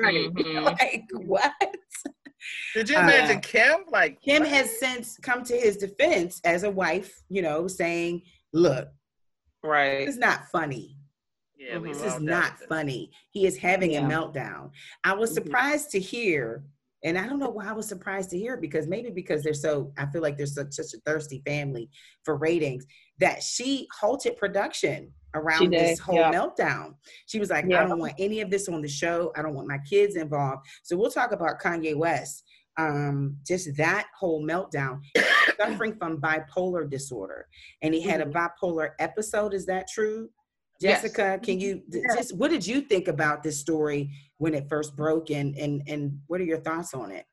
Right. 0.02 0.30
Like 0.64 1.04
what?" 1.14 1.54
Did 2.76 2.90
you 2.90 2.98
Uh, 2.98 3.02
imagine 3.02 3.40
Kim? 3.42 3.86
Like 3.90 4.22
Kim 4.22 4.42
what? 4.42 4.50
has 4.52 4.80
since 4.80 5.18
come 5.18 5.44
to 5.46 5.56
his 5.56 5.78
defense 5.78 6.42
as 6.44 6.64
a 6.64 6.70
wife, 6.70 7.22
you 7.30 7.42
know, 7.42 7.68
saying, 7.68 8.24
"Look, 8.52 8.90
Right. 9.64 10.08
it's 10.08 10.18
not 10.18 10.48
funny. 10.52 10.98
Yeah, 11.58 11.78
we 11.78 11.90
This 11.90 12.02
This 12.02 12.16
is 12.16 12.22
not 12.22 12.62
it. 12.62 12.68
funny. 12.68 13.12
He 13.32 13.46
is 13.46 13.58
having 13.58 13.92
Yeah. 13.92 14.06
a 14.06 14.10
meltdown. 14.10 14.72
I 15.06 15.14
was 15.14 15.32
Mhm. 15.32 15.36
surprised 15.36 15.92
to 15.92 16.00
hear, 16.00 16.66
and 17.06 17.18
I 17.18 17.28
don't 17.28 17.40
know 17.40 17.50
why 17.50 17.68
I 17.68 17.72
was 17.74 17.88
surprised 17.88 18.32
to 18.32 18.38
hear 18.38 18.58
because 18.58 18.88
maybe 18.88 19.10
because 19.12 19.44
they're 19.44 19.54
so, 19.54 19.94
I 19.98 20.08
feel 20.08 20.22
like 20.22 20.36
they're 20.38 20.46
such, 20.46 20.74
such 20.74 20.94
a 20.94 21.00
thirsty 21.06 21.42
family 21.46 21.90
for 22.26 22.36
ratings 22.36 22.86
that 23.20 23.42
she 23.42 23.88
halted 23.98 24.36
production 24.38 25.14
around 25.34 25.72
this 25.72 26.00
whole 26.00 26.16
yeah. 26.16 26.32
meltdown. 26.32 26.96
She 27.26 27.40
was 27.40 27.50
like, 27.50 27.66
I 27.66 27.86
don't 27.86 28.00
want 28.00 28.14
any 28.20 28.42
of 28.42 28.50
this 28.50 28.70
on 28.70 28.82
the 28.82 28.88
show. 28.88 29.32
I 29.36 29.42
don't 29.42 29.54
want 29.54 29.68
my 29.68 29.80
kids 29.80 30.16
involved. 30.16 30.66
So 30.84 30.96
we'll 30.96 31.12
talk 31.12 31.32
about 31.32 31.62
Kanye 31.62 31.96
West. 31.96 32.44
Um, 32.78 33.38
just 33.46 33.76
that 33.78 34.08
whole 34.18 34.44
meltdown, 34.44 35.02
suffering 35.60 35.96
from 35.96 36.20
bipolar 36.20 36.90
disorder, 36.90 37.48
and 37.84 37.94
he 37.94 38.02
had 38.02 38.20
a 38.20 38.26
bipolar 38.26 38.92
episode. 39.00 39.54
Is 39.54 39.68
that 39.68 39.88
true? 39.94 40.30
Yes. 40.80 41.04
Jessica, 41.04 41.40
can 41.42 41.60
you 41.60 41.84
th- 41.92 42.04
just 42.16 42.36
what 42.36 42.50
did 42.50 42.66
you 42.66 42.82
think 42.82 43.08
about 43.08 43.44
this 43.44 43.60
story 43.60 44.10
when 44.38 44.56
it 44.56 44.68
first 44.70 44.96
broke 44.96 45.30
and 45.30 45.56
and 45.56 45.84
and 45.88 46.20
what 46.28 46.42
are 46.42 46.46
your 46.46 46.62
thoughts 46.62 46.96
on 46.96 47.12
it? 47.12 47.26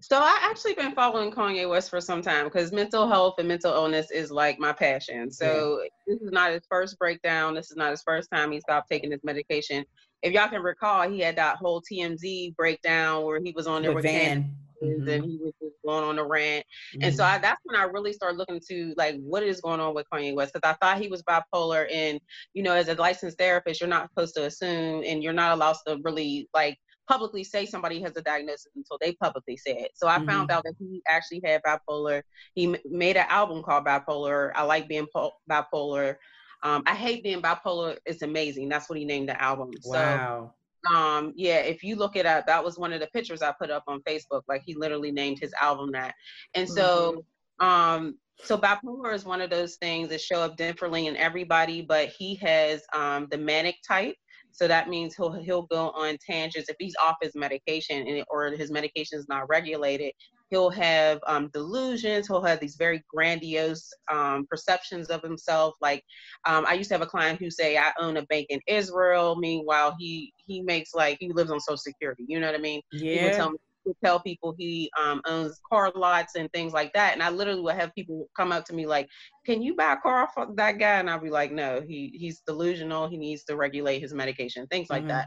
So 0.00 0.18
I 0.18 0.38
actually 0.42 0.74
been 0.74 0.92
following 0.92 1.30
Kanye 1.32 1.68
West 1.68 1.88
for 1.88 2.00
some 2.02 2.20
time 2.20 2.44
because 2.44 2.70
mental 2.70 3.08
health 3.08 3.34
and 3.38 3.48
mental 3.48 3.72
illness 3.72 4.10
is 4.10 4.30
like 4.30 4.58
my 4.58 4.72
passion. 4.72 5.30
So 5.30 5.82
this 6.06 6.20
is 6.20 6.30
not 6.32 6.52
his 6.52 6.62
first 6.68 6.98
breakdown. 6.98 7.54
This 7.54 7.70
is 7.70 7.76
not 7.76 7.90
his 7.90 8.02
first 8.02 8.28
time 8.30 8.52
he 8.52 8.60
stopped 8.60 8.90
taking 8.90 9.10
his 9.10 9.24
medication. 9.24 9.84
If 10.22 10.32
y'all 10.32 10.48
can 10.48 10.62
recall, 10.62 11.08
he 11.10 11.20
had 11.20 11.36
that 11.36 11.56
whole 11.56 11.82
TMZ 11.82 12.54
breakdown 12.56 13.24
where 13.24 13.40
he 13.42 13.52
was 13.56 13.66
on 13.66 13.82
there 13.82 13.92
With 13.94 14.04
Van. 14.04 14.54
and 14.82 15.00
Mhm, 15.06 15.24
he 15.24 15.38
was 15.42 15.54
just 15.62 15.76
going 15.86 16.04
on 16.04 16.18
a 16.18 16.24
rant. 16.24 16.66
And 17.00 17.14
so 17.14 17.24
mhm. 17.24 17.26
I, 17.26 17.38
that's 17.38 17.60
when 17.64 17.80
I 17.80 17.84
really 17.84 18.12
started 18.12 18.36
looking 18.36 18.60
to 18.68 18.92
like 18.98 19.16
what 19.20 19.42
is 19.42 19.62
going 19.62 19.80
on 19.80 19.94
with 19.94 20.06
Kanye 20.12 20.34
West 20.34 20.52
because 20.52 20.68
I 20.70 20.76
thought 20.84 21.00
he 21.00 21.08
was 21.08 21.22
bipolar 21.22 21.86
and 21.90 22.20
you 22.52 22.62
know 22.62 22.74
as 22.74 22.88
a 22.88 22.94
licensed 22.94 23.38
therapist 23.38 23.80
you're 23.80 23.88
not 23.88 24.10
supposed 24.10 24.34
to 24.34 24.44
assume 24.44 25.02
and 25.06 25.22
you're 25.22 25.32
not 25.32 25.52
allowed 25.54 25.76
to 25.86 25.98
really 26.04 26.48
like 26.52 26.78
publicly 27.08 27.44
say 27.44 27.66
somebody 27.66 28.00
has 28.00 28.16
a 28.16 28.22
diagnosis 28.22 28.72
until 28.76 28.98
they 29.00 29.12
publicly 29.14 29.56
say 29.56 29.72
it. 29.72 29.92
So 29.94 30.08
I 30.08 30.20
found 30.26 30.50
out 30.50 30.64
that 30.64 30.74
he 30.78 31.02
actually 31.08 31.42
had 31.44 31.62
bipolar. 31.62 32.22
He 32.54 32.66
m- 32.66 32.76
made 32.90 33.16
an 33.16 33.26
album 33.28 33.62
called 33.62 33.84
Bipolar. 33.86 34.52
I 34.54 34.62
like 34.64 34.88
being 34.88 35.06
po- 35.14 35.32
bipolar. 35.50 36.16
Um, 36.62 36.82
I 36.86 36.94
hate 36.94 37.22
being 37.22 37.42
bipolar. 37.42 37.98
It's 38.06 38.22
amazing. 38.22 38.68
That's 38.68 38.88
what 38.88 38.98
he 38.98 39.04
named 39.04 39.28
the 39.28 39.40
album. 39.40 39.72
So 39.80 39.98
wow. 39.98 40.54
um 40.94 41.32
yeah 41.36 41.58
if 41.58 41.82
you 41.82 41.96
look 41.96 42.16
it 42.16 42.26
up 42.26 42.46
that 42.46 42.62
was 42.62 42.78
one 42.78 42.92
of 42.92 43.00
the 43.00 43.08
pictures 43.08 43.42
i 43.42 43.52
put 43.60 43.70
up 43.70 43.84
on 43.88 44.00
facebook 44.02 44.42
like 44.48 44.62
he 44.64 44.74
literally 44.74 45.10
named 45.10 45.38
his 45.40 45.52
album 45.60 45.90
that 45.92 46.14
and 46.54 46.68
so 46.68 47.24
um 47.60 48.16
so 48.44 48.56
bipolar 48.56 49.14
is 49.14 49.24
one 49.24 49.40
of 49.40 49.50
those 49.50 49.76
things 49.76 50.08
that 50.08 50.20
show 50.20 50.40
up 50.40 50.56
differently 50.56 51.06
in 51.06 51.16
everybody 51.16 51.82
but 51.82 52.08
he 52.08 52.36
has 52.36 52.82
um 52.94 53.26
the 53.30 53.38
manic 53.38 53.76
type 53.86 54.14
so 54.56 54.66
that 54.66 54.88
means 54.88 55.14
he'll 55.14 55.32
he'll 55.32 55.66
go 55.66 55.90
on 55.90 56.16
tangents. 56.28 56.68
If 56.68 56.76
he's 56.78 56.96
off 57.04 57.16
his 57.22 57.34
medication 57.34 58.06
and 58.06 58.24
or 58.28 58.50
his 58.50 58.70
medication 58.70 59.18
is 59.18 59.26
not 59.28 59.48
regulated 59.48 60.12
he'll 60.50 60.70
have 60.70 61.18
um, 61.26 61.50
delusions. 61.52 62.26
He'll 62.26 62.42
have 62.42 62.60
these 62.60 62.76
very 62.76 63.02
grandiose 63.12 63.92
um, 64.10 64.46
perceptions 64.48 65.08
of 65.08 65.22
himself. 65.22 65.74
Like 65.80 66.02
um, 66.46 66.64
i 66.66 66.74
used 66.74 66.88
to 66.90 66.94
have 66.94 67.02
a 67.02 67.06
client 67.06 67.40
who 67.40 67.50
say 67.50 67.76
i 67.76 67.92
own 67.98 68.16
a 68.16 68.22
bank 68.26 68.46
in 68.50 68.60
israel. 68.66 69.36
Meanwhile 69.36 69.96
he 69.98 70.32
he 70.36 70.62
makes 70.62 70.94
like 70.94 71.18
he 71.20 71.32
lives 71.32 71.50
on 71.50 71.60
social 71.60 71.76
security. 71.76 72.24
You 72.28 72.40
know 72.40 72.46
what 72.46 72.54
i 72.54 72.62
mean? 72.62 72.80
He 73.10 73.18
would 73.18 73.32
Yeah. 73.32 73.36
tell 73.36 73.50
me 73.50 73.58
would 73.86 73.96
tell 74.04 74.20
people 74.20 74.54
he 74.58 74.90
um, 75.00 75.20
owns 75.26 75.60
car 75.70 75.92
lots 75.94 76.34
and 76.36 76.50
things 76.52 76.72
like 76.72 76.92
that 76.92 77.12
and 77.14 77.22
i 77.22 77.30
literally 77.30 77.60
would 77.62 77.74
have 77.76 77.94
people 77.94 78.28
come 78.36 78.52
up 78.52 78.64
to 78.64 78.74
me 78.74 78.86
like 78.86 79.08
can 79.46 79.62
you 79.62 79.74
buy 79.76 79.92
a 79.94 79.96
car 79.98 80.28
for 80.34 80.48
that 80.56 80.78
guy 80.78 80.98
and 80.98 81.10
i'll 81.10 81.20
be 81.20 81.30
like 81.30 81.52
no 81.52 81.80
he 81.86 82.12
he's 82.18 82.40
delusional 82.46 83.08
he 83.08 83.16
needs 83.18 83.44
to 83.44 83.56
regulate 83.56 84.00
his 84.00 84.14
medication 84.14 84.66
things 84.68 84.88
like 84.90 85.04
Mhm. 85.04 85.08
that 85.08 85.26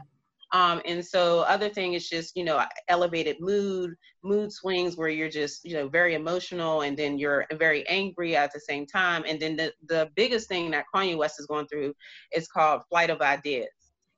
um, 0.52 0.82
and 0.84 1.04
so 1.04 1.40
other 1.42 1.68
thing 1.68 1.94
is 1.94 2.08
just, 2.08 2.36
you 2.36 2.44
know, 2.44 2.64
elevated 2.88 3.36
mood, 3.40 3.94
mood 4.24 4.52
swings 4.52 4.96
where 4.96 5.08
you're 5.08 5.28
just, 5.28 5.64
you 5.64 5.74
know, 5.74 5.88
very 5.88 6.14
emotional 6.14 6.82
and 6.82 6.96
then 6.96 7.18
you're 7.18 7.46
very 7.54 7.86
angry 7.88 8.34
at 8.36 8.52
the 8.52 8.60
same 8.60 8.84
time. 8.86 9.22
And 9.28 9.38
then 9.40 9.56
the, 9.56 9.72
the 9.88 10.10
biggest 10.16 10.48
thing 10.48 10.72
that 10.72 10.86
Kanye 10.92 11.16
West 11.16 11.38
is 11.38 11.46
going 11.46 11.68
through 11.68 11.94
is 12.32 12.48
called 12.48 12.82
flight 12.90 13.10
of 13.10 13.20
ideas. 13.20 13.68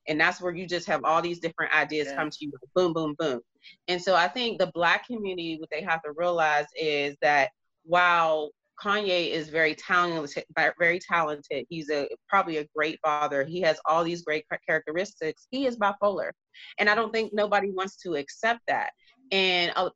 And 0.09 0.21
that's 0.21 0.41
where 0.41 0.55
you 0.55 0.67
just 0.67 0.87
have 0.87 1.05
all 1.05 1.23
these 1.23 1.41
different 1.41 1.75
ideas 1.75 2.09
Yeah. 2.09 2.17
come 2.17 2.31
to 2.31 2.39
you, 2.41 2.53
boom, 2.75 2.93
boom, 2.93 3.15
boom. 3.19 3.41
And 3.89 4.03
so 4.03 4.15
I 4.15 4.29
think 4.29 4.59
the 4.59 4.71
black 4.75 5.07
community, 5.07 5.59
what 5.59 5.71
they 5.71 5.83
have 5.83 6.03
to 6.03 6.13
realize 6.13 6.67
is 6.77 7.17
that 7.23 7.51
while 7.85 8.51
Kanye 8.83 9.31
is 9.31 9.49
very 9.49 9.75
talented, 9.75 10.45
very 10.79 10.99
talented. 10.99 11.67
He's 11.69 11.91
a 11.91 12.09
probably 12.29 12.59
a 12.59 12.67
great 12.75 12.99
father. 13.01 13.45
He 13.45 13.61
has 13.61 13.79
all 13.87 14.03
these 14.03 14.23
great 14.23 14.45
characteristics. 14.67 15.47
He 15.51 15.67
is 15.67 15.79
bipolar, 15.79 16.33
and 16.79 16.89
I 16.89 16.95
don't 16.95 17.13
think 17.13 17.33
nobody 17.33 17.71
wants 17.71 17.97
to 17.99 18.15
accept 18.15 18.61
that. 18.67 18.93
And 19.31 19.73
uh, 19.77 19.91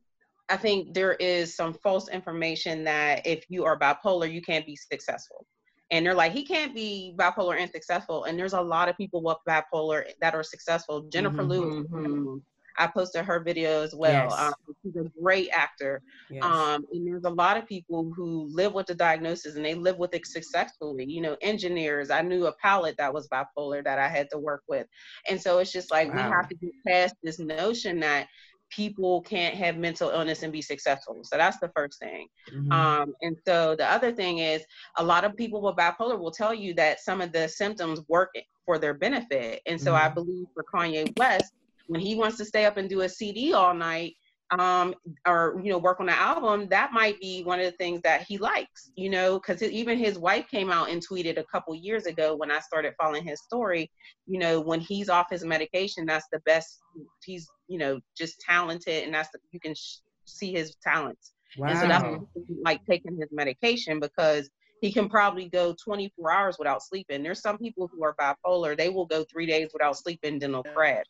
I 0.48 0.57
think 0.57 0.94
there 0.94 1.14
is 1.14 1.57
some 1.57 1.74
false 1.74 2.09
information 2.09 2.84
that 2.84 3.26
if 3.26 3.44
you 3.48 3.64
are 3.64 3.78
bipolar, 3.78 4.30
you 4.32 4.42
can't 4.42 4.66
be 4.66 4.76
successful. 4.76 5.44
And 5.91 6.05
they're 6.05 6.14
like, 6.14 6.32
he 6.32 6.45
can't 6.45 6.74
be 6.74 7.14
bipolar 7.16 7.59
and 7.59 7.70
successful. 7.70 8.24
And 8.24 8.39
there's 8.39 8.55
a 8.55 8.61
lot 8.61 8.89
of 8.89 8.97
people 8.97 9.22
with 9.22 9.39
bipolar 9.49 10.05
that 10.20 10.34
are 10.34 10.43
successful. 10.43 11.03
Jennifer 11.12 11.43
Mhm, 11.43 11.49
Lewis, 11.49 11.87
mhm. 11.93 12.43
I 12.78 12.87
posted 12.89 13.24
her 13.24 13.41
video 13.41 13.82
as 13.82 13.95
well. 13.95 14.30
Yes. 14.30 14.32
Um, 14.39 14.53
she's 14.82 14.97
a 14.97 15.11
great 15.22 15.49
actor. 15.51 16.03
Yes. 16.28 16.45
Um, 16.45 16.84
and 16.93 17.07
there's 17.07 17.24
a 17.24 17.30
lot 17.30 17.57
of 17.57 17.66
people 17.66 18.12
who 18.14 18.49
live 18.51 18.74
with 18.74 18.87
the 18.87 18.95
diagnosis 18.95 19.57
and 19.57 19.64
they 19.64 19.74
live 19.74 19.97
with 19.99 20.12
it 20.14 20.26
successfully. 20.26 21.05
You 21.07 21.22
know, 21.22 21.37
engineers. 21.41 22.11
I 22.11 22.20
knew 22.22 22.47
a 22.47 22.53
pilot 22.57 22.97
that 22.99 23.14
was 23.14 23.28
bipolar 23.28 23.82
that 23.84 23.99
I 23.99 24.09
had 24.09 24.28
to 24.32 24.39
work 24.39 24.62
with. 24.68 24.87
And 25.28 25.41
so 25.41 25.59
it's 25.59 25.72
just 25.72 25.91
like 25.91 26.12
we 26.12 26.20
have 26.20 26.49
to 26.49 26.55
get 26.57 26.72
past 26.87 27.14
this 27.22 27.39
notion 27.39 28.01
that 28.01 28.26
people 28.71 29.23
can't 29.23 29.55
have 29.55 29.77
mental 29.77 30.11
illness 30.11 30.43
and 30.43 30.53
be 30.53 30.62
successful. 30.62 31.19
So 31.23 31.37
that's 31.37 31.59
the 31.59 31.71
first 31.75 31.99
thing. 31.99 32.29
Mhm. 32.53 32.73
Um, 32.73 33.14
and 33.23 33.37
so 33.47 33.77
the 33.77 33.87
other 33.87 34.12
thing 34.12 34.39
is 34.39 34.64
a 34.97 35.05
lot 35.05 35.25
of 35.25 35.37
people 35.37 35.61
with 35.61 35.77
bipolar 35.77 36.19
will 36.19 36.31
tell 36.31 36.55
you 36.55 36.75
that 36.75 37.01
some 37.01 37.21
of 37.21 37.33
the 37.33 37.49
symptoms 37.49 38.01
work 38.09 38.35
for 38.64 38.79
their 38.79 38.95
benefit. 38.95 39.62
And 39.67 39.81
so 39.81 39.95
I 39.95 40.09
believe 40.09 40.47
for 40.53 40.64
Kanye 40.64 41.17
West, 41.19 41.53
when 41.87 42.01
he 42.01 42.17
wants 42.17 42.37
to 42.39 42.45
stay 42.45 42.64
up 42.64 42.77
and 42.77 42.89
do 42.89 43.03
a 43.03 43.09
CD 43.09 43.53
all 43.53 43.75
night, 43.75 44.17
um, 44.51 44.94
or 45.26 45.61
you 45.62 45.70
know, 45.70 45.78
work 45.78 46.01
on 46.01 46.09
an 46.09 46.14
album, 46.14 46.68
that 46.68 46.92
might 46.92 47.20
be 47.20 47.42
one 47.42 47.59
of 47.59 47.66
the 47.66 47.72
things 47.72 48.01
that 48.03 48.22
he 48.22 48.38
likes, 48.38 48.92
you 48.97 49.11
know, 49.11 49.38
because 49.40 49.62
even 49.62 49.99
his 49.99 50.18
wife 50.18 50.47
came 50.49 50.70
out 50.70 50.88
and 50.88 51.07
tweeted 51.07 51.38
a 51.38 51.44
couple 51.44 51.74
years 51.74 52.07
ago 52.07 52.36
when 52.36 52.51
I 52.51 52.61
started 52.61 52.94
following 53.01 53.24
his 53.24 53.42
story, 53.42 53.90
you 54.26 54.38
know, 54.38 54.61
when 54.61 54.80
he's 54.80 55.09
off 55.09 55.26
his 55.30 55.44
medication, 55.44 56.07
that's 56.07 56.26
the 56.32 56.40
best. 56.40 56.82
He's, 57.24 57.49
you 57.68 57.78
know, 57.78 58.01
just 58.16 58.40
talented, 58.40 59.05
and 59.05 59.14
that's 59.14 59.30
the, 59.30 59.38
you 59.51 59.61
can 59.61 59.74
sh- 59.74 59.99
see 60.26 60.53
his 60.53 60.76
talents. 60.82 61.32
And 61.66 61.76
so 61.76 61.86
that's 61.86 62.05
Wow. 62.05 62.11
why 62.11 62.18
he 62.34 62.40
doesn't 62.40 62.64
like 62.64 62.80
taking 62.88 63.16
his 63.18 63.28
medication 63.32 63.99
because 64.01 64.49
he 64.80 64.92
can 64.92 65.09
probably 65.09 65.49
go 65.49 65.74
24 65.84 66.30
hours 66.32 66.57
without 66.59 66.82
sleeping. 66.82 67.22
There's 67.22 67.40
some 67.40 67.59
people 67.59 67.90
who 67.92 68.05
are 68.05 68.14
bipolar, 68.20 68.76
they 68.76 68.90
will 68.90 69.07
go 69.07 69.24
three 69.30 69.47
days 69.47 69.70
without 69.72 69.97
sleeping, 69.97 70.38
then 70.38 70.53
they'll 70.53 70.68
crash. 70.74 71.05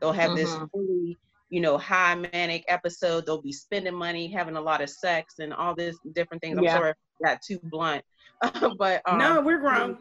They'll 0.00 0.12
have 0.12 0.34
this 0.34 0.48
Mhm. 0.48 0.68
You 1.50 1.60
know, 1.60 1.78
high 1.78 2.14
manic 2.14 2.64
episode. 2.68 3.26
They'll 3.26 3.42
be 3.42 3.52
spending 3.52 3.94
money, 3.94 4.28
having 4.28 4.56
a 4.56 4.60
lot 4.60 4.80
of 4.80 4.90
sex, 4.90 5.34
and 5.38 5.52
all 5.52 5.74
this 5.74 5.96
different 6.14 6.42
things. 6.42 6.58
I'm 6.58 6.64
Yeah. 6.64 6.74
sorry 6.74 6.90
if 6.90 6.96
I 7.24 7.30
got 7.30 7.42
too 7.42 7.58
blunt, 7.64 8.04
but 8.78 9.02
um, 9.06 9.18
no, 9.18 9.40
we're 9.40 9.58
grown. 9.58 9.98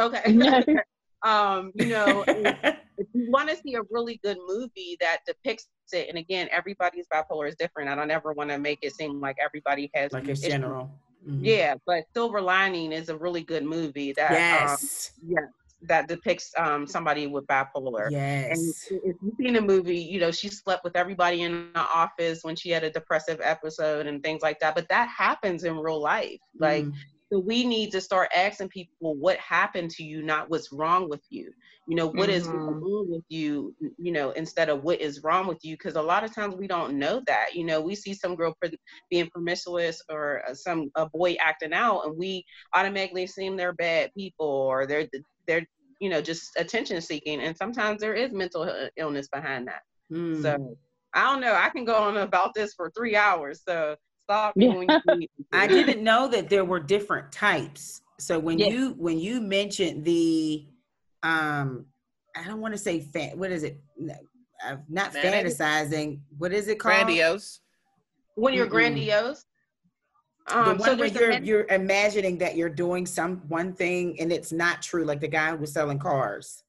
okay. 0.00 0.22
um, 1.24 1.72
you 1.74 1.88
know, 1.88 2.24
if 2.28 3.06
you 3.14 3.30
want 3.30 3.48
to 3.48 3.56
see 3.56 3.74
a 3.74 3.82
really 3.90 4.20
good 4.22 4.38
movie 4.46 4.96
that 5.00 5.18
depicts 5.26 5.68
it, 5.92 6.08
and 6.08 6.18
again, 6.18 6.48
everybody's 6.50 7.06
bipolar 7.12 7.48
is 7.48 7.54
different. 7.56 7.88
I 7.88 7.94
don't 7.94 8.10
ever 8.10 8.32
want 8.32 8.50
to 8.50 8.58
make 8.58 8.80
it 8.82 8.94
seem 8.94 9.20
like 9.20 9.36
everybody 9.42 9.90
has 9.94 10.12
like 10.12 10.28
it's 10.28 10.40
general. 10.40 10.90
Mhm. 11.26 11.40
Yeah, 11.42 11.74
but 11.86 12.04
Silver 12.14 12.40
Lining 12.40 12.92
is 12.92 13.08
a 13.08 13.16
really 13.16 13.42
good 13.42 13.64
movie 13.64 14.12
that 14.12 14.32
um, 14.32 14.68
Yes. 14.68 15.12
yeah, 15.26 15.40
that 15.82 16.08
depicts 16.08 16.52
um 16.56 16.86
somebody 16.86 17.26
with 17.26 17.46
bipolar. 17.46 18.10
And 18.50 18.74
Yes. 18.74 18.90
if 18.90 19.16
you've 19.22 19.34
seen 19.40 19.54
the 19.54 19.60
movie, 19.60 19.98
you 19.98 20.20
know, 20.20 20.30
she 20.30 20.48
slept 20.48 20.84
with 20.84 20.96
everybody 20.96 21.42
in 21.42 21.70
the 21.74 21.80
office 21.80 22.40
when 22.42 22.56
she 22.56 22.70
had 22.70 22.84
a 22.84 22.90
depressive 22.90 23.40
episode 23.42 24.06
and 24.06 24.22
things 24.22 24.42
like 24.42 24.58
that. 24.60 24.74
But 24.74 24.88
that 24.88 25.08
happens 25.08 25.64
in 25.64 25.76
real 25.76 26.00
life. 26.00 26.40
Like 26.58 26.88
Mm. 26.88 26.92
So 27.32 27.38
we 27.40 27.64
need 27.64 27.90
to 27.92 28.00
start 28.00 28.30
asking 28.36 28.68
people 28.68 29.14
what 29.16 29.36
happened 29.38 29.90
to 29.92 30.04
you, 30.04 30.22
not 30.22 30.50
what's 30.50 30.72
wrong 30.72 31.08
with 31.08 31.22
you. 31.30 31.52
You 31.86 31.96
know, 31.96 32.06
what 32.08 32.28
is 32.30 32.48
Mm-hmm. 32.48 32.82
on 32.82 33.08
with 33.10 33.24
you, 33.28 33.74
you 33.98 34.12
know, 34.12 34.30
instead 34.30 34.68
of 34.68 34.82
what 34.82 35.00
is 35.00 35.22
wrong 35.22 35.46
with 35.46 35.58
you. 35.62 35.74
Because 35.74 35.94
a 35.96 36.02
lot 36.02 36.24
of 36.24 36.34
times 36.34 36.54
we 36.56 36.66
don't 36.66 36.98
know 36.98 37.22
that. 37.26 37.54
You 37.54 37.64
know, 37.64 37.80
we 37.80 37.94
see 37.94 38.14
some 38.14 38.36
girl 38.36 38.54
pr- 38.60 38.74
being 39.10 39.28
promiscuous 39.30 40.02
or 40.10 40.42
uh, 40.48 40.54
some 40.54 40.90
a 40.96 41.08
boy 41.08 41.36
acting 41.40 41.72
out, 41.72 42.02
and 42.06 42.16
we 42.16 42.44
automatically 42.74 43.24
assume 43.24 43.56
they're 43.56 43.72
bad 43.72 44.12
people 44.16 44.46
or 44.46 44.86
they're 44.86 45.08
they're 45.46 45.66
you 46.00 46.08
know 46.10 46.20
just 46.22 46.50
attention 46.56 47.00
seeking. 47.00 47.40
And 47.40 47.56
sometimes 47.56 48.00
there 48.00 48.14
is 48.14 48.32
mental 48.32 48.70
illness 48.96 49.28
behind 49.28 49.68
that. 49.68 49.82
Mm. 50.12 50.42
So 50.42 50.76
I 51.14 51.24
don't 51.24 51.40
know. 51.40 51.54
I 51.54 51.70
can 51.70 51.84
go 51.84 51.96
on 51.96 52.16
about 52.16 52.54
this 52.54 52.74
for 52.74 52.90
three 52.90 53.16
hours. 53.16 53.62
So 53.66 53.96
stop 54.28 54.56
me 54.56 54.66
Yeah. 54.66 54.74
when 54.74 54.88
you 54.88 55.16
need 55.16 55.30
to. 55.38 55.42
I 55.52 55.66
didn't 55.66 56.02
know 56.04 56.28
that 56.28 56.48
there 56.48 56.64
were 56.64 56.80
different 56.80 57.32
types. 57.32 58.02
So 58.18 58.38
when 58.38 58.58
Yeah. 58.58 58.66
you 58.68 58.94
when 58.98 59.18
you 59.18 59.40
mentioned 59.40 60.04
the 60.04 60.66
um 61.22 61.86
I 62.36 62.44
don't 62.44 62.60
want 62.60 62.74
to 62.74 62.78
say 62.78 63.00
fa- 63.00 63.32
what 63.34 63.50
is 63.50 63.62
it? 63.64 63.80
No, 63.96 64.14
uh, 64.66 64.76
not 64.88 65.14
Manic? 65.14 65.46
fantasizing. 65.46 66.20
What 66.36 66.52
is 66.52 66.68
it 66.68 66.78
called? 66.78 66.94
Grandiose. 67.06 67.60
when 68.34 68.54
you're 68.54 68.66
Mm-mm. 68.66 68.70
grandiose. 68.70 69.44
The 70.46 70.56
Um, 70.58 70.78
one 70.78 70.88
so 70.90 70.96
where 70.96 71.08
you're 71.08 71.28
men- 71.30 71.44
you're 71.44 71.66
imagining 71.70 72.38
that 72.38 72.56
you're 72.56 72.68
doing 72.70 73.04
some 73.06 73.38
one 73.48 73.72
thing 73.72 74.18
and 74.20 74.32
it's 74.32 74.52
not 74.52 74.80
true, 74.82 75.04
like 75.04 75.20
the 75.20 75.28
guy 75.28 75.50
who 75.50 75.56
was 75.56 75.72
selling 75.72 75.98
cars. 75.98 76.62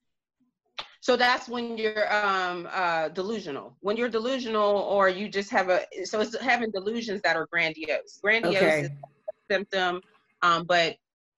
So 1.02 1.16
that's 1.16 1.48
when 1.48 1.78
you're 1.78 2.14
um, 2.14 2.68
uh, 2.72 3.10
delusional. 3.10 3.78
When 3.82 3.96
you're 3.98 4.10
delusional, 4.10 4.80
or 4.80 5.10
you 5.10 5.30
just 5.30 5.50
have 5.52 5.70
a 5.70 5.86
so 6.04 6.20
it's 6.22 6.38
having 6.42 6.72
delusions 6.72 7.22
that 7.24 7.36
are 7.36 7.48
grandiose. 7.52 8.20
Grandiose 8.22 8.62
Okay. 8.62 8.80
is 8.82 8.90
a 8.90 9.54
symptom, 9.54 10.02
um, 10.42 10.66
but 10.66 10.98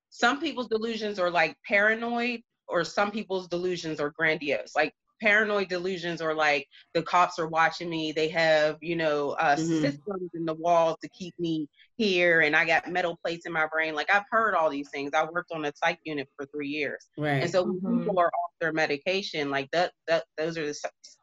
some 0.10 0.40
people's 0.40 0.68
delusions 0.68 1.20
are 1.20 1.30
like 1.30 1.56
paranoid, 1.68 2.42
or 2.68 2.84
some 2.84 3.12
people's 3.12 3.48
delusions 3.48 4.00
are 4.00 4.10
grandiose. 4.10 4.76
Like 4.76 4.94
paranoid 5.22 5.70
delusions 5.70 6.22
are 6.22 6.34
like 6.34 6.68
the 6.94 7.04
cops 7.04 7.40
are 7.40 7.48
watching 7.48 7.90
me. 7.90 8.12
They 8.12 8.30
have 8.30 8.78
you 8.82 8.96
know 8.96 9.32
uh, 9.32 9.56
Mhm. 9.58 9.82
systems 9.82 10.30
in 10.34 10.46
the 10.46 10.54
walls 10.56 10.98
to 11.02 11.10
keep 11.10 11.34
me 11.40 11.68
here, 11.98 12.42
and 12.42 12.56
I 12.56 12.66
got 12.66 12.90
metal 12.92 13.18
plates 13.24 13.46
in 13.46 13.54
my 13.54 13.68
brain. 13.72 13.96
Like 13.96 14.12
I've 14.14 14.26
heard 14.32 14.56
all 14.56 14.70
these 14.70 14.90
things. 14.90 15.12
I 15.14 15.24
worked 15.26 15.52
on 15.52 15.66
a 15.66 15.72
psych 15.76 16.00
unit 16.04 16.28
for 16.36 16.46
three 16.48 16.70
years. 16.70 17.08
Right. 17.18 17.42
And 17.44 17.52
so 17.52 17.64
when 17.64 17.82
Mhm. 17.82 18.04
people 18.04 18.20
are 18.20 18.28
off 18.28 18.52
their 18.60 18.74
medication, 18.74 19.50
like 19.50 19.70
that, 19.72 19.94
that 20.08 20.26
those 20.38 20.58
are 20.58 20.66
the, 20.66 20.76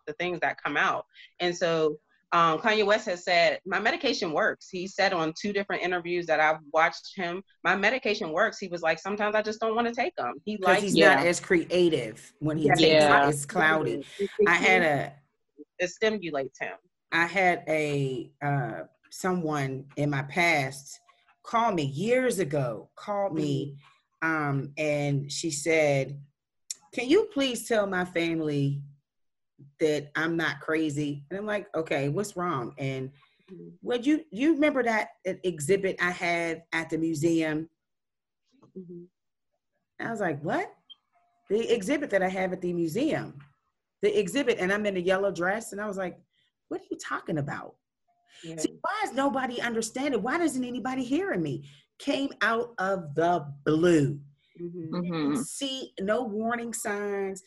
the 0.06 0.12
things 0.14 0.40
that 0.40 0.62
come 0.62 0.76
out. 0.76 1.04
And 1.40 1.56
so 1.56 1.96
um, 2.32 2.58
Kanye 2.58 2.84
West 2.84 3.06
has 3.06 3.24
said, 3.24 3.58
my 3.64 3.78
medication 3.80 4.32
works. 4.32 4.68
He 4.68 4.86
said 4.86 5.12
on 5.14 5.32
two 5.40 5.52
different 5.52 5.82
interviews 5.82 6.26
that 6.26 6.40
I've 6.40 6.58
watched 6.74 7.12
him, 7.16 7.42
my 7.64 7.74
medication 7.74 8.32
works. 8.32 8.58
He 8.58 8.68
was 8.68 8.82
like, 8.82 8.98
sometimes 8.98 9.34
I 9.34 9.40
just 9.40 9.60
don't 9.60 9.74
want 9.74 9.88
to 9.88 9.94
take 9.94 10.14
them. 10.16 10.34
He 10.44 10.58
likes 10.60 10.82
he's 10.82 10.94
Yeah. 10.94 11.14
not 11.16 11.26
as 11.26 11.40
creative 11.40 12.32
when 12.40 12.58
he 12.58 12.66
Yeah. 12.66 12.74
takes 12.74 12.80
Yeah. 12.82 13.26
it. 13.26 13.30
It's 13.30 13.46
cloudy. 13.46 14.04
I 14.46 14.54
had 14.54 14.82
a 14.82 15.12
it 15.80 15.90
stimulates 15.90 16.58
him. 16.60 16.76
I 17.12 17.24
had 17.26 17.64
a 17.68 18.30
uh, 18.42 18.82
someone 19.10 19.86
in 19.96 20.10
my 20.10 20.22
past 20.22 21.00
call 21.42 21.72
me 21.72 21.84
years 21.84 22.38
ago. 22.40 22.90
Called 22.94 23.34
me, 23.34 23.78
um, 24.22 24.72
and 24.76 25.30
she 25.32 25.50
said, 25.50 26.20
"Can 26.92 27.08
you 27.08 27.30
please 27.32 27.66
tell 27.66 27.86
my 27.86 28.04
family 28.04 28.82
that 29.80 30.10
I'm 30.16 30.36
not 30.36 30.60
crazy?" 30.60 31.24
And 31.30 31.38
I'm 31.38 31.46
like, 31.46 31.66
"Okay, 31.74 32.08
what's 32.08 32.36
wrong?" 32.36 32.74
And 32.78 33.10
would 33.82 34.06
you 34.06 34.24
you 34.30 34.54
remember 34.54 34.82
that 34.82 35.08
exhibit 35.24 35.96
I 36.00 36.10
had 36.10 36.64
at 36.72 36.90
the 36.90 36.98
museum? 36.98 37.68
I 40.00 40.10
was 40.10 40.20
like, 40.20 40.42
"What?" 40.42 40.72
The 41.50 41.72
exhibit 41.72 42.10
that 42.10 42.22
I 42.22 42.28
have 42.28 42.52
at 42.52 42.60
the 42.60 42.72
museum. 42.72 43.38
The 44.02 44.16
exhibit, 44.16 44.58
and 44.58 44.72
I'm 44.72 44.86
in 44.86 44.96
a 44.96 45.00
yellow 45.00 45.32
dress, 45.32 45.72
and 45.72 45.80
I 45.80 45.86
was 45.86 45.96
like, 45.96 46.20
"What 46.68 46.80
are 46.82 46.86
you 46.90 46.98
talking 46.98 47.38
about?" 47.38 47.76
Yeah. 48.44 48.56
See, 48.56 48.78
why 48.82 49.02
is 49.04 49.12
nobody 49.12 49.60
understanding? 49.60 50.22
Why 50.22 50.38
doesn't 50.38 50.62
anybody 50.64 51.02
hearing 51.02 51.42
me? 51.42 51.68
Came 51.98 52.30
out 52.42 52.74
of 52.78 53.14
the 53.14 53.52
blue. 53.64 54.20
Mhm. 54.60 54.90
Mhm. 54.90 55.44
See, 55.44 55.92
no 56.00 56.22
warning 56.22 56.72
signs. 56.72 57.42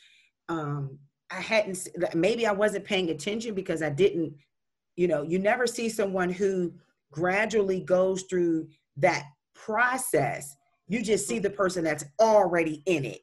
Um, 0.50 1.00
I 1.32 1.40
hadn't. 1.40 1.88
Maybe 2.14 2.46
I 2.46 2.52
wasn't 2.52 2.86
paying 2.86 3.10
attention 3.10 3.54
because 3.56 3.82
I 3.82 3.90
didn't. 3.90 4.34
You 4.96 5.08
know, 5.08 5.22
you 5.24 5.40
never 5.40 5.66
see 5.66 5.88
someone 5.90 6.30
who 6.30 6.74
gradually 7.12 7.80
goes 7.80 8.24
through 8.24 8.68
that 8.98 9.26
process. 9.54 10.56
You 10.88 11.02
just 11.02 11.28
see 11.28 11.40
the 11.40 11.50
person 11.50 11.84
that's 11.84 12.04
already 12.20 12.84
in 12.86 13.06
it 13.06 13.22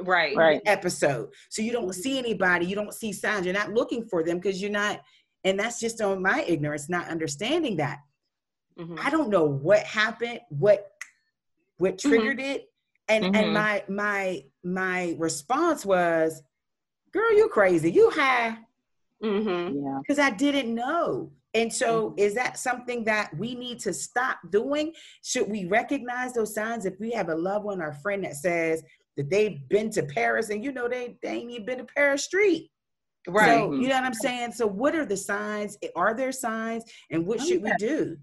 Right. 0.00 0.36
Right. 0.36 0.60
episode. 0.66 1.32
So 1.48 1.62
you 1.62 1.72
don't 1.72 1.94
see 1.94 2.18
anybody, 2.18 2.66
you 2.66 2.74
don't 2.74 2.92
see 2.92 3.12
signs, 3.12 3.46
you're 3.46 3.54
not 3.54 3.72
looking 3.72 4.04
for 4.04 4.22
them 4.22 4.36
because 4.38 4.60
you're 4.60 4.70
not, 4.70 5.00
and 5.44 5.58
that's 5.58 5.80
just 5.80 6.02
on 6.02 6.20
my 6.20 6.42
ignorance, 6.46 6.90
not 6.90 7.08
understanding 7.08 7.76
that. 7.78 8.00
Mhm. 8.78 8.98
I 9.02 9.08
don't 9.08 9.30
know 9.30 9.44
what 9.44 9.82
happened, 9.84 10.40
what 10.50 10.92
what 11.78 11.98
triggered 11.98 12.40
it. 12.40 12.70
And 13.08 13.24
Mhm. 13.24 13.36
and 13.36 13.52
my 13.54 13.84
my 13.88 14.44
my 14.62 15.14
response 15.18 15.86
was, 15.86 16.42
girl, 17.12 17.36
you 17.36 17.48
crazy. 17.48 17.90
You 17.90 18.10
high. 18.10 18.58
Mhm. 19.22 19.82
Yeah. 19.82 19.98
Because 20.00 20.18
I 20.18 20.30
didn't 20.30 20.74
know. 20.74 21.32
And 21.54 21.72
so 21.72 22.14
is 22.18 22.34
that 22.34 22.58
something 22.58 23.04
that 23.04 23.34
we 23.38 23.54
need 23.54 23.80
to 23.80 23.92
stop 23.94 24.38
doing? 24.50 24.92
Should 25.24 25.48
we 25.48 25.64
recognize 25.64 26.34
those 26.34 26.54
signs 26.54 26.84
if 26.84 27.00
we 27.00 27.12
have 27.12 27.30
a 27.30 27.34
loved 27.34 27.64
one 27.64 27.80
or 27.80 27.94
friend 27.94 28.24
that 28.24 28.34
says 28.36 28.82
that 29.16 29.30
they've 29.30 29.66
been 29.68 29.90
to 29.92 30.02
Paris 30.02 30.50
and 30.50 30.62
you 30.62 30.70
know 30.70 30.86
they, 30.86 31.16
they 31.22 31.30
ain't 31.30 31.50
even 31.50 31.64
been 31.64 31.78
to 31.78 31.84
Paris 31.84 32.24
Street? 32.24 32.70
Right. 33.26 33.46
So 33.46 33.72
you 33.72 33.88
know 33.88 33.94
what 33.94 34.04
I'm 34.04 34.12
saying? 34.14 34.52
So 34.52 34.66
what 34.66 34.94
are 34.94 35.06
the 35.06 35.16
signs? 35.16 35.78
Are 35.96 36.14
there 36.14 36.30
signs? 36.30 36.84
And 37.10 37.26
what 37.26 37.40
should 37.40 37.62
we 37.62 37.72
do? 37.78 38.18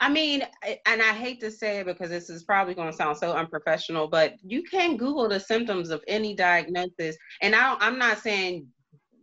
I 0.00 0.08
mean, 0.08 0.42
and 0.86 1.02
I 1.02 1.12
hate 1.12 1.40
to 1.40 1.50
say 1.50 1.80
it 1.80 1.86
because 1.86 2.08
this 2.08 2.30
is 2.30 2.42
probably 2.42 2.74
going 2.74 2.90
to 2.90 2.96
sound 2.96 3.18
so 3.18 3.32
unprofessional, 3.32 4.08
but 4.08 4.34
you 4.42 4.62
can 4.62 4.96
Google 4.96 5.28
the 5.28 5.38
symptoms 5.38 5.90
of 5.90 6.02
any 6.08 6.34
diagnosis. 6.34 7.16
And 7.42 7.54
I 7.54 7.76
I'm 7.80 7.98
not 7.98 8.18
saying 8.18 8.66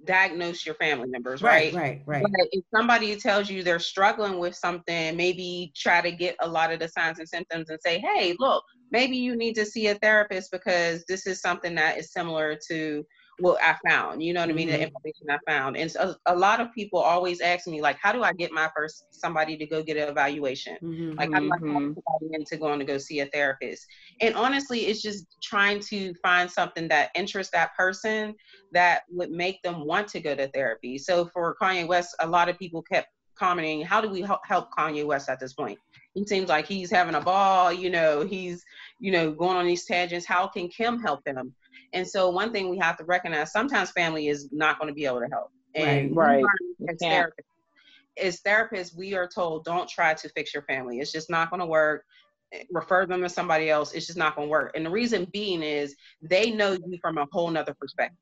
diagnose 0.06 0.66
your 0.66 0.76
family 0.76 1.08
members, 1.10 1.42
right? 1.42 1.74
Right, 1.74 2.02
right, 2.06 2.24
right. 2.24 2.24
But 2.24 2.48
if 2.52 2.64
somebody 2.74 3.16
tells 3.18 3.50
you 3.50 3.64
they're 3.64 3.80
struggling 3.80 4.40
with 4.40 4.56
something, 4.56 5.18
maybe 5.18 5.72
try 5.76 6.02
to 6.02 6.12
get 6.12 6.36
a 6.40 6.48
lot 6.48 6.72
of 6.72 6.80
the 6.80 6.88
signs 6.88 7.20
and 7.20 7.28
symptoms 7.28 7.70
and 7.70 7.80
say, 7.84 8.00
hey, 8.00 8.36
look, 8.40 8.64
maybe 8.92 9.18
you 9.18 9.36
need 9.36 9.54
to 9.56 9.66
see 9.66 9.88
a 9.88 9.96
therapist 9.96 10.52
because 10.52 11.04
this 11.08 11.28
is 11.28 11.42
something 11.42 11.76
that 11.76 11.98
is 11.98 12.12
similar 12.12 12.58
to 12.70 13.04
what 13.40 13.62
I 13.62 13.78
found. 13.88 14.24
You 14.24 14.34
know 14.34 14.42
what 14.42 14.50
I 14.50 14.54
mean? 14.54 14.68
The 14.68 14.78
Mhm. 14.78 14.92
information 14.92 15.30
I 15.30 15.38
found. 15.46 15.78
And 15.78 15.92
so 15.92 16.16
a 16.26 16.36
lot 16.36 16.60
of 16.60 16.74
people 16.74 17.00
always 17.00 17.40
ask 17.42 17.68
me, 17.68 17.82
like, 17.82 17.98
how 18.02 18.12
do 18.12 18.24
I 18.24 18.34
get 18.34 18.52
my 18.52 18.70
first 18.76 19.06
somebody 19.12 19.58
to 19.58 19.66
go 19.66 19.84
get 19.84 19.98
an 19.98 20.10
evaluation? 20.10 20.78
Mhm. 20.82 21.18
Like, 21.18 21.32
how 21.32 21.40
do 21.40 21.52
I 21.54 21.58
somebody 21.60 22.34
into 22.34 22.58
going 22.58 22.80
to 22.80 22.86
go 22.86 22.98
see 22.98 23.20
a 23.20 23.28
therapist? 23.28 23.86
And 24.22 24.36
honestly, 24.36 24.88
it's 24.88 25.02
just 25.02 25.26
trying 25.42 25.80
to 25.82 26.14
find 26.16 26.50
something 26.50 26.88
that 26.88 27.12
interests 27.16 27.52
that 27.54 27.76
person 27.76 28.36
that 28.72 29.04
would 29.10 29.32
make 29.32 29.62
them 29.62 29.86
want 29.86 30.08
to 30.10 30.20
go 30.20 30.36
to 30.36 30.48
therapy. 30.50 30.98
So 30.98 31.30
for 31.34 31.56
Kanye 31.62 31.88
West, 31.88 32.16
a 32.20 32.28
lot 32.28 32.50
of 32.50 32.58
people 32.58 32.82
kept 32.82 33.08
commenting, 33.38 33.82
how 33.82 34.02
do 34.02 34.10
we 34.10 34.22
help 34.22 34.42
help 34.46 34.70
Kanye 34.78 35.06
West 35.06 35.30
at 35.30 35.40
this 35.40 35.54
point? 35.54 35.78
He 36.16 36.26
seems 36.26 36.50
like 36.50 36.66
he's 36.66 36.90
having 36.90 37.14
a 37.14 37.22
ball, 37.22 37.72
you 37.72 37.92
know, 37.92 38.26
he's, 38.26 38.64
you 39.00 39.12
know, 39.12 39.32
going 39.32 39.56
on 39.56 39.68
these 39.68 39.86
tangents. 39.86 40.26
How 40.26 40.48
can 40.48 40.68
Kim 40.70 41.00
help 41.00 41.22
him? 41.28 41.54
And 41.94 42.08
so 42.08 42.30
one 42.30 42.52
thing 42.52 42.70
we 42.70 42.78
have 42.78 42.98
to 42.98 43.06
recognize, 43.06 43.52
sometimes 43.52 43.92
family 43.92 44.28
is 44.28 44.50
not 44.52 44.80
going 44.80 44.90
to 44.90 44.94
be 44.94 45.06
able 45.06 45.22
to 45.22 45.28
help. 45.28 45.52
And 45.76 46.16
Right. 46.16 46.44
You 46.80 46.88
as 46.90 46.98
therapists, 47.02 47.32
as 48.22 48.42
therapists, 48.42 48.96
we 48.96 49.14
are 49.14 49.28
told 49.28 49.64
don't 49.64 49.90
try 49.90 50.14
to 50.14 50.30
fix 50.30 50.54
your 50.54 50.64
family. 50.64 51.00
It's 51.00 51.12
just 51.12 51.30
not 51.30 51.50
going 51.50 51.60
to 51.60 51.66
work. 51.66 52.04
Refer 52.72 53.06
them 53.06 53.22
to 53.22 53.30
somebody 53.30 53.70
else. 53.70 53.94
It's 53.94 54.08
just 54.08 54.18
not 54.18 54.36
going 54.36 54.48
to 54.48 54.52
work. 54.52 54.72
And 54.76 54.86
the 54.86 54.90
reason 54.90 55.28
being 55.32 55.62
is 55.62 55.96
they 56.22 56.52
know 56.52 56.74
you 56.74 56.98
from 57.02 57.18
a 57.18 57.28
whole 57.32 57.50
nother 57.50 57.74
perspective. 57.74 58.18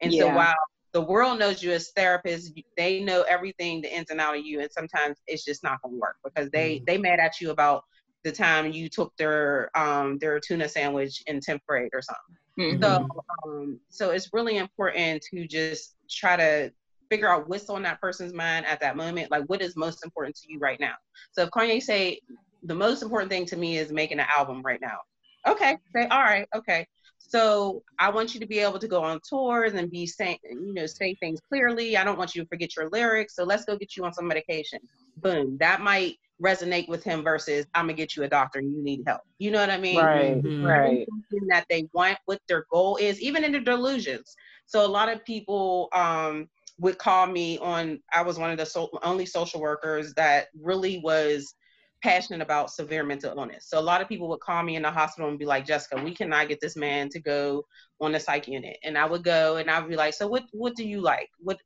And 0.00 0.12
so 0.12 0.28
while 0.28 0.54
the 0.92 1.00
world 1.02 1.38
knows 1.38 1.62
you 1.62 1.72
as 1.72 1.92
therapists, 1.96 2.50
they 2.76 3.04
know 3.04 3.22
everything, 3.22 3.82
the 3.82 3.94
ins 3.94 4.10
and 4.10 4.20
out 4.20 4.36
of 4.38 4.44
you, 4.44 4.60
and 4.60 4.70
sometimes 4.72 5.18
it's 5.26 5.44
just 5.44 5.62
not 5.62 5.80
going 5.82 5.94
to 5.94 5.98
work 5.98 6.16
because 6.24 6.50
they 6.50 6.82
they 6.86 6.96
mad 6.96 7.18
at 7.18 7.40
you 7.40 7.50
about 7.50 7.84
the 8.24 8.32
time 8.32 8.72
you 8.72 8.88
took 8.88 9.14
their 9.16 9.70
um 9.78 10.18
their 10.18 10.40
tuna 10.40 10.68
sandwich 10.68 11.22
in 11.26 11.40
10th 11.40 11.60
grade 11.68 11.90
or 11.92 12.02
something. 12.02 12.36
Mhm. 12.58 12.80
So, 12.82 13.24
um, 13.46 13.80
so 13.88 14.10
it's 14.10 14.32
really 14.32 14.56
important 14.56 15.22
to 15.30 15.46
just 15.46 15.96
try 16.08 16.36
to 16.36 16.72
figure 17.10 17.28
out 17.28 17.48
what's 17.48 17.68
on 17.68 17.82
that 17.82 18.00
person's 18.00 18.32
mind 18.32 18.66
at 18.66 18.80
that 18.80 18.96
moment. 18.96 19.30
Like, 19.30 19.44
what 19.44 19.62
is 19.62 19.76
most 19.76 20.04
important 20.04 20.36
to 20.36 20.52
you 20.52 20.58
right 20.58 20.80
now? 20.80 20.94
So, 21.32 21.42
if 21.44 21.50
Kanye 21.50 21.82
say 21.82 22.20
the 22.62 22.74
most 22.74 23.02
important 23.02 23.30
thing 23.30 23.46
to 23.46 23.56
me 23.56 23.78
is 23.78 23.92
making 23.92 24.18
an 24.20 24.26
album 24.34 24.62
right 24.62 24.80
now, 24.80 24.98
okay, 25.46 25.76
say 25.94 26.06
all 26.08 26.22
right, 26.22 26.48
okay. 26.54 26.86
So 27.18 27.82
I 27.98 28.10
want 28.10 28.34
you 28.34 28.40
to 28.40 28.46
be 28.46 28.60
able 28.60 28.78
to 28.78 28.86
go 28.86 29.02
on 29.02 29.20
tours 29.28 29.74
and 29.74 29.90
be 29.90 30.06
saying, 30.06 30.38
you 30.44 30.72
know, 30.72 30.86
say 30.86 31.14
things 31.16 31.40
clearly. 31.48 31.96
I 31.96 32.04
don't 32.04 32.18
want 32.18 32.34
you 32.34 32.42
to 32.42 32.48
forget 32.48 32.76
your 32.76 32.88
lyrics. 32.90 33.34
So 33.34 33.42
let's 33.44 33.64
go 33.64 33.76
get 33.76 33.96
you 33.96 34.04
on 34.04 34.12
some 34.12 34.28
medication. 34.28 34.78
Boom. 35.16 35.56
That 35.58 35.80
might 35.80 36.18
resonate 36.42 36.88
with 36.88 37.02
him 37.02 37.22
versus 37.22 37.66
I'm 37.74 37.84
gonna 37.86 37.94
get 37.94 38.16
you 38.16 38.24
a 38.24 38.28
doctor 38.28 38.58
and 38.58 38.74
you 38.74 38.82
need 38.82 39.02
help. 39.06 39.22
You 39.38 39.50
know 39.50 39.60
what 39.60 39.70
I 39.70 39.78
mean? 39.78 39.96
Right. 39.96 40.42
Mhm. 40.42 40.62
Right. 40.62 41.06
something 41.08 41.48
that 41.48 41.66
they 41.70 41.88
want, 41.92 42.18
what 42.26 42.40
their 42.48 42.66
goal 42.70 42.96
is, 42.96 43.20
even 43.20 43.44
in 43.44 43.52
their 43.52 43.60
delusions. 43.60 44.34
So 44.66 44.84
a 44.84 44.88
lot 44.88 45.08
of 45.08 45.24
people 45.24 45.88
um, 45.92 46.48
would 46.78 46.98
call 46.98 47.26
me 47.26 47.58
on. 47.58 48.00
I 48.12 48.22
was 48.22 48.38
one 48.38 48.50
of 48.50 48.58
the 48.58 48.66
so, 48.66 48.88
only 49.02 49.26
social 49.26 49.60
workers 49.60 50.12
that 50.14 50.48
really 50.60 51.00
was 51.02 51.54
passionate 52.02 52.42
about 52.42 52.70
severe 52.70 53.04
mental 53.04 53.36
illness. 53.36 53.66
So 53.68 53.78
a 53.78 53.80
lot 53.80 54.00
of 54.02 54.08
people 54.08 54.28
would 54.28 54.40
call 54.40 54.62
me 54.62 54.76
in 54.76 54.82
the 54.82 54.90
hospital 54.90 55.30
and 55.30 55.38
be 55.38 55.46
like, 55.46 55.66
Jessica, 55.66 55.96
we 56.02 56.14
cannot 56.14 56.48
get 56.48 56.60
this 56.60 56.76
man 56.76 57.08
to 57.10 57.20
go 57.20 57.64
on 58.00 58.12
the 58.12 58.20
psych 58.20 58.46
unit. 58.48 58.76
And 58.84 58.98
I 58.98 59.06
would 59.06 59.24
go 59.24 59.56
and 59.56 59.70
I 59.70 59.80
would 59.80 59.88
be 59.88 59.96
like, 59.96 60.14
so 60.14 60.26
what? 60.26 60.44
What 60.52 60.74
do 60.76 60.86
you 60.86 61.00
like? 61.00 61.28
What? 61.38 61.58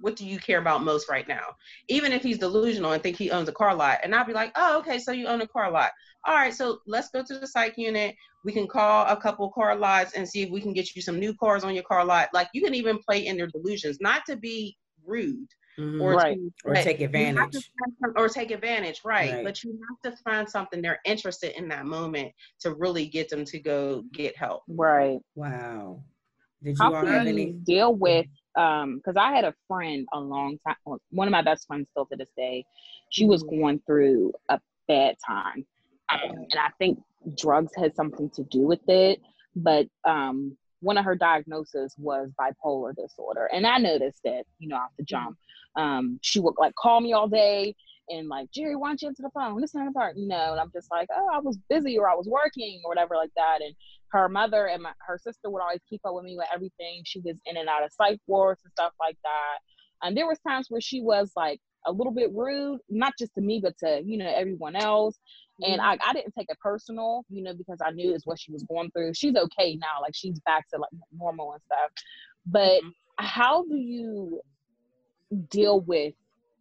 What? 0.00 0.12
What 0.12 0.16
do 0.16 0.26
you 0.26 0.38
care 0.38 0.58
about 0.58 0.82
most 0.84 1.08
right 1.08 1.26
now? 1.26 1.44
Even 1.88 2.12
if 2.12 2.22
he's 2.22 2.38
delusional 2.38 2.92
and 2.92 3.02
think 3.02 3.16
he 3.16 3.30
owns 3.30 3.48
a 3.48 3.52
car 3.52 3.74
lot, 3.74 3.98
and 4.04 4.14
I'd 4.14 4.26
be 4.26 4.32
like, 4.32 4.52
oh, 4.56 4.78
okay, 4.78 4.98
so 4.98 5.12
you 5.12 5.26
own 5.26 5.40
a 5.40 5.46
car 5.48 5.70
lot. 5.70 5.90
All 6.26 6.34
right, 6.34 6.54
so 6.54 6.78
let's 6.86 7.08
go 7.10 7.22
to 7.22 7.38
the 7.38 7.46
psych 7.46 7.74
unit 7.76 8.14
we 8.44 8.52
can 8.52 8.66
call 8.68 9.06
a 9.06 9.16
couple 9.16 9.50
car 9.52 9.74
lots 9.74 10.12
and 10.12 10.28
see 10.28 10.42
if 10.42 10.50
we 10.50 10.60
can 10.60 10.74
get 10.74 10.94
you 10.94 11.00
some 11.00 11.18
new 11.18 11.32
cars 11.34 11.64
on 11.64 11.74
your 11.74 11.82
car 11.84 12.04
lot. 12.04 12.28
Like 12.34 12.48
you 12.52 12.62
can 12.62 12.74
even 12.74 12.98
play 12.98 13.26
in 13.26 13.38
their 13.38 13.46
delusions, 13.46 13.96
not 14.02 14.22
to 14.26 14.36
be 14.36 14.76
rude 15.02 15.48
Mhm. 15.78 16.00
or 16.02 16.12
Right. 16.12 16.36
to, 16.36 16.52
Or 16.66 16.74
take 16.74 17.00
you 17.00 17.06
have 17.06 17.12
to 17.14 17.18
advantage. 17.18 17.54
some- 17.54 18.12
or 18.16 18.28
take 18.28 18.50
advantage, 18.50 19.00
right. 19.02 19.32
Right. 19.32 19.44
But 19.44 19.64
you 19.64 19.78
have 19.88 20.12
to 20.12 20.22
find 20.22 20.46
something 20.48 20.82
they're 20.82 21.00
interested 21.06 21.56
in 21.56 21.68
that 21.68 21.86
moment 21.86 22.32
to 22.60 22.74
really 22.74 23.06
get 23.06 23.30
them 23.30 23.46
to 23.46 23.58
go 23.58 24.02
get 24.12 24.36
help. 24.36 24.62
Right. 24.68 25.18
Wow. 25.34 26.02
Did 26.62 26.76
you 26.78 26.84
How 26.84 26.94
all 26.94 27.02
can 27.02 27.12
have 27.12 27.24
you 27.26 27.32
any? 27.32 27.52
deal 27.64 27.94
with 27.94 28.26
um 28.56 28.96
because 28.96 29.16
I 29.16 29.32
had 29.32 29.44
a 29.44 29.54
friend 29.68 30.06
a 30.12 30.20
long 30.20 30.58
time 30.66 30.76
one 31.10 31.28
of 31.28 31.32
my 31.32 31.42
best 31.42 31.66
friends 31.66 31.88
still 31.90 32.06
to 32.06 32.16
this 32.16 32.30
day. 32.36 32.64
She 33.10 33.26
was 33.26 33.42
Mm-hmm. 33.42 33.44
going 33.44 33.80
through 33.86 34.32
a 34.48 34.60
bad 34.88 35.16
time. 35.26 35.66
Um, 36.12 36.36
and 36.50 36.58
I 36.60 36.70
think 36.78 36.98
drugs 37.36 37.72
had 37.76 37.94
something 37.94 38.30
to 38.34 38.44
do 38.44 38.60
with 38.66 38.80
it. 38.88 39.20
But 39.56 39.86
um 40.04 40.56
one 40.80 40.98
of 40.98 41.04
her 41.04 41.14
diagnoses 41.16 41.94
was 41.98 42.30
bipolar 42.38 42.94
disorder. 42.94 43.46
And 43.52 43.66
I 43.66 43.78
noticed 43.78 44.20
that, 44.24 44.44
you 44.58 44.68
know, 44.68 44.76
off 44.76 44.90
the 44.98 45.04
jump. 45.04 45.36
Um, 45.76 46.18
she 46.22 46.40
would 46.40 46.54
like 46.58 46.74
call 46.74 47.00
me 47.00 47.12
all 47.12 47.28
day 47.28 47.74
and 48.08 48.28
like, 48.28 48.50
Jerry, 48.52 48.76
why 48.76 48.88
don't 48.88 49.02
you 49.02 49.08
answer 49.08 49.22
the 49.22 49.30
phone? 49.30 49.60
This 49.60 49.72
that, 49.72 50.12
you 50.16 50.28
know, 50.28 50.52
and 50.52 50.60
I'm 50.60 50.70
just 50.72 50.90
like, 50.90 51.08
oh, 51.14 51.28
I 51.32 51.40
was 51.40 51.58
busy 51.68 51.98
or 51.98 52.08
I 52.08 52.14
was 52.14 52.28
working 52.28 52.80
or 52.84 52.90
whatever 52.90 53.16
like 53.16 53.32
that. 53.36 53.58
And 53.60 53.74
her 54.08 54.28
mother 54.28 54.66
and 54.66 54.82
my, 54.82 54.92
her 55.06 55.18
sister 55.18 55.50
would 55.50 55.62
always 55.62 55.80
keep 55.88 56.00
up 56.04 56.14
with 56.14 56.24
me 56.24 56.36
with 56.36 56.46
everything. 56.54 57.02
She 57.04 57.20
was 57.20 57.36
in 57.46 57.56
and 57.56 57.68
out 57.68 57.84
of 57.84 57.92
psych 57.92 58.20
wards 58.26 58.60
and 58.64 58.72
stuff 58.72 58.92
like 59.00 59.16
that. 59.24 59.58
And 60.02 60.16
there 60.16 60.26
was 60.26 60.38
times 60.46 60.66
where 60.68 60.80
she 60.80 61.00
was 61.00 61.32
like 61.34 61.60
a 61.86 61.92
little 61.92 62.12
bit 62.12 62.30
rude, 62.34 62.80
not 62.88 63.14
just 63.18 63.34
to 63.34 63.40
me, 63.40 63.60
but 63.62 63.76
to, 63.78 64.02
you 64.04 64.18
know, 64.18 64.32
everyone 64.34 64.76
else. 64.76 65.18
And 65.62 65.80
I, 65.80 65.96
I 66.04 66.12
didn't 66.12 66.34
take 66.36 66.46
it 66.48 66.58
personal, 66.60 67.24
you 67.28 67.42
know, 67.42 67.54
because 67.54 67.78
I 67.84 67.90
knew 67.90 68.14
it's 68.14 68.26
what 68.26 68.40
she 68.40 68.52
was 68.52 68.64
going 68.64 68.90
through. 68.90 69.12
She's 69.14 69.36
okay 69.36 69.76
now, 69.76 70.02
like 70.02 70.14
she's 70.14 70.40
back 70.40 70.68
to 70.70 70.80
like 70.80 70.90
normal 71.16 71.52
and 71.52 71.62
stuff. 71.62 71.90
But 72.46 72.82
Mhm. 72.82 72.92
how 73.18 73.64
do 73.64 73.76
you 73.76 74.40
deal 75.50 75.80
with 75.80 76.14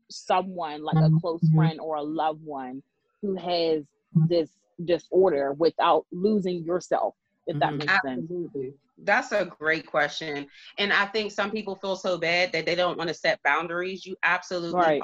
someone 0.10 0.84
like 0.84 1.00
a 1.02 1.10
close 1.10 1.50
friend 1.54 1.80
or 1.80 1.96
a 1.96 2.04
loved 2.04 2.44
one 2.44 2.84
who 3.22 3.36
has 3.36 3.86
this 4.16 4.52
disorder 4.86 5.54
without 5.54 6.06
losing 6.12 6.64
yourself, 6.64 7.16
if 7.48 7.58
that 7.60 7.76
Mhm. 7.76 7.78
makes 7.78 8.00
sense? 8.02 8.26
Absolutely. 8.26 8.74
That's 9.00 9.32
a 9.32 9.46
great 9.46 9.86
question. 9.86 10.48
And 10.78 10.94
I 10.94 11.06
think 11.08 11.32
some 11.32 11.52
people 11.52 11.76
feel 11.76 11.96
so 11.96 12.18
bad 12.18 12.52
that 12.54 12.66
they 12.66 12.76
don't 12.76 12.98
want 12.98 13.08
to 13.10 13.14
set 13.14 13.42
boundaries. 13.44 14.06
You 14.06 14.16
absolutely 14.24 14.74
Right. 14.74 15.02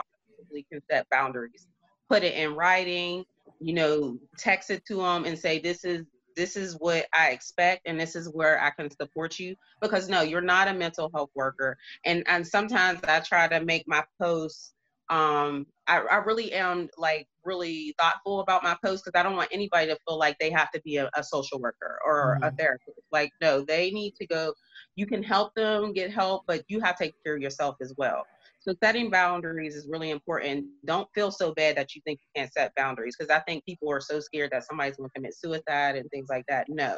can 0.72 0.82
set 0.90 1.08
boundaries. 1.10 1.68
Put 2.10 2.24
it 2.24 2.36
in 2.36 2.56
writing, 2.56 3.26
you 3.60 3.74
know, 3.74 4.20
text 4.38 4.70
it 4.70 4.86
to 4.88 4.98
them 4.98 5.26
and 5.26 5.38
say 5.38 5.60
this 5.60 5.84
is 5.86 6.06
this 6.36 6.56
is 6.56 6.76
what 6.80 7.06
I 7.14 7.32
expect 7.32 7.82
and 7.86 8.00
this 8.00 8.16
is 8.16 8.30
where 8.32 8.62
I 8.62 8.70
can 8.72 8.90
support 8.90 9.40
you 9.40 9.56
because 9.82 10.08
no, 10.08 10.22
you're 10.22 10.42
not 10.42 10.68
a 10.70 10.74
mental 10.74 11.10
health 11.14 11.32
worker. 11.36 11.78
And 12.06 12.24
and 12.28 12.46
sometimes 12.48 13.02
I 13.04 13.20
try 13.20 13.48
to 13.48 13.64
make 13.64 13.84
my 13.88 14.04
posts 14.22 14.74
Um, 15.10 15.66
I, 15.88 16.02
I 16.02 16.16
really 16.18 16.54
am 16.54 16.88
like 16.98 17.28
really 17.44 17.96
thoughtful 18.00 18.42
about 18.42 18.64
my 18.64 18.78
posts 18.84 19.04
because 19.04 19.20
I 19.20 19.24
don't 19.24 19.36
want 19.36 19.50
anybody 19.52 19.88
to 19.88 19.98
feel 20.08 20.20
like 20.20 20.38
they 20.40 20.52
have 20.52 20.70
to 20.72 20.82
be 20.82 20.98
a, 20.98 21.10
a 21.16 21.24
social 21.24 21.60
worker 21.60 22.00
or 22.06 22.38
a 22.44 22.52
therapist. 22.52 23.00
Like, 23.12 23.32
no, 23.42 23.62
they 23.62 23.90
need 23.90 24.16
to 24.16 24.28
go. 24.28 24.54
You 24.96 25.08
can 25.08 25.24
help 25.24 25.56
them 25.56 25.94
get 25.94 26.12
help, 26.12 26.44
but 26.46 26.64
you 26.68 26.80
have 26.82 26.96
to 26.98 27.06
take 27.06 27.16
care 27.24 27.36
of 27.36 27.42
yourself 27.42 27.76
as 27.82 27.94
well. 27.98 28.24
So 28.60 28.76
setting 28.84 29.10
boundaries 29.10 29.76
is 29.76 29.88
really 29.90 30.12
important. 30.12 30.66
Don't 30.86 31.08
feel 31.16 31.32
so 31.32 31.54
bad 31.54 31.78
that 31.78 31.96
you 31.96 32.02
think 32.06 32.20
you 32.20 32.42
can't 32.42 32.54
set 32.54 32.76
boundaries 32.76 33.16
because 33.18 33.34
I 33.34 33.40
think 33.40 33.66
people 33.66 33.90
are 33.90 34.02
so 34.02 34.20
scared 34.20 34.52
that 34.52 34.66
somebody's 34.66 34.98
going 34.98 35.10
to 35.10 35.14
commit 35.14 35.34
suicide 35.34 35.96
and 35.96 36.10
things 36.12 36.28
like 36.30 36.46
that. 36.50 36.68
No. 36.68 36.98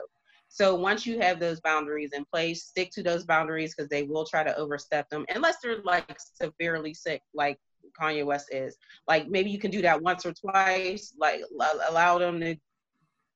So 0.50 0.76
once 0.76 1.06
you 1.06 1.20
have 1.22 1.40
those 1.40 1.62
boundaries 1.62 2.12
in 2.14 2.26
place, 2.26 2.66
stick 2.66 2.92
to 2.92 3.04
those 3.04 3.24
boundaries 3.24 3.74
because 3.74 3.88
they 3.90 4.04
will 4.04 4.26
try 4.26 4.44
to 4.44 4.54
overstep 4.58 5.10
them 5.10 5.26
unless 5.34 5.58
they're 5.64 5.82
like 5.84 6.18
severely 6.42 6.94
sick, 6.94 7.22
like 7.34 7.58
Kanye 8.00 8.26
West 8.26 8.54
is. 8.54 8.78
Like 9.08 9.28
maybe 9.30 9.50
you 9.50 9.60
can 9.60 9.72
do 9.72 9.82
that 9.82 10.02
once 10.02 10.26
or 10.26 10.34
twice, 10.34 11.14
like 11.20 11.42
allow 11.90 12.18
them 12.18 12.40
to 12.42 12.56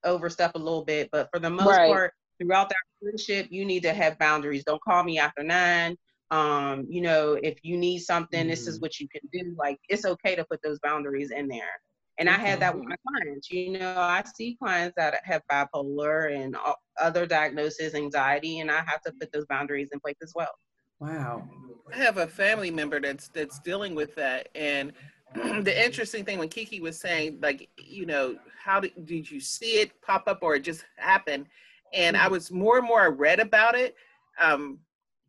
overstep 0.04 0.56
a 0.56 0.60
little 0.60 0.86
bit. 0.86 1.10
But 1.12 1.30
for 1.32 1.39
the 1.39 1.50
most 1.50 1.68
Right. 1.68 1.86
part, 1.86 2.14
throughout 2.39 2.70
that 2.70 2.76
relationship, 3.02 3.48
you 3.52 3.66
need 3.66 3.84
to 3.84 3.93
have 3.93 4.18
boundaries. 4.20 4.64
Don't 4.64 4.82
call 4.84 5.04
me 5.04 5.20
after 5.20 5.43
nine. 5.43 5.96
Um, 6.32 6.86
you 6.89 7.02
know, 7.02 7.34
if 7.41 7.58
you 7.64 7.78
need 7.78 8.00
something, 8.00 8.48
this 8.48 8.68
is 8.68 8.82
what 8.82 9.00
you 9.00 9.08
can 9.10 9.22
do. 9.32 9.56
Like 9.58 9.78
it's 9.89 10.06
okay 10.06 10.36
to 10.36 10.46
put 10.46 10.62
those 10.64 10.80
boundaries 10.80 11.32
in 11.32 11.48
there. 11.48 11.80
And 12.18 12.30
I 12.30 12.34
had 12.38 12.60
that 12.62 12.74
with 12.76 12.86
my 12.88 12.96
clients. 13.08 13.50
You 13.52 13.78
know, 13.78 13.96
I 13.98 14.24
see 14.36 14.56
clients 14.62 14.93
that 14.98 15.20
have 15.24 15.41
bipolar 15.52 16.34
and 16.36 16.56
other 17.00 17.26
diagnoses, 17.26 17.93
anxiety, 17.93 18.60
and 18.60 18.72
I 18.72 18.78
have 18.88 19.02
to 19.06 19.14
put 19.20 19.32
those 19.32 19.46
boundaries 19.48 19.89
in 19.91 20.00
place 20.00 20.16
as 20.24 20.32
well. 20.36 20.52
Wow. 21.00 21.48
I 21.94 21.98
have 21.98 22.18
a 22.18 22.28
family 22.28 22.72
member 22.72 23.00
that's 23.00 23.28
that's 23.30 23.60
dealing 23.60 23.96
with 23.96 24.16
that, 24.16 24.50
and 24.56 24.94
the 25.36 25.86
interesting 25.86 26.24
thing 26.26 26.40
when 26.40 26.50
Kiki 26.50 26.80
was 26.80 27.00
saying, 27.00 27.40
like, 27.42 27.70
you 27.78 28.06
know, 28.06 28.38
how 28.64 28.80
did, 28.80 29.06
did 29.06 29.30
you 29.30 29.40
see 29.40 29.82
it 29.82 29.92
pop 30.02 30.24
up 30.28 30.40
or 30.42 30.56
it 30.56 30.64
just 30.64 30.86
happened? 30.98 31.46
And 31.94 32.18
I 32.18 32.28
was 32.28 32.52
more 32.52 32.78
and 32.78 32.88
more 32.88 33.02
I 33.02 33.08
read 33.08 33.40
about 33.40 33.76
it. 33.76 33.96
Um, 34.40 34.80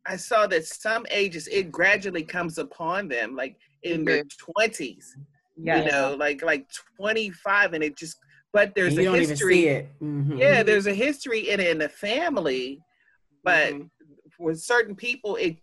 I 0.07 0.17
saw 0.17 0.47
that 0.47 0.65
some 0.65 1.07
ages 1.11 1.49
it 1.49 1.71
gradually 1.71 2.23
comes 2.23 2.59
upon 2.59 3.09
them, 3.09 3.35
like 3.37 3.57
in 3.83 4.05
their 4.05 4.25
twenties. 4.39 5.17
Yeah. 5.57 5.81
You 5.85 5.91
know, 5.91 6.17
like 6.19 6.43
like 6.43 6.67
twenty 6.97 7.31
five, 7.31 7.73
and 7.75 7.83
it 7.83 7.97
just. 7.97 8.17
But 8.53 8.75
there's 8.75 8.97
And 8.97 9.07
a 9.07 9.11
history. 9.19 9.87
Mhm. 10.03 10.39
Yeah, 10.39 10.63
there's 10.63 10.87
a 10.87 10.95
history 10.95 11.51
in 11.51 11.61
in 11.61 11.79
the 11.79 11.89
family, 11.89 12.81
but 13.45 13.75
Mm-hmm. 13.75 14.45
with 14.45 14.61
certain 14.61 14.95
people, 14.95 15.37
it 15.37 15.57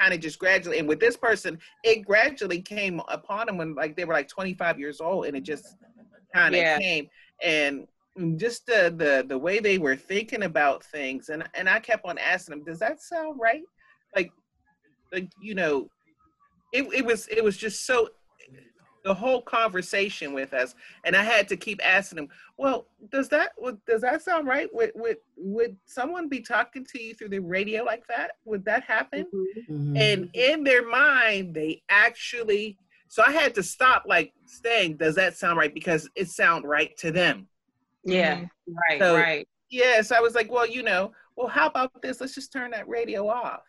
kind 0.00 0.14
of 0.14 0.20
just 0.20 0.38
gradually. 0.38 0.78
And 0.78 0.88
with 0.88 1.00
this 1.00 1.16
person, 1.16 1.58
it 1.84 2.06
gradually 2.06 2.62
came 2.62 3.00
upon 3.08 3.46
them 3.46 3.58
when 3.58 3.74
like 3.74 3.96
they 3.96 4.04
were 4.04 4.14
like 4.14 4.28
25 4.28 4.78
years 4.78 5.00
old, 5.00 5.26
and 5.26 5.36
it 5.36 5.42
just 5.42 5.76
kind 6.34 6.54
of 6.54 6.60
Yeah. 6.62 6.78
came. 6.78 7.08
And 7.42 7.86
just 8.36 8.66
the 8.66 8.94
the 8.96 9.24
the 9.28 9.38
way 9.38 9.60
they 9.60 9.78
were 9.78 9.96
thinking 9.96 10.42
about 10.44 10.84
things, 10.84 11.28
and 11.28 11.48
and 11.54 11.68
I 11.68 11.80
kept 11.80 12.06
on 12.06 12.18
asking 12.18 12.56
them, 12.56 12.64
"Does 12.64 12.78
that 12.80 13.00
sound 13.02 13.38
right?" 13.40 13.62
Like, 14.16 14.30
like 15.12 15.30
you 15.40 15.54
know, 15.54 15.88
it 16.72 16.86
it 16.92 17.04
was 17.04 17.28
it 17.28 17.42
was 17.44 17.56
just 17.56 17.86
so 17.86 18.08
the 19.04 19.14
whole 19.14 19.40
conversation 19.42 20.32
with 20.34 20.52
us 20.52 20.74
and 21.04 21.16
i 21.16 21.22
had 21.22 21.48
to 21.48 21.56
keep 21.56 21.80
asking 21.84 22.18
him 22.18 22.28
well 22.58 22.86
does 23.10 23.28
that 23.28 23.52
does 23.86 24.02
that 24.02 24.20
sound 24.22 24.46
right? 24.46 24.68
Would, 24.74 24.92
would 24.94 25.16
would 25.36 25.76
someone 25.86 26.28
be 26.28 26.40
talking 26.40 26.84
to 26.92 27.02
you 27.02 27.14
through 27.14 27.30
the 27.30 27.38
radio 27.38 27.82
like 27.82 28.06
that? 28.08 28.32
Would 28.44 28.64
that 28.66 28.82
happen? 28.84 29.26
Mhm. 29.70 29.98
and 29.98 30.30
in 30.34 30.64
their 30.64 30.86
mind 30.86 31.54
they 31.54 31.82
actually 31.88 32.76
so 33.08 33.22
i 33.26 33.30
had 33.32 33.54
to 33.54 33.62
stop 33.62 34.04
like 34.06 34.32
saying 34.44 34.96
does 34.98 35.14
that 35.14 35.36
sound 35.36 35.58
right? 35.58 35.72
because 35.72 36.08
it 36.14 36.28
sound 36.28 36.64
right 36.64 36.96
to 36.98 37.10
them. 37.10 37.46
Yeah, 38.04 38.44
right, 38.88 38.98
So- 39.00 39.16
right. 39.16 39.48
yes 39.70 40.12
i 40.12 40.20
was 40.20 40.34
like 40.34 40.50
well 40.50 40.66
you 40.66 40.82
know 40.82 41.12
well 41.36 41.48
how 41.48 41.66
about 41.68 42.02
this? 42.02 42.20
Let's 42.20 42.34
just 42.34 42.52
turn 42.52 42.70
that 42.72 42.86
radio 42.88 43.26
off. 43.28 43.62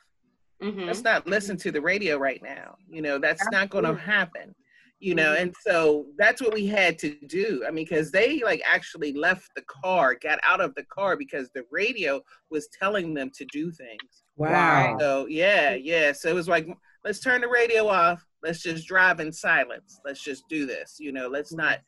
Mhm. 0.61 0.85
let's 0.87 1.01
not 1.03 1.25
listen 1.25 1.55
to 1.57 1.71
the 1.71 1.81
radio 1.81 2.17
right 2.17 2.41
now. 2.43 2.75
You 2.89 3.01
know 3.01 3.17
that's 3.17 3.49
not 3.51 3.69
going 3.69 3.85
to 3.85 3.95
happen 3.95 4.53
you 5.01 5.15
know 5.15 5.33
mm-hmm. 5.33 5.41
and 5.41 5.55
so 5.65 6.05
that's 6.17 6.41
what 6.41 6.53
we 6.53 6.67
had 6.67 6.97
to 6.99 7.15
do. 7.27 7.63
I 7.67 7.71
mean 7.71 7.85
because 7.85 8.11
they 8.11 8.41
like 8.43 8.61
actually 8.65 9.13
left 9.13 9.49
the 9.55 9.63
car 9.63 10.15
got 10.15 10.39
out 10.43 10.61
of 10.61 10.73
the 10.75 10.83
car 10.83 11.17
because 11.17 11.49
the 11.53 11.63
radio 11.71 12.21
was 12.49 12.69
telling 12.79 13.13
them 13.13 13.31
to 13.35 13.45
do 13.51 13.71
things. 13.71 14.23
Wow. 14.37 14.97
so 14.99 15.25
yeah 15.27 15.73
yeah. 15.73 16.11
So 16.13 16.29
it 16.29 16.35
was 16.35 16.47
like 16.47 16.67
let's 17.03 17.19
turn 17.19 17.41
the 17.41 17.47
radio 17.47 17.87
off. 17.87 18.25
Let's 18.43 18.61
just 18.61 18.87
drive 18.87 19.19
in 19.19 19.31
silence. 19.33 19.99
Let's 20.05 20.23
just 20.23 20.47
do 20.47 20.65
this. 20.65 20.97
You 20.99 21.11
know 21.11 21.27
let's 21.27 21.51
not 21.51 21.79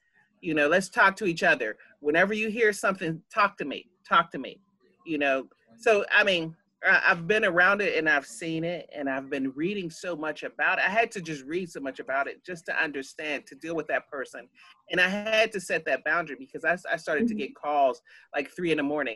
you 0.41 0.53
know 0.53 0.67
let's 0.67 0.89
talk 0.89 1.15
to 1.17 1.25
each 1.25 1.43
other. 1.43 1.77
Whenever 1.99 2.33
you 2.33 2.49
hear 2.49 2.73
something 2.73 3.21
talk 3.33 3.57
to 3.57 3.65
me 3.65 3.87
talk 4.07 4.31
to 4.31 4.39
me. 4.39 4.59
You 5.05 5.19
know 5.19 5.47
so 5.77 6.05
i 6.15 6.23
mean 6.23 6.55
I've 6.85 7.27
been 7.27 7.45
around 7.45 7.81
it 7.81 7.97
and 7.97 8.09
I've 8.09 8.25
seen 8.25 8.63
it 8.63 8.89
and 8.93 9.09
I've 9.09 9.29
been 9.29 9.51
reading 9.55 9.89
so 9.89 10.15
much 10.15 10.43
about 10.43 10.79
it. 10.79 10.85
I 10.85 10.89
had 10.89 11.11
to 11.11 11.21
just 11.21 11.43
read 11.45 11.69
so 11.69 11.79
much 11.79 11.99
about 11.99 12.27
it 12.27 12.43
just 12.45 12.65
to 12.65 12.75
understand, 12.75 13.45
to 13.47 13.55
deal 13.55 13.75
with 13.75 13.87
that 13.87 14.09
person. 14.09 14.49
And 14.91 14.99
I 14.99 15.07
had 15.07 15.51
to 15.53 15.61
set 15.61 15.85
that 15.85 16.03
boundary 16.03 16.35
because 16.37 16.65
I, 16.65 16.77
I 16.91 16.97
started 16.97 17.27
to 17.27 17.33
mm-hmm. 17.33 17.39
get 17.39 17.55
calls 17.55 18.01
like 18.35 18.49
three 18.51 18.71
in 18.71 18.77
the 18.77 18.83
morning. 18.83 19.15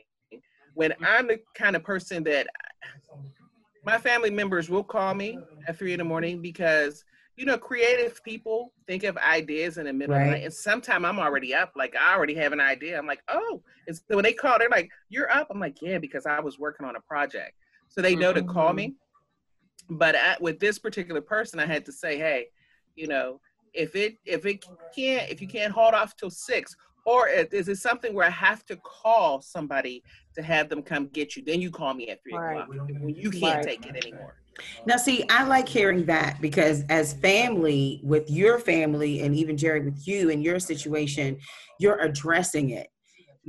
When 0.75 0.91
mm-hmm. 0.91 1.05
I'm 1.05 1.27
the 1.27 1.39
kind 1.55 1.75
of 1.75 1.83
person 1.83 2.23
that 2.23 2.47
my 3.83 3.97
family 3.97 4.29
members 4.29 4.69
will 4.69 4.83
call 4.83 5.13
me 5.13 5.39
at 5.67 5.77
three 5.77 5.93
in 5.93 5.99
the 5.99 6.03
morning 6.03 6.41
because, 6.41 7.03
you 7.37 7.45
know, 7.45 7.57
creative 7.57 8.21
people 8.23 8.73
think 8.87 9.03
of 9.03 9.15
ideas 9.17 9.77
in 9.77 9.85
the 9.85 9.93
middle 9.93 10.15
of 10.15 10.21
the 10.21 10.27
night. 10.31 10.43
And 10.43 10.53
sometimes 10.53 11.05
I'm 11.05 11.19
already 11.19 11.53
up, 11.53 11.71
like 11.75 11.95
I 11.95 12.15
already 12.15 12.33
have 12.33 12.51
an 12.51 12.59
idea. 12.59 12.97
I'm 12.97 13.05
like, 13.05 13.21
oh, 13.27 13.61
and 13.87 13.95
so 13.95 14.15
when 14.15 14.23
they 14.23 14.33
call, 14.33 14.57
they're 14.57 14.69
like, 14.69 14.89
"You're 15.09 15.31
up." 15.31 15.47
I'm 15.51 15.59
like, 15.59 15.77
"Yeah," 15.81 15.99
because 15.99 16.25
I 16.25 16.39
was 16.39 16.57
working 16.57 16.85
on 16.85 16.95
a 16.95 17.01
project, 17.01 17.53
so 17.89 18.01
they 18.01 18.15
know 18.15 18.33
to 18.33 18.41
call 18.41 18.73
me. 18.73 18.87
Mm-hmm. 18.87 19.97
But 19.97 20.15
at, 20.15 20.41
with 20.41 20.59
this 20.59 20.79
particular 20.79 21.21
person, 21.21 21.59
I 21.59 21.67
had 21.67 21.85
to 21.85 21.91
say, 21.91 22.17
"Hey, 22.17 22.47
you 22.95 23.07
know, 23.07 23.39
if 23.73 23.95
it 23.95 24.17
if 24.25 24.45
it 24.47 24.65
can't 24.95 25.29
if 25.29 25.39
you 25.39 25.47
can't 25.47 25.71
hold 25.71 25.93
off 25.93 26.15
till 26.17 26.31
six, 26.31 26.75
or 27.05 27.29
if, 27.29 27.53
is 27.53 27.69
it 27.69 27.77
something 27.77 28.15
where 28.15 28.25
I 28.25 28.31
have 28.31 28.65
to 28.65 28.77
call 28.77 29.41
somebody 29.41 30.03
to 30.35 30.41
have 30.41 30.69
them 30.69 30.81
come 30.81 31.07
get 31.07 31.35
you? 31.35 31.43
Then 31.45 31.61
you 31.61 31.69
call 31.69 31.93
me 31.93 32.09
at 32.09 32.23
three 32.23 32.35
Right. 32.35 32.63
o'clock 32.63 32.69
when 32.99 33.15
you 33.15 33.29
can't 33.29 33.57
Right. 33.57 33.63
take 33.63 33.85
it 33.85 33.95
anymore." 33.95 34.33
Now, 34.85 34.97
see, 34.97 35.23
I 35.29 35.43
like 35.43 35.67
hearing 35.67 36.05
that 36.05 36.39
because 36.41 36.83
as 36.89 37.13
family, 37.13 38.01
with 38.03 38.29
your 38.29 38.59
family, 38.59 39.21
and 39.21 39.35
even 39.35 39.57
Jerry, 39.57 39.81
with 39.81 40.07
you 40.07 40.29
and 40.29 40.43
your 40.43 40.59
situation, 40.59 41.37
you're 41.79 41.99
addressing 41.99 42.71
it. 42.71 42.87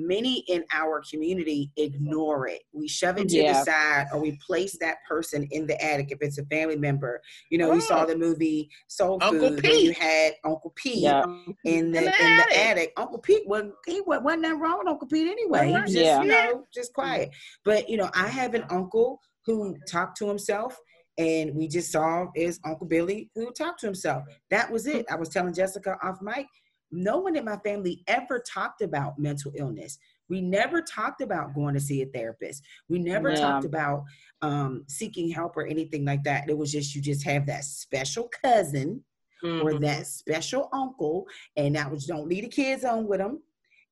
Many 0.00 0.44
in 0.46 0.62
our 0.72 1.02
community 1.10 1.72
ignore 1.76 2.46
it. 2.46 2.62
We 2.72 2.86
shove 2.86 3.18
it 3.18 3.28
to 3.30 3.36
Yeah. 3.36 3.52
the 3.54 3.64
side 3.64 4.06
or 4.12 4.20
we 4.20 4.38
place 4.46 4.76
that 4.80 4.98
person 5.08 5.48
in 5.50 5.66
the 5.66 5.82
attic 5.84 6.12
if 6.12 6.18
it's 6.20 6.38
a 6.38 6.44
family 6.46 6.76
member. 6.76 7.20
You 7.50 7.58
know, 7.58 7.70
we 7.70 7.80
saw 7.80 8.04
Oh. 8.04 8.06
the 8.06 8.16
movie 8.16 8.70
Soul 8.86 9.18
Uncle 9.20 9.48
Food 9.48 9.62
where 9.64 9.74
you 9.74 9.92
had 9.92 10.34
Uncle 10.44 10.72
Pete 10.76 10.98
Yeah. 10.98 11.24
in 11.24 11.56
the 11.56 11.56
In 11.64 11.86
in 11.86 11.90
the 11.92 12.00
the, 12.02 12.22
attic. 12.22 12.56
attic. 12.58 12.92
Uncle 12.96 13.18
Pete 13.18 13.42
wasn't 13.48 13.74
he 13.86 14.00
wa- 14.02 14.20
wasn't 14.20 14.44
that 14.44 14.54
wrong 14.54 14.78
with 14.78 14.86
Uncle 14.88 15.08
Pete 15.08 15.26
anyway. 15.26 15.66
He 15.68 15.72
was 15.72 15.92
just, 15.92 15.96
Yeah. 15.96 16.22
you 16.22 16.28
know, 16.28 16.64
just 16.72 16.92
quiet. 16.92 17.30
But 17.64 17.88
you 17.88 17.96
know, 17.96 18.08
I 18.14 18.28
have 18.28 18.54
an 18.54 18.66
uncle 18.70 19.20
who 19.46 19.76
talked 19.90 20.16
to 20.18 20.28
himself 20.28 20.78
and 21.18 21.54
we 21.54 21.66
just 21.68 21.90
saw 21.90 22.28
is 22.34 22.60
Uncle 22.64 22.86
Billy 22.86 23.28
who 23.34 23.50
talked 23.52 23.80
to 23.80 23.86
himself. 23.86 24.24
That 24.50 24.70
was 24.70 24.86
it. 24.86 25.04
I 25.10 25.16
was 25.16 25.28
telling 25.28 25.52
Jessica 25.52 25.98
off 26.02 26.22
mic. 26.22 26.46
No 26.90 27.18
one 27.18 27.36
in 27.36 27.44
my 27.44 27.58
family 27.58 28.02
ever 28.06 28.38
talked 28.38 28.80
about 28.80 29.18
mental 29.18 29.52
illness. 29.56 29.98
We 30.30 30.40
never 30.40 30.80
talked 30.80 31.20
about 31.20 31.54
going 31.54 31.74
to 31.74 31.80
see 31.80 32.00
a 32.02 32.06
therapist. 32.06 32.62
We 32.88 32.98
never 32.98 33.30
Yeah. 33.30 33.40
talked 33.40 33.64
about 33.66 34.04
um, 34.40 34.84
seeking 34.88 35.28
help 35.28 35.56
or 35.56 35.66
anything 35.66 36.04
like 36.04 36.22
that. 36.22 36.48
It 36.48 36.56
was 36.56 36.70
just 36.70 36.94
you 36.94 37.02
just 37.02 37.24
have 37.24 37.44
that 37.46 37.64
special 37.64 38.30
cousin 38.42 39.02
or 39.42 39.72
Mhm. 39.72 39.80
that 39.80 40.06
special 40.06 40.68
uncle, 40.72 41.26
and 41.56 41.74
that 41.74 41.90
was 41.90 42.06
don't 42.06 42.28
leave 42.28 42.44
the 42.44 42.48
kids 42.48 42.84
on 42.84 43.06
with 43.08 43.20
him. 43.20 43.42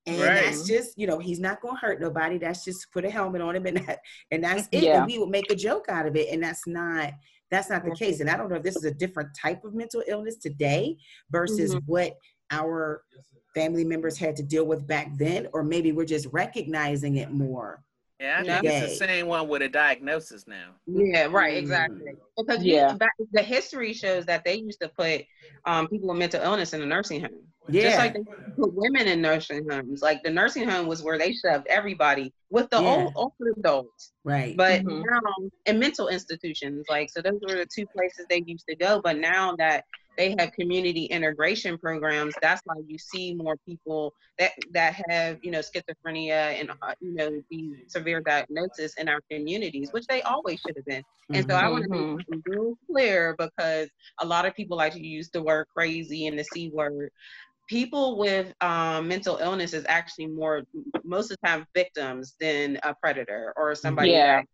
And 0.06 0.20
Right. 0.20 0.34
that's 0.44 0.66
just, 0.66 0.96
you 0.96 1.06
know, 1.06 1.18
he's 1.18 1.40
not 1.40 1.60
gonna 1.60 1.78
hurt 1.78 2.00
nobody. 2.00 2.38
That's 2.38 2.64
just 2.64 2.90
put 2.92 3.04
a 3.04 3.10
helmet 3.10 3.40
on 3.42 3.56
him 3.56 3.66
and 3.66 3.76
that, 3.78 3.98
and 4.30 4.44
that's 4.44 4.68
it. 4.70 4.84
Yeah. 4.84 4.98
And 4.98 5.06
we 5.06 5.18
would 5.18 5.30
make 5.30 5.50
a 5.50 5.56
joke 5.56 5.86
out 5.88 6.06
of 6.06 6.16
it. 6.16 6.28
And 6.32 6.42
that's 6.42 6.66
not 6.66 7.12
that's 7.48 7.70
not 7.70 7.84
the 7.84 7.92
case. 7.92 8.18
And 8.18 8.28
I 8.28 8.36
don't 8.36 8.48
know 8.50 8.56
if 8.56 8.64
this 8.64 8.74
is 8.74 8.84
a 8.84 8.90
different 8.90 9.28
type 9.40 9.64
of 9.64 9.72
mental 9.72 10.02
illness 10.08 10.36
today 10.36 10.96
versus 11.30 11.74
Mm-hmm. 11.76 11.86
what 11.86 12.14
our 12.50 13.04
family 13.54 13.84
members 13.84 14.18
had 14.18 14.34
to 14.36 14.42
deal 14.42 14.64
with 14.66 14.84
back 14.86 15.08
then, 15.16 15.46
or 15.52 15.62
maybe 15.62 15.92
we're 15.92 16.04
just 16.06 16.26
recognizing 16.32 17.16
it 17.18 17.30
more. 17.30 17.84
Yeah, 18.18 18.38
I 18.40 18.42
Yeah. 18.44 18.60
think 18.60 18.72
it's 18.74 18.98
the 18.98 19.06
same 19.06 19.26
one 19.28 19.46
with 19.46 19.62
a 19.62 19.68
diagnosis 19.68 20.46
now. 20.48 20.74
Yeah, 20.86 21.26
right, 21.26 21.54
Mm. 21.54 21.58
exactly. 21.58 22.12
Because 22.36 22.64
Yeah. 22.64 22.96
you, 23.18 23.28
the 23.32 23.42
history 23.42 23.92
shows 23.92 24.26
that 24.26 24.44
they 24.44 24.56
used 24.56 24.80
to 24.80 24.88
put 24.88 25.24
um, 25.66 25.86
people 25.88 26.08
with 26.08 26.18
mental 26.18 26.42
illness 26.42 26.74
in 26.74 26.82
a 26.82 26.86
nursing 26.86 27.20
home. 27.20 27.46
Yeah. 27.68 27.82
Just 27.82 27.98
like 27.98 28.14
they 28.14 28.20
put 28.58 28.74
women 28.74 29.06
in 29.06 29.20
nursing 29.20 29.68
homes. 29.68 30.02
Like 30.02 30.22
the 30.22 30.30
nursing 30.30 30.68
home 30.68 30.86
was 30.86 31.02
where 31.02 31.18
they 31.18 31.32
shoved 31.32 31.66
everybody 31.68 32.32
with 32.50 32.68
the 32.70 32.80
Yeah. 32.80 32.82
old 32.82 33.12
older 33.16 33.52
adults. 33.58 34.12
right. 34.24 34.56
But 34.56 34.82
Mhm. 34.84 35.04
now 35.04 35.20
in 35.66 35.78
mental 35.78 36.08
institutions, 36.08 36.86
like 36.88 37.10
so 37.10 37.20
those 37.22 37.40
were 37.42 37.56
the 37.56 37.66
two 37.66 37.86
places 37.86 38.26
they 38.28 38.42
used 38.46 38.66
to 38.68 38.76
go. 38.76 39.00
But 39.02 39.18
now 39.18 39.56
that 39.56 39.84
they 40.16 40.34
have 40.38 40.52
community 40.52 41.04
integration 41.06 41.76
programs, 41.78 42.34
that's 42.40 42.62
why 42.64 42.76
you 42.86 42.98
see 42.98 43.34
more 43.34 43.56
people 43.66 44.14
that 44.38 44.52
that 44.72 44.94
have 45.10 45.38
you 45.42 45.50
know 45.50 45.60
schizophrenia 45.60 46.58
and 46.60 46.70
uh, 46.82 46.94
you 47.00 47.14
know 47.14 47.42
the 47.50 47.76
severe 47.88 48.20
diagnosis 48.20 48.94
in 48.98 49.08
our 49.08 49.20
communities, 49.30 49.92
which 49.92 50.06
they 50.06 50.22
always 50.22 50.60
should 50.60 50.76
have 50.76 50.86
been. 50.86 51.04
And 51.34 51.44
so 51.48 51.54
I 51.56 51.68
want 51.68 51.84
to 51.84 51.90
be 51.90 52.40
real 52.46 52.76
clear 52.90 53.34
because 53.38 53.88
a 54.20 54.26
lot 54.26 54.46
of 54.46 54.54
people 54.54 54.76
like 54.78 54.92
to 54.94 55.06
use 55.06 55.28
the 55.30 55.42
word 55.42 55.66
crazy 55.74 56.26
and 56.26 56.38
the 56.38 56.44
c 56.44 56.70
word. 56.72 57.10
People 57.66 58.18
with 58.18 58.54
um, 58.60 59.08
mental 59.08 59.38
illness 59.38 59.72
is 59.74 59.84
actually 59.88 60.28
more 60.28 60.62
most 61.04 61.30
of 61.30 61.36
the 61.42 61.48
time 61.48 61.66
victims 61.74 62.34
than 62.40 62.78
a 62.84 62.94
predator 62.94 63.52
or 63.56 63.74
somebody 63.74 64.10
Yeah. 64.12 64.38
that 64.38 64.46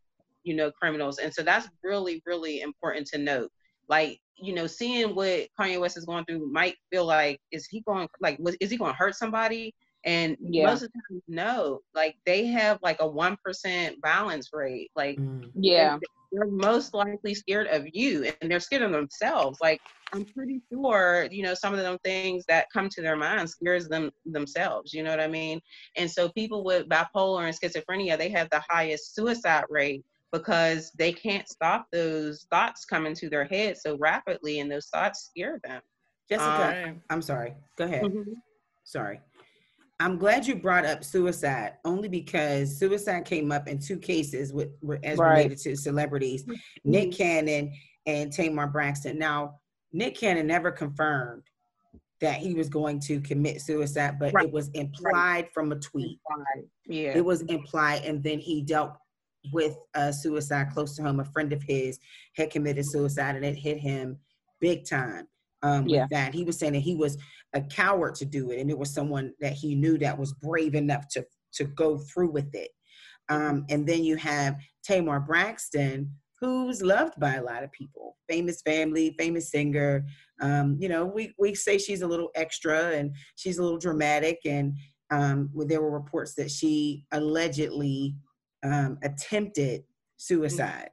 you 0.44 0.54
know 0.54 0.70
criminals 0.72 1.18
and 1.18 1.32
so 1.32 1.42
that's 1.42 1.68
really 1.84 2.20
really 2.26 2.62
important 2.62 3.06
to 3.06 3.18
note 3.18 3.48
like 3.88 4.18
you 4.36 4.52
know 4.52 4.66
seeing 4.66 5.14
what 5.14 5.46
kanye 5.58 5.80
west 5.80 5.96
is 5.96 6.04
going 6.04 6.24
through 6.24 6.50
might 6.50 6.74
feel 6.90 7.04
like 7.06 7.38
is 7.52 7.66
he 7.70 7.80
going 7.82 8.08
like 8.20 8.36
was, 8.40 8.56
is 8.60 8.70
he 8.70 8.76
going 8.76 8.90
to 8.92 8.96
hurt 8.96 9.14
somebody 9.14 9.72
and 10.04 10.36
Yeah. 10.40 10.64
most 10.64 10.82
of 10.82 10.90
the 10.92 11.00
time 11.10 11.22
no 11.28 11.80
like 11.94 12.16
they 12.26 12.46
have 12.46 12.78
like 12.82 13.00
a 13.00 13.08
1% 13.08 14.00
balance 14.00 14.48
rate 14.52 14.90
like 14.96 15.16
Mhm. 15.18 15.50
Yeah. 15.54 15.98
They're 16.33 16.51
most 16.51 16.95
likely 16.95 17.35
scared 17.35 17.66
of 17.68 17.87
you 17.93 18.30
and 18.41 18.51
they're 18.51 18.61
scared 18.61 18.83
of 18.83 18.93
themselves 18.93 19.59
like 19.61 19.80
i'm 20.12 20.24
pretty 20.35 20.61
sure 20.72 21.26
you 21.30 21.43
know 21.43 21.55
some 21.55 21.72
of 21.74 21.80
them 21.80 21.99
things 22.05 22.45
that 22.49 22.66
come 22.72 22.89
to 22.89 23.03
their 23.03 23.16
mind 23.16 23.49
scares 23.49 23.89
them 23.89 24.11
themselves 24.26 24.93
you 24.93 25.03
know 25.03 25.11
what 25.11 25.20
i 25.20 25.28
mean 25.28 25.61
and 25.97 26.11
so 26.11 26.28
people 26.30 26.64
with 26.64 26.89
bipolar 26.89 27.47
and 27.47 27.57
schizophrenia 27.57 28.18
they 28.18 28.28
have 28.28 28.49
the 28.51 28.62
highest 28.68 29.14
suicide 29.14 29.64
rate 29.68 30.03
because 30.33 30.91
they 30.99 31.12
can't 31.12 31.47
stop 31.49 31.87
those 31.93 32.47
thoughts 32.51 32.85
coming 32.87 33.14
to 33.14 33.28
their 33.28 33.45
head 33.45 33.76
so 33.76 33.97
rapidly 33.99 34.61
and 34.61 34.70
those 34.70 34.89
thoughts 34.89 35.30
scare 35.30 35.61
them 35.64 35.80
Jessica, 36.30 36.85
Um, 36.89 37.03
I'm 37.11 37.22
sorry. 37.22 37.55
Go 37.76 37.85
ahead. 37.85 38.05
Mhm. 38.05 38.24
Sorry. 38.85 39.20
I'm 40.03 40.18
glad 40.18 40.46
you 40.46 40.57
brought 40.57 40.84
up 40.84 41.05
suicide 41.05 41.74
only 41.84 42.09
because 42.09 42.76
suicide 42.76 43.24
came 43.24 43.53
up 43.53 43.68
in 43.68 43.78
two 43.78 43.98
cases 43.98 44.53
with 44.53 44.70
as 45.05 45.18
Right. 45.18 45.36
related 45.44 45.59
to 45.59 45.76
celebrities, 45.76 46.44
mm-hmm. 46.44 46.90
Nick 46.90 47.12
Cannon 47.12 47.72
and 48.07 48.32
Tamar 48.32 48.66
Braxton. 48.66 49.16
Now, 49.16 49.61
Nick 49.92 50.16
Cannon 50.16 50.46
never 50.46 50.72
confirmed 50.72 51.44
that 52.20 52.38
he 52.38 52.55
was 52.55 52.68
going 52.68 52.98
to 53.00 53.20
commit 53.20 53.61
suicide, 53.61 54.18
but 54.18 54.32
Right. 54.32 54.46
it 54.46 54.53
was 54.53 54.70
implied 54.70 55.48
from 55.55 55.70
a 55.70 55.76
tweet. 55.76 56.18
Right. 56.28 56.64
yeah 56.86 57.16
It 57.16 57.24
was 57.24 57.42
implied, 57.42 58.05
and 58.05 58.22
then 58.24 58.40
he 58.40 58.62
dealt 58.62 58.96
with 59.53 59.76
a 59.94 60.12
suicide 60.12 60.70
close 60.72 60.96
to 60.96 61.03
home. 61.03 61.20
A 61.20 61.24
friend 61.26 61.53
of 61.53 61.62
his 61.62 61.98
had 62.36 62.50
committed 62.50 62.86
suicide, 62.86 63.36
and 63.36 63.44
it 63.44 63.57
hit 63.57 63.78
him 63.78 64.18
big 64.61 64.84
time. 64.84 65.28
Um, 65.62 65.86
Yeah. 65.86 66.02
With 66.02 66.10
that, 66.10 66.34
he 66.34 66.44
was 66.44 66.58
saying 66.58 66.72
that 66.72 66.80
he 66.80 66.96
was 66.96 67.16
a 67.54 67.60
coward 67.60 68.14
to 68.16 68.24
do 68.24 68.50
it, 68.50 68.60
and 68.60 68.70
it 68.70 68.78
was 68.78 68.92
someone 68.92 69.32
that 69.40 69.52
he 69.52 69.74
knew 69.74 69.98
that 69.98 70.18
was 70.18 70.32
brave 70.32 70.74
enough 70.74 71.08
to 71.08 71.24
to 71.54 71.64
go 71.64 71.98
through 71.98 72.30
with 72.30 72.54
it. 72.54 72.70
Um, 73.28 73.66
and 73.68 73.86
then 73.86 74.04
you 74.04 74.16
have 74.16 74.56
Tamar 74.82 75.20
Braxton, 75.20 76.10
who's 76.40 76.82
loved 76.82 77.20
by 77.20 77.34
a 77.34 77.42
lot 77.42 77.62
of 77.62 77.70
people, 77.70 78.16
famous 78.28 78.62
family, 78.62 79.14
famous 79.18 79.50
singer. 79.50 80.04
Um, 80.40 80.76
you 80.80 80.88
know, 80.88 81.06
we 81.06 81.34
we 81.38 81.54
say 81.54 81.78
she's 81.78 82.02
a 82.02 82.06
little 82.06 82.30
extra 82.34 82.90
and 82.92 83.14
she's 83.36 83.58
a 83.58 83.62
little 83.62 83.78
dramatic, 83.78 84.40
and 84.44 84.74
um, 85.10 85.50
there 85.54 85.82
were 85.82 85.90
reports 85.90 86.34
that 86.34 86.50
she 86.50 87.04
allegedly 87.12 88.16
um, 88.64 88.98
attempted 89.02 89.84
suicide. 90.16 90.90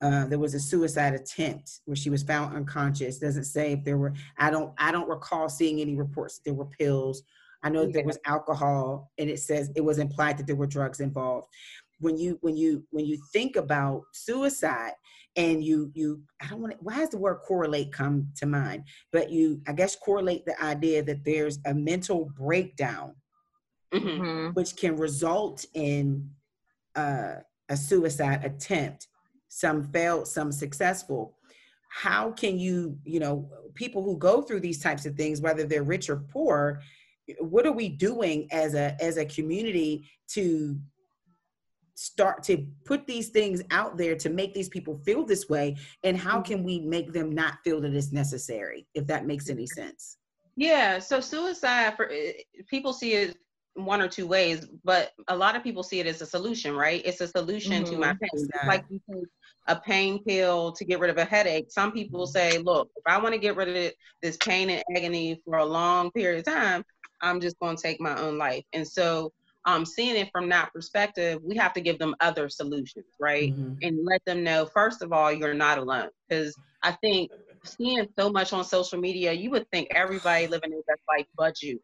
Uh, 0.00 0.26
there 0.26 0.38
was 0.38 0.54
a 0.54 0.60
suicide 0.60 1.14
attempt 1.14 1.80
where 1.86 1.96
she 1.96 2.08
was 2.10 2.22
found 2.22 2.54
unconscious. 2.56 3.18
Doesn't 3.18 3.44
say 3.44 3.72
if 3.72 3.84
there 3.84 3.98
were. 3.98 4.14
I 4.38 4.50
don't. 4.50 4.72
I 4.78 4.92
don't 4.92 5.08
recall 5.08 5.48
seeing 5.48 5.80
any 5.80 5.96
reports 5.96 6.36
that 6.36 6.44
there 6.44 6.54
were 6.54 6.66
pills. 6.66 7.22
I 7.64 7.70
know 7.70 7.84
that 7.86 7.92
there 7.92 8.04
was 8.04 8.18
alcohol, 8.24 9.10
and 9.18 9.28
it 9.28 9.40
says 9.40 9.70
it 9.74 9.80
was 9.80 9.98
implied 9.98 10.38
that 10.38 10.46
there 10.46 10.54
were 10.54 10.68
drugs 10.68 11.00
involved. 11.00 11.48
When 11.98 12.16
you 12.16 12.38
when 12.42 12.56
you 12.56 12.84
when 12.90 13.06
you 13.06 13.18
think 13.32 13.56
about 13.56 14.02
suicide, 14.12 14.92
and 15.34 15.64
you 15.64 15.90
you 15.94 16.22
I 16.40 16.46
don't 16.46 16.60
want 16.60 16.74
to. 16.74 16.78
Why 16.80 16.98
does 16.98 17.10
the 17.10 17.18
word 17.18 17.40
correlate 17.44 17.90
come 17.92 18.28
to 18.36 18.46
mind? 18.46 18.84
But 19.10 19.30
you 19.32 19.60
I 19.66 19.72
guess 19.72 19.96
correlate 19.96 20.46
the 20.46 20.62
idea 20.62 21.02
that 21.02 21.24
there's 21.24 21.58
a 21.66 21.74
mental 21.74 22.30
breakdown 22.36 23.16
Mhm. 23.92 24.18
Mhm. 24.20 24.54
which 24.54 24.76
can 24.76 24.96
result 24.96 25.64
in 25.74 26.30
uh, 26.94 27.36
a 27.68 27.76
suicide 27.76 28.44
attempt. 28.44 29.08
Some 29.48 29.82
failed, 29.84 30.28
some 30.28 30.52
successful. 30.52 31.34
How 31.90 32.30
can 32.32 32.58
you, 32.58 32.98
you 33.04 33.18
know, 33.18 33.50
people 33.74 34.02
who 34.02 34.18
go 34.18 34.42
through 34.42 34.60
these 34.60 34.80
types 34.82 35.06
of 35.06 35.16
things, 35.16 35.40
whether 35.40 35.64
they're 35.64 35.82
rich 35.82 36.10
or 36.10 36.16
poor, 36.16 36.80
what 37.40 37.66
are 37.66 37.72
we 37.72 37.88
doing 37.88 38.46
as 38.52 38.74
a 38.74 38.96
as 39.02 39.16
a 39.18 39.24
community 39.24 40.08
to 40.28 40.78
start 41.94 42.42
to 42.44 42.66
put 42.84 43.06
these 43.06 43.28
things 43.30 43.60
out 43.70 43.98
there 43.98 44.14
to 44.14 44.30
make 44.30 44.54
these 44.54 44.68
people 44.68 44.96
feel 45.04 45.24
this 45.24 45.48
way 45.48 45.76
and 46.04 46.16
how 46.16 46.40
can 46.40 46.62
we 46.62 46.78
make 46.80 47.12
them 47.12 47.30
not 47.30 47.54
feel 47.64 47.80
that 47.80 47.92
it's 47.92 48.12
necessary 48.12 48.86
if 48.94 49.04
that 49.06 49.26
makes 49.26 49.50
any 49.50 49.66
sense 49.66 50.16
Yeah, 50.56 51.00
so 51.00 51.20
suicide 51.20 51.96
for 51.96 52.08
eh, 52.08 52.32
people 52.70 52.92
see 52.92 53.14
it 53.14 53.36
one 53.74 54.00
or 54.00 54.08
two 54.08 54.26
ways, 54.26 54.66
but 54.84 55.12
a 55.28 55.36
lot 55.36 55.54
of 55.54 55.62
people 55.62 55.82
see 55.82 56.00
it 56.00 56.06
as 56.06 56.20
a 56.22 56.26
solution, 56.26 56.74
right? 56.74 57.00
It's 57.04 57.20
a 57.20 57.28
solution 57.28 57.84
to 57.84 57.96
my 57.96 58.12
Mhm. 58.12 58.20
pain. 58.20 58.48
Not. 58.54 58.66
like 58.66 58.84
a 59.68 59.76
pain 59.80 60.22
pill 60.24 60.72
to 60.72 60.84
get 60.84 61.00
rid 61.00 61.10
of 61.10 61.18
a 61.18 61.24
headache. 61.24 61.66
Some 61.70 61.92
people 61.92 62.26
say, 62.26 62.58
look, 62.58 62.90
if 62.96 63.04
I 63.06 63.18
want 63.18 63.34
to 63.34 63.40
get 63.40 63.56
rid 63.56 63.68
of 63.68 63.92
this 64.22 64.36
pain 64.38 64.70
and 64.70 64.82
agony 64.96 65.40
for 65.44 65.58
a 65.58 65.64
long 65.64 66.10
period 66.12 66.40
of 66.40 66.46
time, 66.54 66.84
I'm 67.22 67.40
just 67.40 67.58
going 67.60 67.76
to 67.76 67.82
take 67.82 68.00
my 68.00 68.18
own 68.18 68.38
life. 68.38 68.64
And 68.72 68.86
so, 68.86 69.32
um, 69.66 69.84
seeing 69.84 70.16
it 70.16 70.30
from 70.32 70.48
that 70.50 70.72
perspective, 70.72 71.40
we 71.44 71.56
have 71.56 71.74
to 71.74 71.80
give 71.80 71.98
them 71.98 72.14
other 72.20 72.48
solutions, 72.48 73.06
right? 73.20 73.54
Mhm. 73.54 73.78
and 73.82 73.98
let 74.04 74.22
them 74.26 74.42
know 74.44 74.66
first 74.74 75.02
of 75.02 75.12
all 75.12 75.32
you're 75.32 75.54
not 75.54 75.78
alone 75.78 76.08
because 76.28 76.58
i 76.82 76.92
think 76.92 77.30
seeing 77.64 78.06
so 78.18 78.30
much 78.30 78.52
on 78.52 78.64
social 78.64 78.98
media 78.98 79.32
you 79.32 79.50
would 79.50 79.68
think 79.70 79.88
everybody 79.94 80.46
living 80.46 80.70
their 80.70 80.82
best 80.88 81.00
life 81.08 81.26
but 81.36 81.60
you 81.62 81.78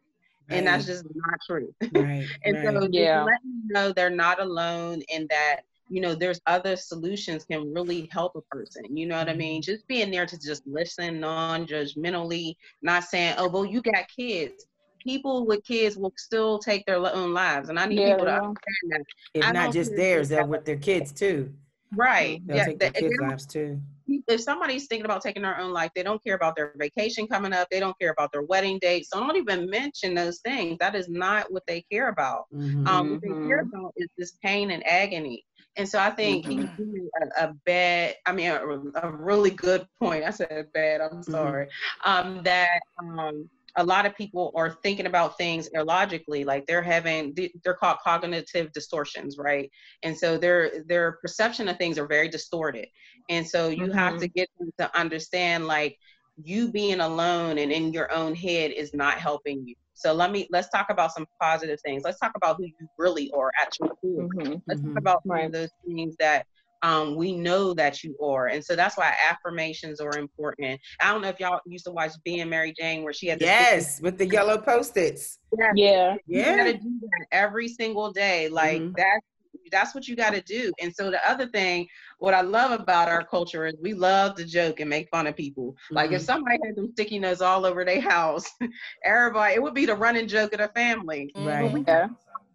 and 0.51 0.67
that's 0.67 0.85
just 0.85 1.03
not 1.13 1.39
true 1.47 1.73
right 1.91 2.29
and 2.45 2.57
right. 2.57 2.63
so 2.63 2.87
just 2.87 3.13
Yeah. 3.13 3.23
let 3.23 3.41
them 3.41 3.63
know 3.67 3.91
they're 3.91 4.09
not 4.09 4.39
alone 4.41 5.01
and 5.13 5.27
that 5.29 5.61
you 5.87 6.01
know 6.01 6.15
there's 6.15 6.41
other 6.47 6.75
solutions 6.75 7.45
can 7.45 7.73
really 7.73 8.09
help 8.11 8.35
a 8.35 8.41
person 8.55 8.83
you 8.95 9.05
know 9.05 9.17
what 9.17 9.29
i 9.29 9.33
mean 9.33 9.61
just 9.61 9.87
being 9.87 10.09
there 10.11 10.25
to 10.25 10.37
just 10.39 10.65
listen 10.65 11.19
non-judgmentally 11.19 12.55
not 12.81 13.03
saying 13.03 13.35
oh 13.37 13.47
well 13.47 13.65
you 13.65 13.81
got 13.81 14.07
kids 14.07 14.65
people 15.03 15.45
with 15.45 15.63
kids 15.63 15.97
will 15.97 16.13
still 16.17 16.57
take 16.57 16.83
their 16.85 16.97
own 16.97 17.33
lives 17.33 17.69
and 17.69 17.79
i 17.79 17.85
need 17.85 17.99
Yeah, 17.99 18.11
people 18.13 18.25
to 18.25 18.31
they 18.31 18.37
understand 18.37 18.55
that 18.89 19.03
if 19.35 19.45
I 19.45 19.51
not 19.51 19.73
just 19.73 19.95
theirs, 19.95 20.29
they 20.29 20.35
they're 20.35 20.45
with 20.45 20.65
their 20.65 20.77
kids 20.77 21.11
too. 21.11 21.53
right 21.95 22.41
They'll 22.45 22.57
yeah 22.57 22.65
take 22.65 22.79
their 22.79 22.89
they- 22.91 23.01
kids' 23.01 23.15
they- 23.19 23.27
lives 23.27 23.45
too. 23.45 23.79
if 24.07 24.41
somebody's 24.41 24.87
thinking 24.87 25.05
about 25.05 25.21
taking 25.21 25.43
their 25.43 25.59
own 25.59 25.71
life, 25.71 25.91
they 25.95 26.03
don't 26.03 26.23
care 26.23 26.35
about 26.35 26.55
their 26.55 26.73
vacation 26.77 27.27
coming 27.27 27.53
up. 27.53 27.67
They 27.69 27.79
don't 27.79 27.97
care 27.99 28.11
about 28.11 28.31
their 28.31 28.43
wedding 28.43 28.79
date. 28.79 29.07
So 29.07 29.19
don't 29.19 29.35
even 29.35 29.69
mention 29.69 30.13
those 30.15 30.39
things. 30.39 30.77
That 30.79 30.95
is 30.95 31.09
not 31.09 31.51
what 31.51 31.63
they 31.67 31.81
care 31.91 32.09
about. 32.09 32.45
Mhm. 32.53 32.87
Um, 32.87 33.11
what 33.11 33.21
they 33.21 33.33
care 33.47 33.63
Mhm. 33.63 33.69
about 33.73 33.93
is 33.97 34.07
this 34.17 34.31
pain 34.43 34.71
and 34.71 34.85
agony. 34.87 35.43
And 35.77 35.87
so 35.87 35.99
I 35.99 36.09
think 36.09 36.45
he's 36.45 36.69
doing 36.77 37.09
a, 37.21 37.45
a 37.45 37.53
bad, 37.65 38.15
I 38.25 38.31
mean, 38.31 38.49
a, 38.49 39.07
a 39.07 39.11
really 39.11 39.49
good 39.51 39.85
point. 40.01 40.23
I 40.23 40.29
said 40.29 40.67
bad, 40.73 41.01
I'm 41.01 41.21
sorry. 41.21 41.67
Um, 42.05 42.41
that 42.43 42.79
um, 42.99 43.49
a 43.75 43.83
lot 43.83 44.05
of 44.05 44.15
people 44.15 44.53
are 44.55 44.77
thinking 44.83 45.05
about 45.05 45.37
things 45.37 45.67
illogically, 45.73 46.45
like 46.45 46.65
they're 46.65 46.81
having, 46.81 47.35
they're 47.63 47.73
called 47.73 47.97
cognitive 48.03 48.71
distortions, 48.71 49.37
right? 49.37 49.69
And 50.03 50.17
so 50.17 50.37
their 50.37 50.83
their 50.87 51.13
perception 51.21 51.67
of 51.67 51.77
things 51.77 51.97
are 51.99 52.07
very 52.07 52.29
distorted. 52.29 52.87
And 53.29 53.45
so 53.45 53.67
you 53.67 53.91
have 53.91 54.19
to 54.19 54.27
get 54.27 54.49
them 54.59 54.71
to 54.79 54.97
understand, 54.97 55.67
like, 55.67 55.97
you 56.43 56.71
being 56.71 56.99
alone 56.99 57.57
and 57.57 57.71
in 57.71 57.93
your 57.93 58.11
own 58.11 58.35
head 58.35 58.71
is 58.71 58.93
not 58.93 59.17
helping 59.17 59.65
you. 59.65 59.75
So 59.93 60.13
let 60.13 60.31
me 60.31 60.47
let's 60.51 60.69
talk 60.69 60.87
about 60.89 61.13
some 61.13 61.25
positive 61.41 61.79
things. 61.81 62.03
Let's 62.03 62.19
talk 62.19 62.33
about 62.35 62.57
who 62.57 62.65
you 62.65 62.87
really 62.97 63.31
are 63.31 63.51
at 63.61 63.73
your 63.79 63.89
core. 63.95 64.29
Mhm. 64.29 64.61
Let's 64.67 64.81
Mhm. 64.81 64.93
talk 64.93 64.97
about 64.99 65.23
some 65.23 65.31
Right. 65.31 65.45
of 65.45 65.51
those 65.53 65.69
things 65.85 66.15
that 66.19 66.45
um, 66.81 67.15
we 67.15 67.35
know 67.35 67.73
that 67.73 68.03
you 68.03 68.15
are. 68.21 68.47
And 68.47 68.63
so 68.63 68.75
that's 68.75 68.95
why 68.95 69.11
affirmations 69.27 69.99
are 69.99 70.17
important. 70.17 70.79
I 71.01 71.11
don't 71.11 71.21
know 71.21 71.29
if 71.29 71.39
y'all 71.39 71.59
used 71.65 71.85
to 71.85 71.91
watch 71.91 72.11
Being 72.23 72.47
Mary 72.49 72.73
Jane 72.77 73.03
where 73.03 73.13
she 73.13 73.25
had 73.27 73.39
the 73.39 73.45
Yes, 73.45 73.99
with 74.01 74.19
the 74.19 74.27
yellow 74.27 74.59
post-its. 74.59 75.39
Yes. 75.57 75.73
Yeah. 75.75 76.13
You 76.27 76.41
Yeah. 76.41 76.57
gotta 76.57 76.73
do 76.77 76.99
that 77.01 77.25
every 77.31 77.69
single 77.69 78.11
day. 78.11 78.49
Like 78.49 78.81
Mhm. 78.81 78.93
that's 78.97 79.25
that's 79.71 79.93
what 79.93 80.07
you 80.07 80.15
got 80.15 80.33
to 80.33 80.41
do. 80.41 80.71
And 80.81 80.93
so 80.93 81.09
the 81.11 81.29
other 81.29 81.47
thing, 81.47 81.87
what 82.19 82.33
I 82.33 82.41
love 82.41 82.71
about 82.79 83.09
our 83.09 83.23
culture 83.25 83.65
is 83.65 83.75
we 83.81 83.93
love 83.93 84.35
to 84.35 84.45
joke 84.45 84.79
and 84.79 84.89
make 84.89 85.09
fun 85.09 85.27
of 85.27 85.35
people. 85.35 85.75
Like 85.93 86.11
if 86.11 86.21
Mhm. 86.21 86.25
somebody 86.25 86.57
had 86.65 86.75
them 86.75 86.91
sticky 86.93 87.19
notes 87.19 87.41
all 87.41 87.65
over 87.65 87.83
their 87.85 88.01
house, 88.01 88.45
everybody, 89.05 89.55
it 89.55 89.61
would 89.61 89.73
be 89.73 89.85
the 89.85 89.95
running 89.95 90.27
joke 90.27 90.53
of 90.53 90.59
the 90.59 90.69
family. 90.69 91.35
Right. 91.35 91.83
Yeah. 91.87 92.07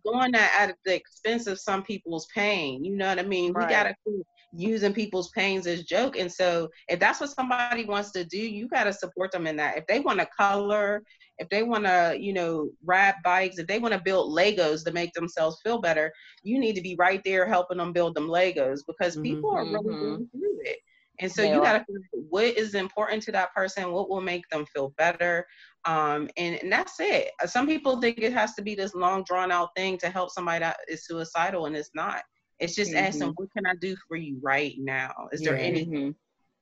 Doing 0.04 0.32
that 0.32 0.68
at 0.70 0.76
the 0.84 0.94
expense 0.94 1.46
of 1.46 1.60
some 1.60 1.82
people's 1.82 2.26
pain. 2.34 2.84
You 2.84 2.96
know 2.96 3.08
what 3.08 3.18
I 3.18 3.22
mean? 3.22 3.52
Right. 3.52 3.62
We 3.62 3.66
gotta 3.66 3.94
quit 4.04 4.26
using 4.52 4.92
people's 4.92 5.30
pains 5.30 5.66
as 5.66 5.84
joke. 5.84 6.16
And 6.16 6.30
so 6.32 6.68
if 6.88 6.98
that's 7.00 7.20
what 7.20 7.30
somebody 7.30 7.84
wants 7.84 8.10
to 8.12 8.24
do, 8.24 8.38
you 8.38 8.68
gotta 8.68 8.92
support 8.92 9.32
them 9.32 9.46
in 9.46 9.56
that. 9.56 9.76
If 9.78 9.86
they 9.86 10.00
want 10.00 10.20
to 10.20 10.26
color, 10.36 11.02
if 11.38 11.48
they 11.48 11.62
want 11.62 11.84
to, 11.86 12.16
you 12.18 12.32
know, 12.32 12.70
ride 12.84 13.14
bikes, 13.24 13.58
if 13.58 13.66
they 13.66 13.78
want 13.78 13.94
to 13.94 14.00
build 14.00 14.36
Legos 14.36 14.84
to 14.84 14.92
make 14.92 15.12
themselves 15.14 15.58
feel 15.62 15.80
better, 15.80 16.12
you 16.42 16.58
need 16.58 16.74
to 16.74 16.82
be 16.82 16.96
right 16.98 17.22
there 17.24 17.46
helping 17.46 17.78
them 17.78 17.92
build 17.92 18.14
them 18.14 18.28
Legos 18.28 18.80
because 18.86 19.16
Mhm. 19.16 19.22
people 19.22 19.50
are 19.54 19.66
really 19.70 19.96
Mhm. 19.96 20.00
going 20.00 20.28
through 20.32 20.60
it. 20.62 20.78
And 21.20 21.30
so 21.30 21.42
They 21.42 21.48
you 21.48 21.60
got 21.60 21.72
to 21.74 21.80
figure 21.80 22.00
what 22.12 22.44
is 22.56 22.74
important 22.74 23.22
to 23.24 23.32
that 23.32 23.52
person, 23.54 23.92
what 23.92 24.08
will 24.08 24.22
make 24.22 24.48
them 24.50 24.64
feel 24.66 24.90
better. 24.96 25.46
Um, 25.84 26.28
and, 26.36 26.56
and 26.62 26.72
that's 26.72 26.98
it. 27.00 27.30
Some 27.46 27.66
people 27.66 28.00
think 28.00 28.18
it 28.18 28.32
has 28.32 28.54
to 28.54 28.62
be 28.62 28.74
this 28.74 28.94
long, 28.94 29.24
drawn 29.24 29.52
out 29.52 29.70
thing 29.76 29.98
to 29.98 30.10
help 30.10 30.30
somebody 30.30 30.60
that 30.60 30.78
is 30.88 31.06
suicidal, 31.06 31.66
and 31.66 31.76
it's 31.76 31.90
not. 31.94 32.22
It's 32.60 32.74
just 32.74 32.94
asking, 32.94 33.32
what 33.36 33.52
can 33.52 33.66
I 33.66 33.74
do 33.74 33.96
for 34.06 34.16
you 34.16 34.38
right 34.42 34.74
now? 34.78 35.28
Is 35.32 35.42
there 35.42 35.56
Yeah. 35.56 35.62
anything? 35.64 36.14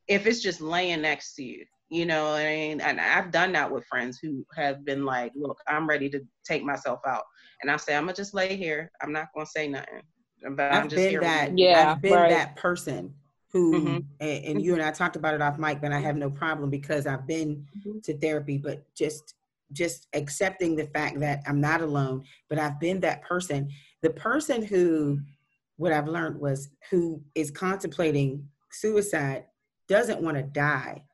If 0.07 0.27
it's 0.27 0.41
just 0.41 0.61
laying 0.61 1.03
next 1.03 1.35
to 1.35 1.43
you, 1.43 1.65
you 1.91 2.07
know, 2.07 2.25
what 2.31 2.41
I 2.43 2.55
mean, 2.55 2.81
and 2.81 3.01
I've 3.01 3.31
done 3.31 3.53
that 3.53 3.71
with 3.71 3.85
friends 3.87 4.19
who 4.23 4.45
have 4.55 4.85
been 4.85 5.05
like, 5.05 5.33
look, 5.35 5.59
I'm 5.67 5.89
ready 5.89 6.09
to 6.11 6.21
take 6.45 6.63
myself 6.63 7.01
out. 7.07 7.25
And 7.63 7.71
I 7.71 7.77
say, 7.77 7.97
I'm 7.97 8.05
going 8.05 8.15
to 8.15 8.21
just 8.23 8.35
lay 8.35 8.57
here. 8.57 8.91
I'm 9.03 9.13
not 9.13 9.29
going 9.35 9.47
to 9.47 9.51
say 9.53 9.69
nothing. 9.69 10.03
But 10.57 10.73
I'm 10.73 10.85
I've 10.85 10.89
just 10.89 10.97
been 10.97 11.11
here. 11.11 11.21
that. 11.21 11.59
Yeah, 11.59 11.93
I've 11.93 12.03
been 12.03 12.13
right. 12.13 12.29
that 12.31 12.57
person 12.57 13.13
who, 13.51 13.73
Mhm. 13.73 14.05
and, 14.21 14.45
and 14.45 14.63
you 14.63 14.75
and 14.75 14.83
I 14.83 14.93
talked 14.93 15.17
about 15.17 15.35
it 15.35 15.43
off 15.43 15.59
mic, 15.59 15.81
but 15.81 15.93
I 15.93 15.99
have 15.99 16.17
no 16.17 16.31
problem 16.31 16.71
because 16.71 17.07
I've 17.07 17.27
been 17.27 17.67
Mhm. 17.79 18.03
to 18.05 18.17
therapy, 18.19 18.59
but 18.59 18.85
just 18.95 19.35
just 19.73 20.07
accepting 20.15 20.77
the 20.77 20.87
fact 20.87 21.21
that 21.21 21.43
I'm 21.47 21.61
not 21.61 21.83
alone, 21.83 22.25
but 22.49 22.59
I've 22.59 22.81
been 22.81 23.01
that 23.01 23.21
person. 23.23 23.69
The 24.01 24.09
person 24.11 24.63
who, 24.65 25.21
what 25.79 25.93
I've 25.93 26.09
learned 26.09 26.39
was 26.39 26.69
who 26.91 27.23
is 27.35 27.51
contemplating 27.51 28.47
suicide 28.71 29.45
doesn't 29.89 30.21
want 30.21 30.37
to 30.37 30.43
die. 30.43 31.05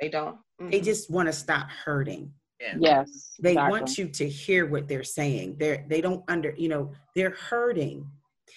They 0.00 0.08
don't. 0.10 0.36
They 0.58 0.80
Mhm. 0.80 0.84
just 0.84 1.08
want 1.10 1.26
to 1.28 1.32
stop 1.32 1.70
hurting. 1.70 2.34
Yes. 2.78 3.36
They 3.40 3.52
exactly. 3.52 3.70
want 3.70 3.98
you 3.98 4.08
to 4.08 4.28
hear 4.28 4.66
what 4.66 4.88
they're 4.88 5.04
saying. 5.04 5.56
They're 5.58 5.86
they 5.88 6.00
don't 6.00 6.24
under 6.28 6.52
you 6.58 6.68
know 6.68 6.92
they're 7.14 7.30
hurting, 7.30 8.10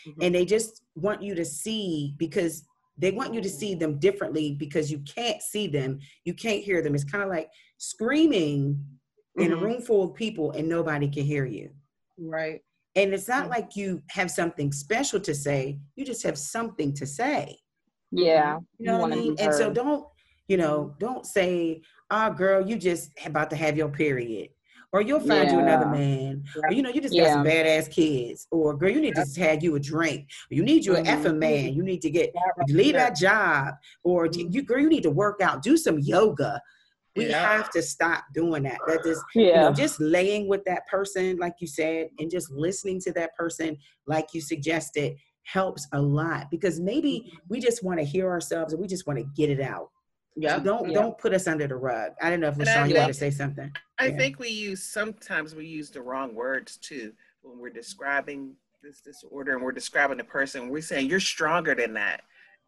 Mhm. 0.08 0.16
and 0.22 0.36
they 0.36 0.44
just 0.46 0.82
want 0.96 1.22
you 1.22 1.36
to 1.36 1.46
see 1.46 2.16
because 2.18 2.66
they 2.98 3.12
want 3.12 3.34
you 3.36 3.42
to 3.42 3.50
see 3.50 3.76
them 3.76 4.00
differently 4.00 4.56
because 4.56 4.92
you 4.92 5.00
can't 5.00 5.42
see 5.42 5.68
them, 5.68 6.00
you 6.26 6.34
can't 6.34 6.64
hear 6.64 6.82
them. 6.82 6.96
It's 6.96 7.04
kind 7.04 7.24
of 7.24 7.30
like 7.30 7.50
screaming 7.78 8.84
in 9.38 9.52
a 9.54 9.56
Mhm. 9.56 9.62
room 9.62 9.82
full 9.82 10.04
of 10.04 10.16
people 10.16 10.52
and 10.52 10.68
nobody 10.68 11.08
can 11.08 11.24
hear 11.24 11.46
you. 11.46 11.70
Right. 12.18 12.62
And 12.96 13.14
it's 13.14 13.28
not 13.28 13.50
like 13.50 13.76
you 13.76 14.02
have 14.10 14.30
something 14.30 14.72
special 14.72 15.20
to 15.22 15.34
say. 15.34 15.80
You 15.96 16.06
just 16.06 16.24
have 16.24 16.38
something 16.38 16.94
to 16.96 17.06
say. 17.06 17.58
Yeah. 18.12 18.58
You 18.78 18.88
know 18.88 18.98
what 19.00 19.14
I 19.14 19.16
mean? 19.16 19.36
And 19.40 19.54
so 19.54 19.72
don't, 19.72 20.06
you 20.48 20.58
know, 20.58 20.94
don't 21.00 21.26
say, 21.26 21.82
oh 22.10 22.32
girl, 22.32 22.68
you 22.68 22.76
just 22.78 23.10
about 23.26 23.50
to 23.52 23.56
have 23.56 23.78
your 23.78 23.88
period. 23.90 24.50
Or 24.94 25.02
you'll 25.02 25.22
find 25.22 25.50
you 25.50 25.60
another 25.60 25.86
Yeah. 25.86 25.92
man. 25.92 26.44
Or 26.68 26.74
you 26.74 26.82
know, 26.82 26.90
you 26.90 27.00
just 27.00 27.14
got 27.16 27.24
Yeah. 27.24 27.34
some 27.36 27.46
badass 27.46 27.90
kids. 27.90 28.46
Or 28.52 28.76
girl, 28.76 28.90
you 28.90 29.00
need 29.00 29.16
to 29.16 29.26
have 29.42 29.64
you 29.64 29.76
a 29.76 29.80
drink. 29.80 30.28
Or 30.52 30.56
you 30.56 30.64
need 30.64 30.84
you 30.84 30.98
an 30.98 31.06
Mhm. 31.06 31.24
effing 31.24 31.38
man. 31.38 31.74
You 31.74 31.84
need 31.84 32.02
to 32.02 32.10
get 32.10 32.34
leave 32.68 32.96
that 32.96 33.16
job. 33.16 33.76
Or 34.04 34.28
Mm-hmm. 34.28 34.50
you 34.52 34.64
girl, 34.64 34.80
you 34.80 34.90
need 34.90 35.04
to 35.04 35.10
work 35.12 35.40
out, 35.42 35.64
do 35.64 35.78
some 35.78 35.98
yoga. 36.00 36.62
We 37.16 37.28
Yeah. 37.30 37.58
have 37.58 37.70
to 37.72 37.82
stop 37.82 38.24
doing 38.34 38.64
that. 38.64 38.80
That 38.88 39.06
is, 39.06 39.22
you 39.36 39.48
know, 39.48 39.52
Yeah. 39.68 39.72
just 39.72 40.00
laying 40.00 40.48
with 40.48 40.64
that 40.66 40.88
person, 40.88 41.38
like 41.38 41.56
you 41.60 41.68
said, 41.68 42.10
and 42.20 42.32
just 42.32 42.50
listening 42.52 43.00
to 43.02 43.12
that 43.14 43.36
person, 43.36 43.78
like 44.06 44.34
you 44.34 44.42
suggested, 44.42 45.18
helps 45.44 45.88
a 45.92 46.02
lot 46.02 46.50
because 46.52 46.80
maybe 46.80 47.34
we 47.50 47.60
just 47.60 47.84
want 47.84 48.00
to 48.00 48.06
hear 48.06 48.30
ourselves 48.30 48.74
and 48.74 48.82
we 48.82 48.88
just 48.88 49.08
want 49.08 49.20
to 49.20 49.26
get 49.36 49.50
it 49.50 49.60
out. 49.60 49.90
So 50.36 50.42
Yeah. 50.42 50.60
don't 50.60 50.88
Yeah. 50.90 50.94
don't 50.94 51.18
put 51.18 51.34
us 51.34 51.48
under 51.48 51.68
the 51.68 51.76
rug. 51.76 52.14
I 52.22 52.30
don't 52.30 52.40
know 52.40 52.48
if 52.48 52.58
And 52.60 52.70
I 52.70 52.74
LaShawn, 52.76 52.90
you 52.90 52.96
want 52.96 53.08
to 53.08 53.14
say 53.14 53.32
something. 53.32 53.72
I 53.98 54.08
Yeah. 54.08 54.18
think 54.18 54.40
we 54.40 54.48
use 54.50 54.82
sometimes 54.84 55.54
we 55.54 55.66
use 55.66 55.90
the 55.90 56.02
wrong 56.02 56.34
words 56.36 56.78
too 56.78 57.14
when 57.42 57.58
we're 57.60 57.70
describing 57.72 58.56
this 58.82 59.02
disorder 59.02 59.54
and 59.54 59.62
we're 59.64 59.72
describing 59.74 60.18
the 60.18 60.24
person. 60.24 60.70
We're 60.70 60.82
saying 60.82 61.08
you're 61.10 61.20
stronger 61.20 61.76
than 61.76 61.94
that. 61.96 62.22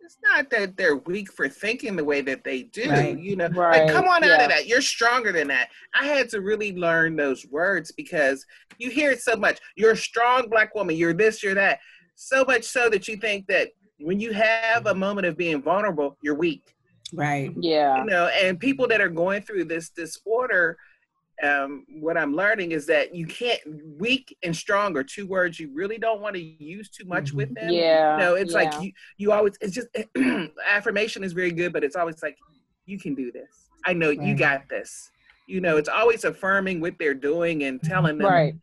It's 0.04 0.18
not 0.22 0.50
that 0.50 0.76
they're 0.76 0.98
weak 0.98 1.32
for 1.32 1.48
thinking 1.48 1.96
the 1.96 2.04
way 2.04 2.20
that 2.22 2.44
they 2.44 2.64
do. 2.64 2.90
Right. 2.90 3.18
You 3.18 3.38
know, 3.38 3.48
Right, 3.48 3.84
like 3.84 3.92
come 3.94 4.06
on 4.06 4.24
out 4.24 4.42
of 4.42 4.50
that. 4.50 4.68
You're 4.68 4.82
stronger 4.82 5.32
than 5.32 5.48
that. 5.48 5.70
I 5.94 6.06
had 6.08 6.28
to 6.30 6.42
really 6.42 6.76
learn 6.76 7.16
those 7.16 7.46
words 7.46 7.92
because 7.92 8.46
you 8.78 8.90
hear 8.90 9.12
it 9.12 9.22
so 9.22 9.38
much. 9.38 9.60
You're 9.78 9.92
a 9.92 9.98
strong 9.98 10.50
black 10.50 10.76
woman. 10.76 10.98
You're 10.98 11.14
this. 11.14 11.42
You're 11.42 11.56
that. 11.56 11.80
So 12.16 12.44
much 12.44 12.66
so 12.66 12.90
that 12.90 13.08
you 13.08 13.16
think 13.16 13.48
that 13.48 13.70
when 14.00 14.20
you 14.20 14.34
have 14.34 14.88
a 14.88 14.96
moment 14.96 15.26
of 15.26 15.38
being 15.38 15.62
vulnerable, 15.62 16.18
you're 16.22 16.36
weak 16.36 16.76
Right. 17.14 17.52
Yeah. 17.56 18.00
you 18.00 18.06
know 18.06 18.28
and 18.28 18.60
people 18.60 18.88
that 18.88 19.00
are 19.00 19.10
going 19.10 19.44
through 19.44 19.66
this 19.66 19.90
disorder 19.90 20.78
um 21.42 21.86
what 22.00 22.16
i'm 22.18 22.36
learning 22.36 22.72
is 22.74 22.86
that 22.86 23.16
you 23.16 23.26
can't 23.26 23.60
weak 23.98 24.38
and 24.44 24.56
strong 24.56 24.96
are 24.96 25.04
two 25.04 25.26
words 25.26 25.60
you 25.60 25.70
really 25.74 25.98
don't 25.98 26.22
want 26.22 26.36
to 26.36 26.42
use 26.42 26.90
too 26.90 27.06
much 27.06 27.32
Mhm. 27.32 27.38
with 27.38 27.54
them 27.56 27.70
Yeah. 27.74 28.16
no 28.20 28.36
it's 28.36 28.54
yeah. 28.54 28.60
like 28.60 28.80
you 28.82 28.92
you 29.18 29.32
always 29.32 29.54
it's 29.60 29.74
just 29.74 29.88
affirmation 30.68 31.24
is 31.24 31.34
very 31.34 31.52
good 31.52 31.74
but 31.74 31.84
it's 31.84 31.96
always 31.96 32.22
like 32.22 32.38
you 32.86 33.00
can 33.00 33.16
do 33.16 33.32
this 33.32 33.70
i 33.86 33.94
know 33.94 34.12
you 34.12 34.36
got 34.36 34.70
this 34.70 35.10
you 35.48 35.60
know 35.60 35.78
it's 35.78 35.90
always 35.90 36.24
affirming 36.24 36.80
what 36.80 36.94
they're 37.00 37.14
doing 37.16 37.64
and 37.64 37.82
telling 37.82 38.18
them 38.20 38.28
Right. 38.28 38.56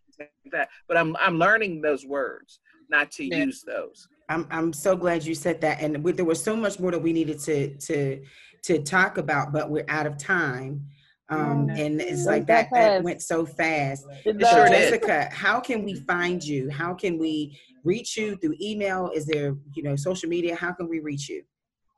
that 0.53 0.69
but 0.87 0.97
i'm 0.97 1.17
i'm 1.19 1.39
learning 1.39 1.81
those 1.81 2.07
words 2.07 2.61
not 2.89 3.11
to 3.13 3.25
Yeah. 3.25 3.45
use 3.45 3.63
those 3.63 4.07
I'm 4.29 4.47
I'm 4.53 4.73
so 4.73 4.95
glad 4.95 5.25
you 5.27 5.35
said 5.35 5.61
that. 5.63 5.81
And 5.83 6.05
we, 6.05 6.13
there 6.13 6.25
was 6.25 6.41
so 6.41 6.55
much 6.55 6.79
more 6.79 6.93
that 6.93 7.01
we 7.01 7.13
needed 7.13 7.41
to 7.41 7.75
to 7.79 8.23
to 8.63 8.81
talk 8.81 9.19
about, 9.19 9.53
but 9.53 9.69
we're 9.71 9.85
out 9.89 10.07
of 10.07 10.19
time. 10.19 10.87
Um, 11.31 11.69
Mm. 11.69 11.79
and 11.79 12.01
it's 12.01 12.27
like 12.27 12.47
that 12.47 12.69
that, 12.71 12.95
that 12.97 13.03
went 13.05 13.23
so 13.23 13.47
fast. 13.47 14.05
It 14.25 14.37
It 14.37 14.45
So 14.47 14.51
sure 14.57 14.65
does. 14.67 14.71
did. 14.71 14.91
Jessica, 15.01 15.29
how 15.33 15.61
can 15.61 15.85
we 15.85 15.95
find 15.95 16.43
you? 16.43 16.69
How 16.71 16.93
can 16.93 17.19
we 17.19 17.59
reach 17.85 18.17
you 18.17 18.37
through 18.37 18.57
email? 18.61 19.11
Is 19.15 19.27
there, 19.27 19.57
you 19.75 19.83
know, 19.85 19.95
social 19.97 20.29
media? 20.29 20.57
How 20.57 20.73
can 20.73 20.89
we 20.89 20.99
reach 20.99 21.29
you? 21.29 21.45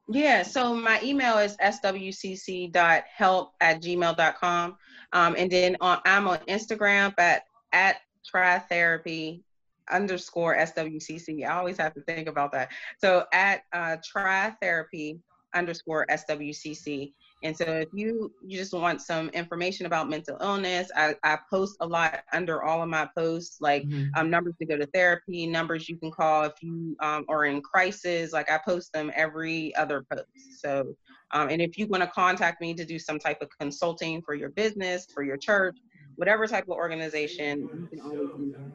Yeah, 0.09 0.43
so 0.43 0.74
my 0.74 1.01
email 1.03 1.39
is 1.39 1.57
swcc.help 1.59 3.53
at 3.61 3.80
gmail.com. 3.83 4.76
Um, 5.14 5.35
and 5.39 5.51
then 5.51 5.76
on, 5.80 5.99
I'm 6.05 6.28
on 6.28 6.39
Instagram 6.49 7.14
at, 7.18 7.45
at 7.72 7.97
tritherapy 8.35 9.43
underscore 9.91 10.57
SWCC. 10.57 11.47
I 11.47 11.57
always 11.57 11.76
have 11.78 11.95
to 11.95 12.01
think 12.03 12.28
about 12.28 12.53
that. 12.53 12.70
So 12.99 13.24
at 13.33 13.62
uh, 13.72 13.97
tritherapy 14.14 15.20
underscore 15.55 16.07
SWCC. 16.11 17.12
And 17.43 17.57
so 17.57 17.64
if 17.66 17.88
you 17.93 18.32
you 18.40 18.59
just 18.59 18.72
want 18.72 19.01
some 19.01 19.28
information 19.30 19.86
about 19.86 20.09
mental 20.09 20.36
illness, 20.40 20.90
I, 20.97 21.14
I 21.24 21.38
post 21.51 21.76
a 21.80 21.86
lot 21.86 22.20
under 22.32 22.62
all 22.62 22.82
of 22.82 22.88
my 22.88 23.09
posts, 23.16 23.59
like 23.61 23.86
um, 24.14 24.30
numbers 24.30 24.55
to 24.61 24.66
go 24.66 24.76
to 24.76 24.86
therapy, 24.86 25.47
numbers 25.47 25.88
you 25.88 25.97
can 25.97 26.11
call 26.11 26.45
if 26.45 26.53
you 26.62 26.97
um, 27.01 27.24
are 27.28 27.45
in 27.47 27.61
crisis. 27.62 28.32
Like 28.32 28.51
I 28.51 28.59
post 28.64 28.93
them 28.93 29.11
every 29.14 29.74
other 29.76 30.05
post. 30.12 30.24
So, 30.61 30.95
um, 31.32 31.49
and 31.49 31.61
if 31.62 31.78
you 31.78 31.86
want 31.86 32.03
to 32.03 32.11
contact 32.11 32.61
me 32.61 32.74
to 32.74 32.84
do 32.84 32.99
some 32.99 33.18
type 33.18 33.40
of 33.43 33.49
consulting 33.61 34.22
for 34.22 34.34
your 34.34 34.51
business, 34.51 35.07
for 35.12 35.22
your 35.22 35.36
church, 35.36 35.76
whatever 36.16 36.47
type 36.47 36.64
of 36.64 36.76
organization, 36.76 37.68
you 37.72 37.86
can 37.88 38.01
always 38.01 38.30
do 38.36 38.51
that. 38.53 38.72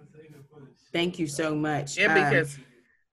Thank 0.94 1.20
you 1.20 1.28
so 1.28 1.56
much. 1.56 1.98
Yeah, 1.98 2.08
Um, 2.08 2.14
because 2.14 2.56
go 2.56 2.67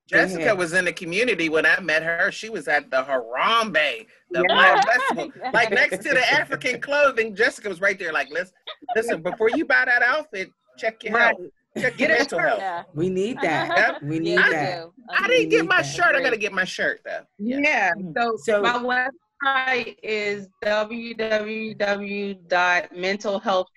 Jessica 0.06 0.54
was 0.54 0.72
in 0.74 0.84
the 0.84 0.92
community 0.92 1.48
when 1.48 1.64
I 1.64 1.80
met 1.80 2.02
her. 2.02 2.30
She 2.30 2.50
was 2.50 2.68
at 2.68 2.90
the 2.90 3.02
Harambee, 3.02 4.06
the 4.30 4.44
Yeah. 4.48 4.54
Black 4.54 4.86
Festival, 4.86 5.32
like 5.52 5.70
next 5.80 5.98
to 6.04 6.10
the 6.10 6.32
African 6.32 6.80
clothing. 6.80 7.34
Jessica 7.34 7.68
was 7.70 7.80
right 7.80 7.98
there, 7.98 8.12
like, 8.12 8.28
listen, 8.30 8.54
listen, 8.94 9.22
before 9.22 9.48
you 9.50 9.64
buy 9.64 9.84
that 9.86 10.02
outfit, 10.02 10.50
check 10.76 11.02
your 11.04 11.14
Right. 11.14 11.34
health, 11.36 11.50
check 11.78 11.96
Get 11.96 12.08
your 12.10 12.16
it 12.16 12.20
mental 12.20 12.38
health. 12.38 12.58
Yeah. 12.58 12.82
we 12.94 13.08
need 13.08 13.38
that. 13.42 13.68
Yep. 13.78 14.02
We 14.02 14.18
need 14.18 14.34
Yeah, 14.34 14.50
that. 14.50 14.82
do. 14.82 14.92
I 15.10 15.26
didn't 15.28 15.48
get 15.48 15.64
my 15.66 15.78
that. 15.82 15.86
shirt. 15.86 16.14
I 16.14 16.22
gotta 16.22 16.36
get 16.36 16.52
my 16.52 16.64
shirt 16.64 17.00
though. 17.04 17.22
Yeah. 17.38 17.92
So, 18.16 18.36
So- 18.36 18.60
my 18.62 19.08
website 19.42 19.96
is 20.02 20.48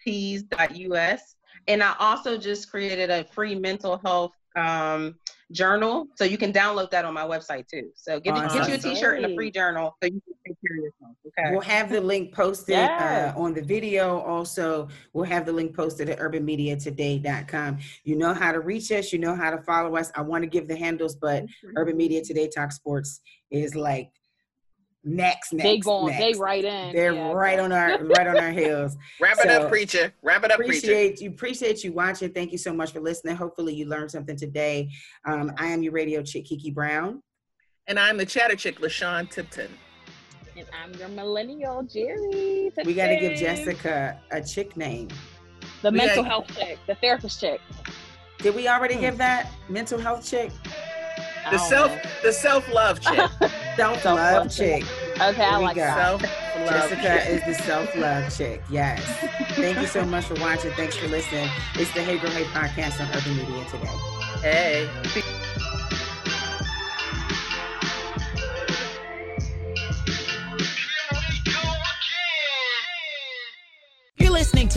www.mentalhealthpeas.us. 0.08 1.36
And 1.70 1.84
I 1.84 1.94
also 2.00 2.38
just 2.38 2.72
created 2.72 3.10
a 3.10 3.24
free 3.26 3.56
mental 3.56 3.98
health 4.04 4.32
um, 4.56 5.16
journal. 5.52 6.08
So 6.16 6.26
you 6.26 6.38
can 6.38 6.52
download 6.52 6.92
that 6.92 7.06
on 7.06 7.14
my 7.14 7.24
website 7.24 7.68
too. 7.68 7.90
So 7.96 8.20
get, 8.20 8.36
get 8.54 8.68
you 8.68 8.76
a 8.76 8.78
t-shirt 8.78 9.24
and 9.24 9.32
a 9.32 9.36
free 9.36 9.50
journal 9.52 9.96
so 10.02 10.08
you 10.08 10.22
can 10.22 10.34
take 10.46 10.58
care 10.66 10.78
of 10.78 10.84
yourself. 10.84 11.16
Okay. 11.28 11.52
We'll 11.52 11.62
have 11.62 11.90
the 11.90 12.02
link 12.02 12.34
posted 12.34 12.74
Yes. 12.74 13.34
uh, 13.36 13.40
on 13.40 13.54
the 13.54 13.62
video. 13.62 14.20
Also, 14.20 14.90
we'll 15.14 15.26
have 15.26 15.46
the 15.46 15.54
link 15.54 15.76
posted 15.76 16.10
at 16.10 16.20
urbanmediatoday.com. 16.20 17.78
You 18.04 18.16
know 18.18 18.34
how 18.34 18.52
to 18.52 18.60
reach 18.60 18.92
us. 18.92 19.14
You 19.14 19.20
know 19.20 19.36
how 19.36 19.52
to 19.52 19.62
follow 19.62 19.96
us. 19.96 20.12
I 20.16 20.22
want 20.22 20.44
to 20.44 20.50
give 20.50 20.68
the 20.68 20.76
handles, 20.76 21.16
but 21.16 21.46
Urban 21.76 21.96
Media 21.96 22.24
Today 22.24 22.50
Talk 22.50 22.72
Sports 22.72 23.22
is 23.52 23.76
like 23.76 24.10
next, 25.08 25.54
next, 25.54 25.64
They 25.64 25.78
going, 25.80 26.14
they 26.18 26.28
next. 26.28 26.40
right 26.40 26.64
in. 26.66 26.96
They're 26.96 27.14
Yeah, 27.14 27.32
right 27.32 27.60
on 27.60 27.72
our 27.72 28.04
right 28.04 28.28
on 28.28 28.38
our 28.38 28.52
heels. 28.52 28.98
Wrap 29.22 29.38
it 29.40 29.50
So, 29.50 29.62
up, 29.64 29.70
preacher. 29.70 30.14
Wrap 30.22 30.44
it 30.44 30.52
up, 30.52 30.58
preacher. 30.58 30.72
appreciate 30.78 31.22
you 31.22 31.30
appreciate 31.30 31.84
you 31.84 31.94
watching. 31.94 32.32
Thank 32.32 32.52
you 32.52 32.58
so 32.58 32.74
much 32.74 32.92
for 32.92 33.00
listening. 33.00 33.36
Hopefully 33.36 33.74
you 33.74 33.86
learned 33.88 34.12
something 34.12 34.36
today. 34.36 34.90
Um, 35.26 35.52
I 35.58 35.68
am 35.68 35.82
your 35.84 35.94
radio 35.94 36.22
chick 36.22 36.46
Kiki 36.46 36.72
Brown. 36.72 37.22
And 37.88 37.98
I'm 37.98 38.18
the 38.18 38.26
chatter 38.26 38.56
chick, 38.56 38.80
LaShawn 38.82 39.30
Tipton. 39.30 39.70
And 40.58 40.66
I'm 40.84 40.94
your 40.96 41.08
millennial, 41.10 41.84
Jerry. 41.84 42.72
We 42.84 42.94
got 42.94 43.08
to 43.08 43.18
give 43.20 43.38
Jessica 43.38 44.20
a 44.32 44.42
chick 44.44 44.76
name. 44.76 45.08
the 45.84 45.92
we 45.92 45.98
mental 45.98 46.24
got- 46.24 46.30
health 46.32 46.58
chick, 46.58 46.80
the 46.88 46.96
therapist 46.96 47.40
chick. 47.40 47.62
Did 48.40 48.56
we 48.56 48.68
already 48.68 48.96
Hmm. 48.96 49.02
give 49.02 49.18
that 49.20 49.52
mental 49.70 49.98
health 50.00 50.28
chick? 50.30 50.52
I 51.48 51.52
The 51.52 51.58
oh, 51.62 51.70
self, 51.70 51.92
know. 51.92 52.10
the 52.24 52.32
self 52.34 52.74
love 52.74 53.00
chick. 53.00 53.16
Self 53.16 53.42
love 53.80 54.02
Self-love 54.02 54.52
chick. 54.52 54.84
Okay, 55.20 55.44
I 55.44 55.58
we 55.58 55.66
like 55.66 55.76
go. 55.76 55.82
that. 55.82 55.98
self 55.98 56.22
love. 56.22 56.70
Jessica 56.92 57.30
is 57.32 57.44
the 57.58 57.64
self 57.64 57.96
love 57.96 58.36
chick. 58.38 58.62
Yes. 58.70 59.02
Thank 59.56 59.80
you 59.80 59.88
so 59.88 60.06
much 60.06 60.26
for 60.26 60.36
watching. 60.36 60.72
Thanks 60.74 60.96
for 60.96 61.08
listening. 61.08 61.50
It's 61.74 61.92
the 61.94 62.02
Hey 62.04 62.20
Girl 62.20 62.30
Hey 62.30 62.44
podcast 62.46 63.00
on 63.02 63.08
Urban 63.16 63.36
Media 63.38 63.66
today. 63.66 63.88
Hey. 64.42 65.47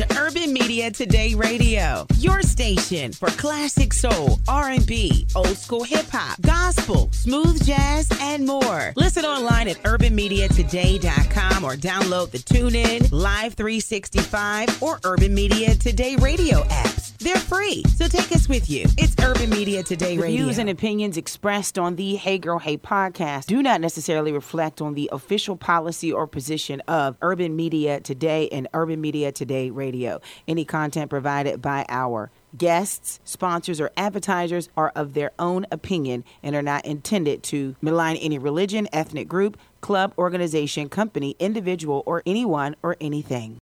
To 0.00 0.18
Urban 0.18 0.54
Media 0.54 0.90
Today 0.90 1.34
Radio, 1.34 2.06
your 2.16 2.40
station 2.40 3.12
for 3.12 3.28
classic 3.30 3.92
soul, 3.92 4.38
R&B, 4.48 5.26
old 5.34 5.58
school 5.58 5.84
hip 5.84 6.06
hop, 6.10 6.40
gospel, 6.40 7.10
smooth 7.12 7.62
jazz, 7.66 8.08
and 8.22 8.46
more. 8.46 8.94
Listen 8.96 9.26
online 9.26 9.68
at 9.68 9.76
urbanmediatoday.com 9.82 11.64
or 11.64 11.74
download 11.74 12.30
the 12.30 12.38
TuneIn, 12.38 13.12
Live 13.12 13.54
365, 13.54 14.82
or 14.82 15.00
Urban 15.04 15.34
Media 15.34 15.74
Today 15.74 16.16
Radio 16.16 16.62
apps. 16.62 17.10
They're 17.18 17.36
free, 17.36 17.82
so 17.96 18.08
take 18.08 18.32
us 18.32 18.48
with 18.48 18.70
you. 18.70 18.86
It's 18.96 19.14
Urban 19.22 19.50
Media 19.50 19.82
Today 19.82 20.16
The 20.16 20.22
Radio. 20.22 20.44
views 20.44 20.56
and 20.56 20.70
opinions 20.70 21.18
expressed 21.18 21.78
on 21.78 21.96
the 21.96 22.16
Hey 22.16 22.38
Girl 22.38 22.58
Hey 22.58 22.78
podcast 22.78 23.44
do 23.44 23.62
not 23.62 23.82
necessarily 23.82 24.32
reflect 24.32 24.80
on 24.80 24.94
the 24.94 25.10
official 25.12 25.54
policy 25.54 26.10
or 26.10 26.26
position 26.26 26.80
of 26.88 27.18
Urban 27.20 27.54
Media 27.54 28.00
Today 28.00 28.48
and 28.48 28.68
Urban 28.72 29.02
Media 29.02 29.32
Today 29.32 29.68
Radio. 29.90 30.20
Any 30.46 30.64
content 30.64 31.10
provided 31.10 31.60
by 31.60 31.84
our 31.88 32.30
guests, 32.56 33.18
sponsors, 33.24 33.80
or 33.80 33.90
advertisers 33.96 34.68
are 34.76 34.92
of 34.94 35.14
their 35.14 35.32
own 35.36 35.66
opinion 35.72 36.22
and 36.44 36.54
are 36.54 36.62
not 36.62 36.84
intended 36.84 37.42
to 37.42 37.74
malign 37.82 38.16
any 38.18 38.38
religion, 38.38 38.86
ethnic 38.92 39.26
group, 39.26 39.58
club, 39.80 40.12
organization, 40.16 40.88
company, 40.88 41.34
individual, 41.40 42.04
or 42.06 42.22
anyone 42.24 42.76
or 42.84 42.96
anything. 43.00 43.58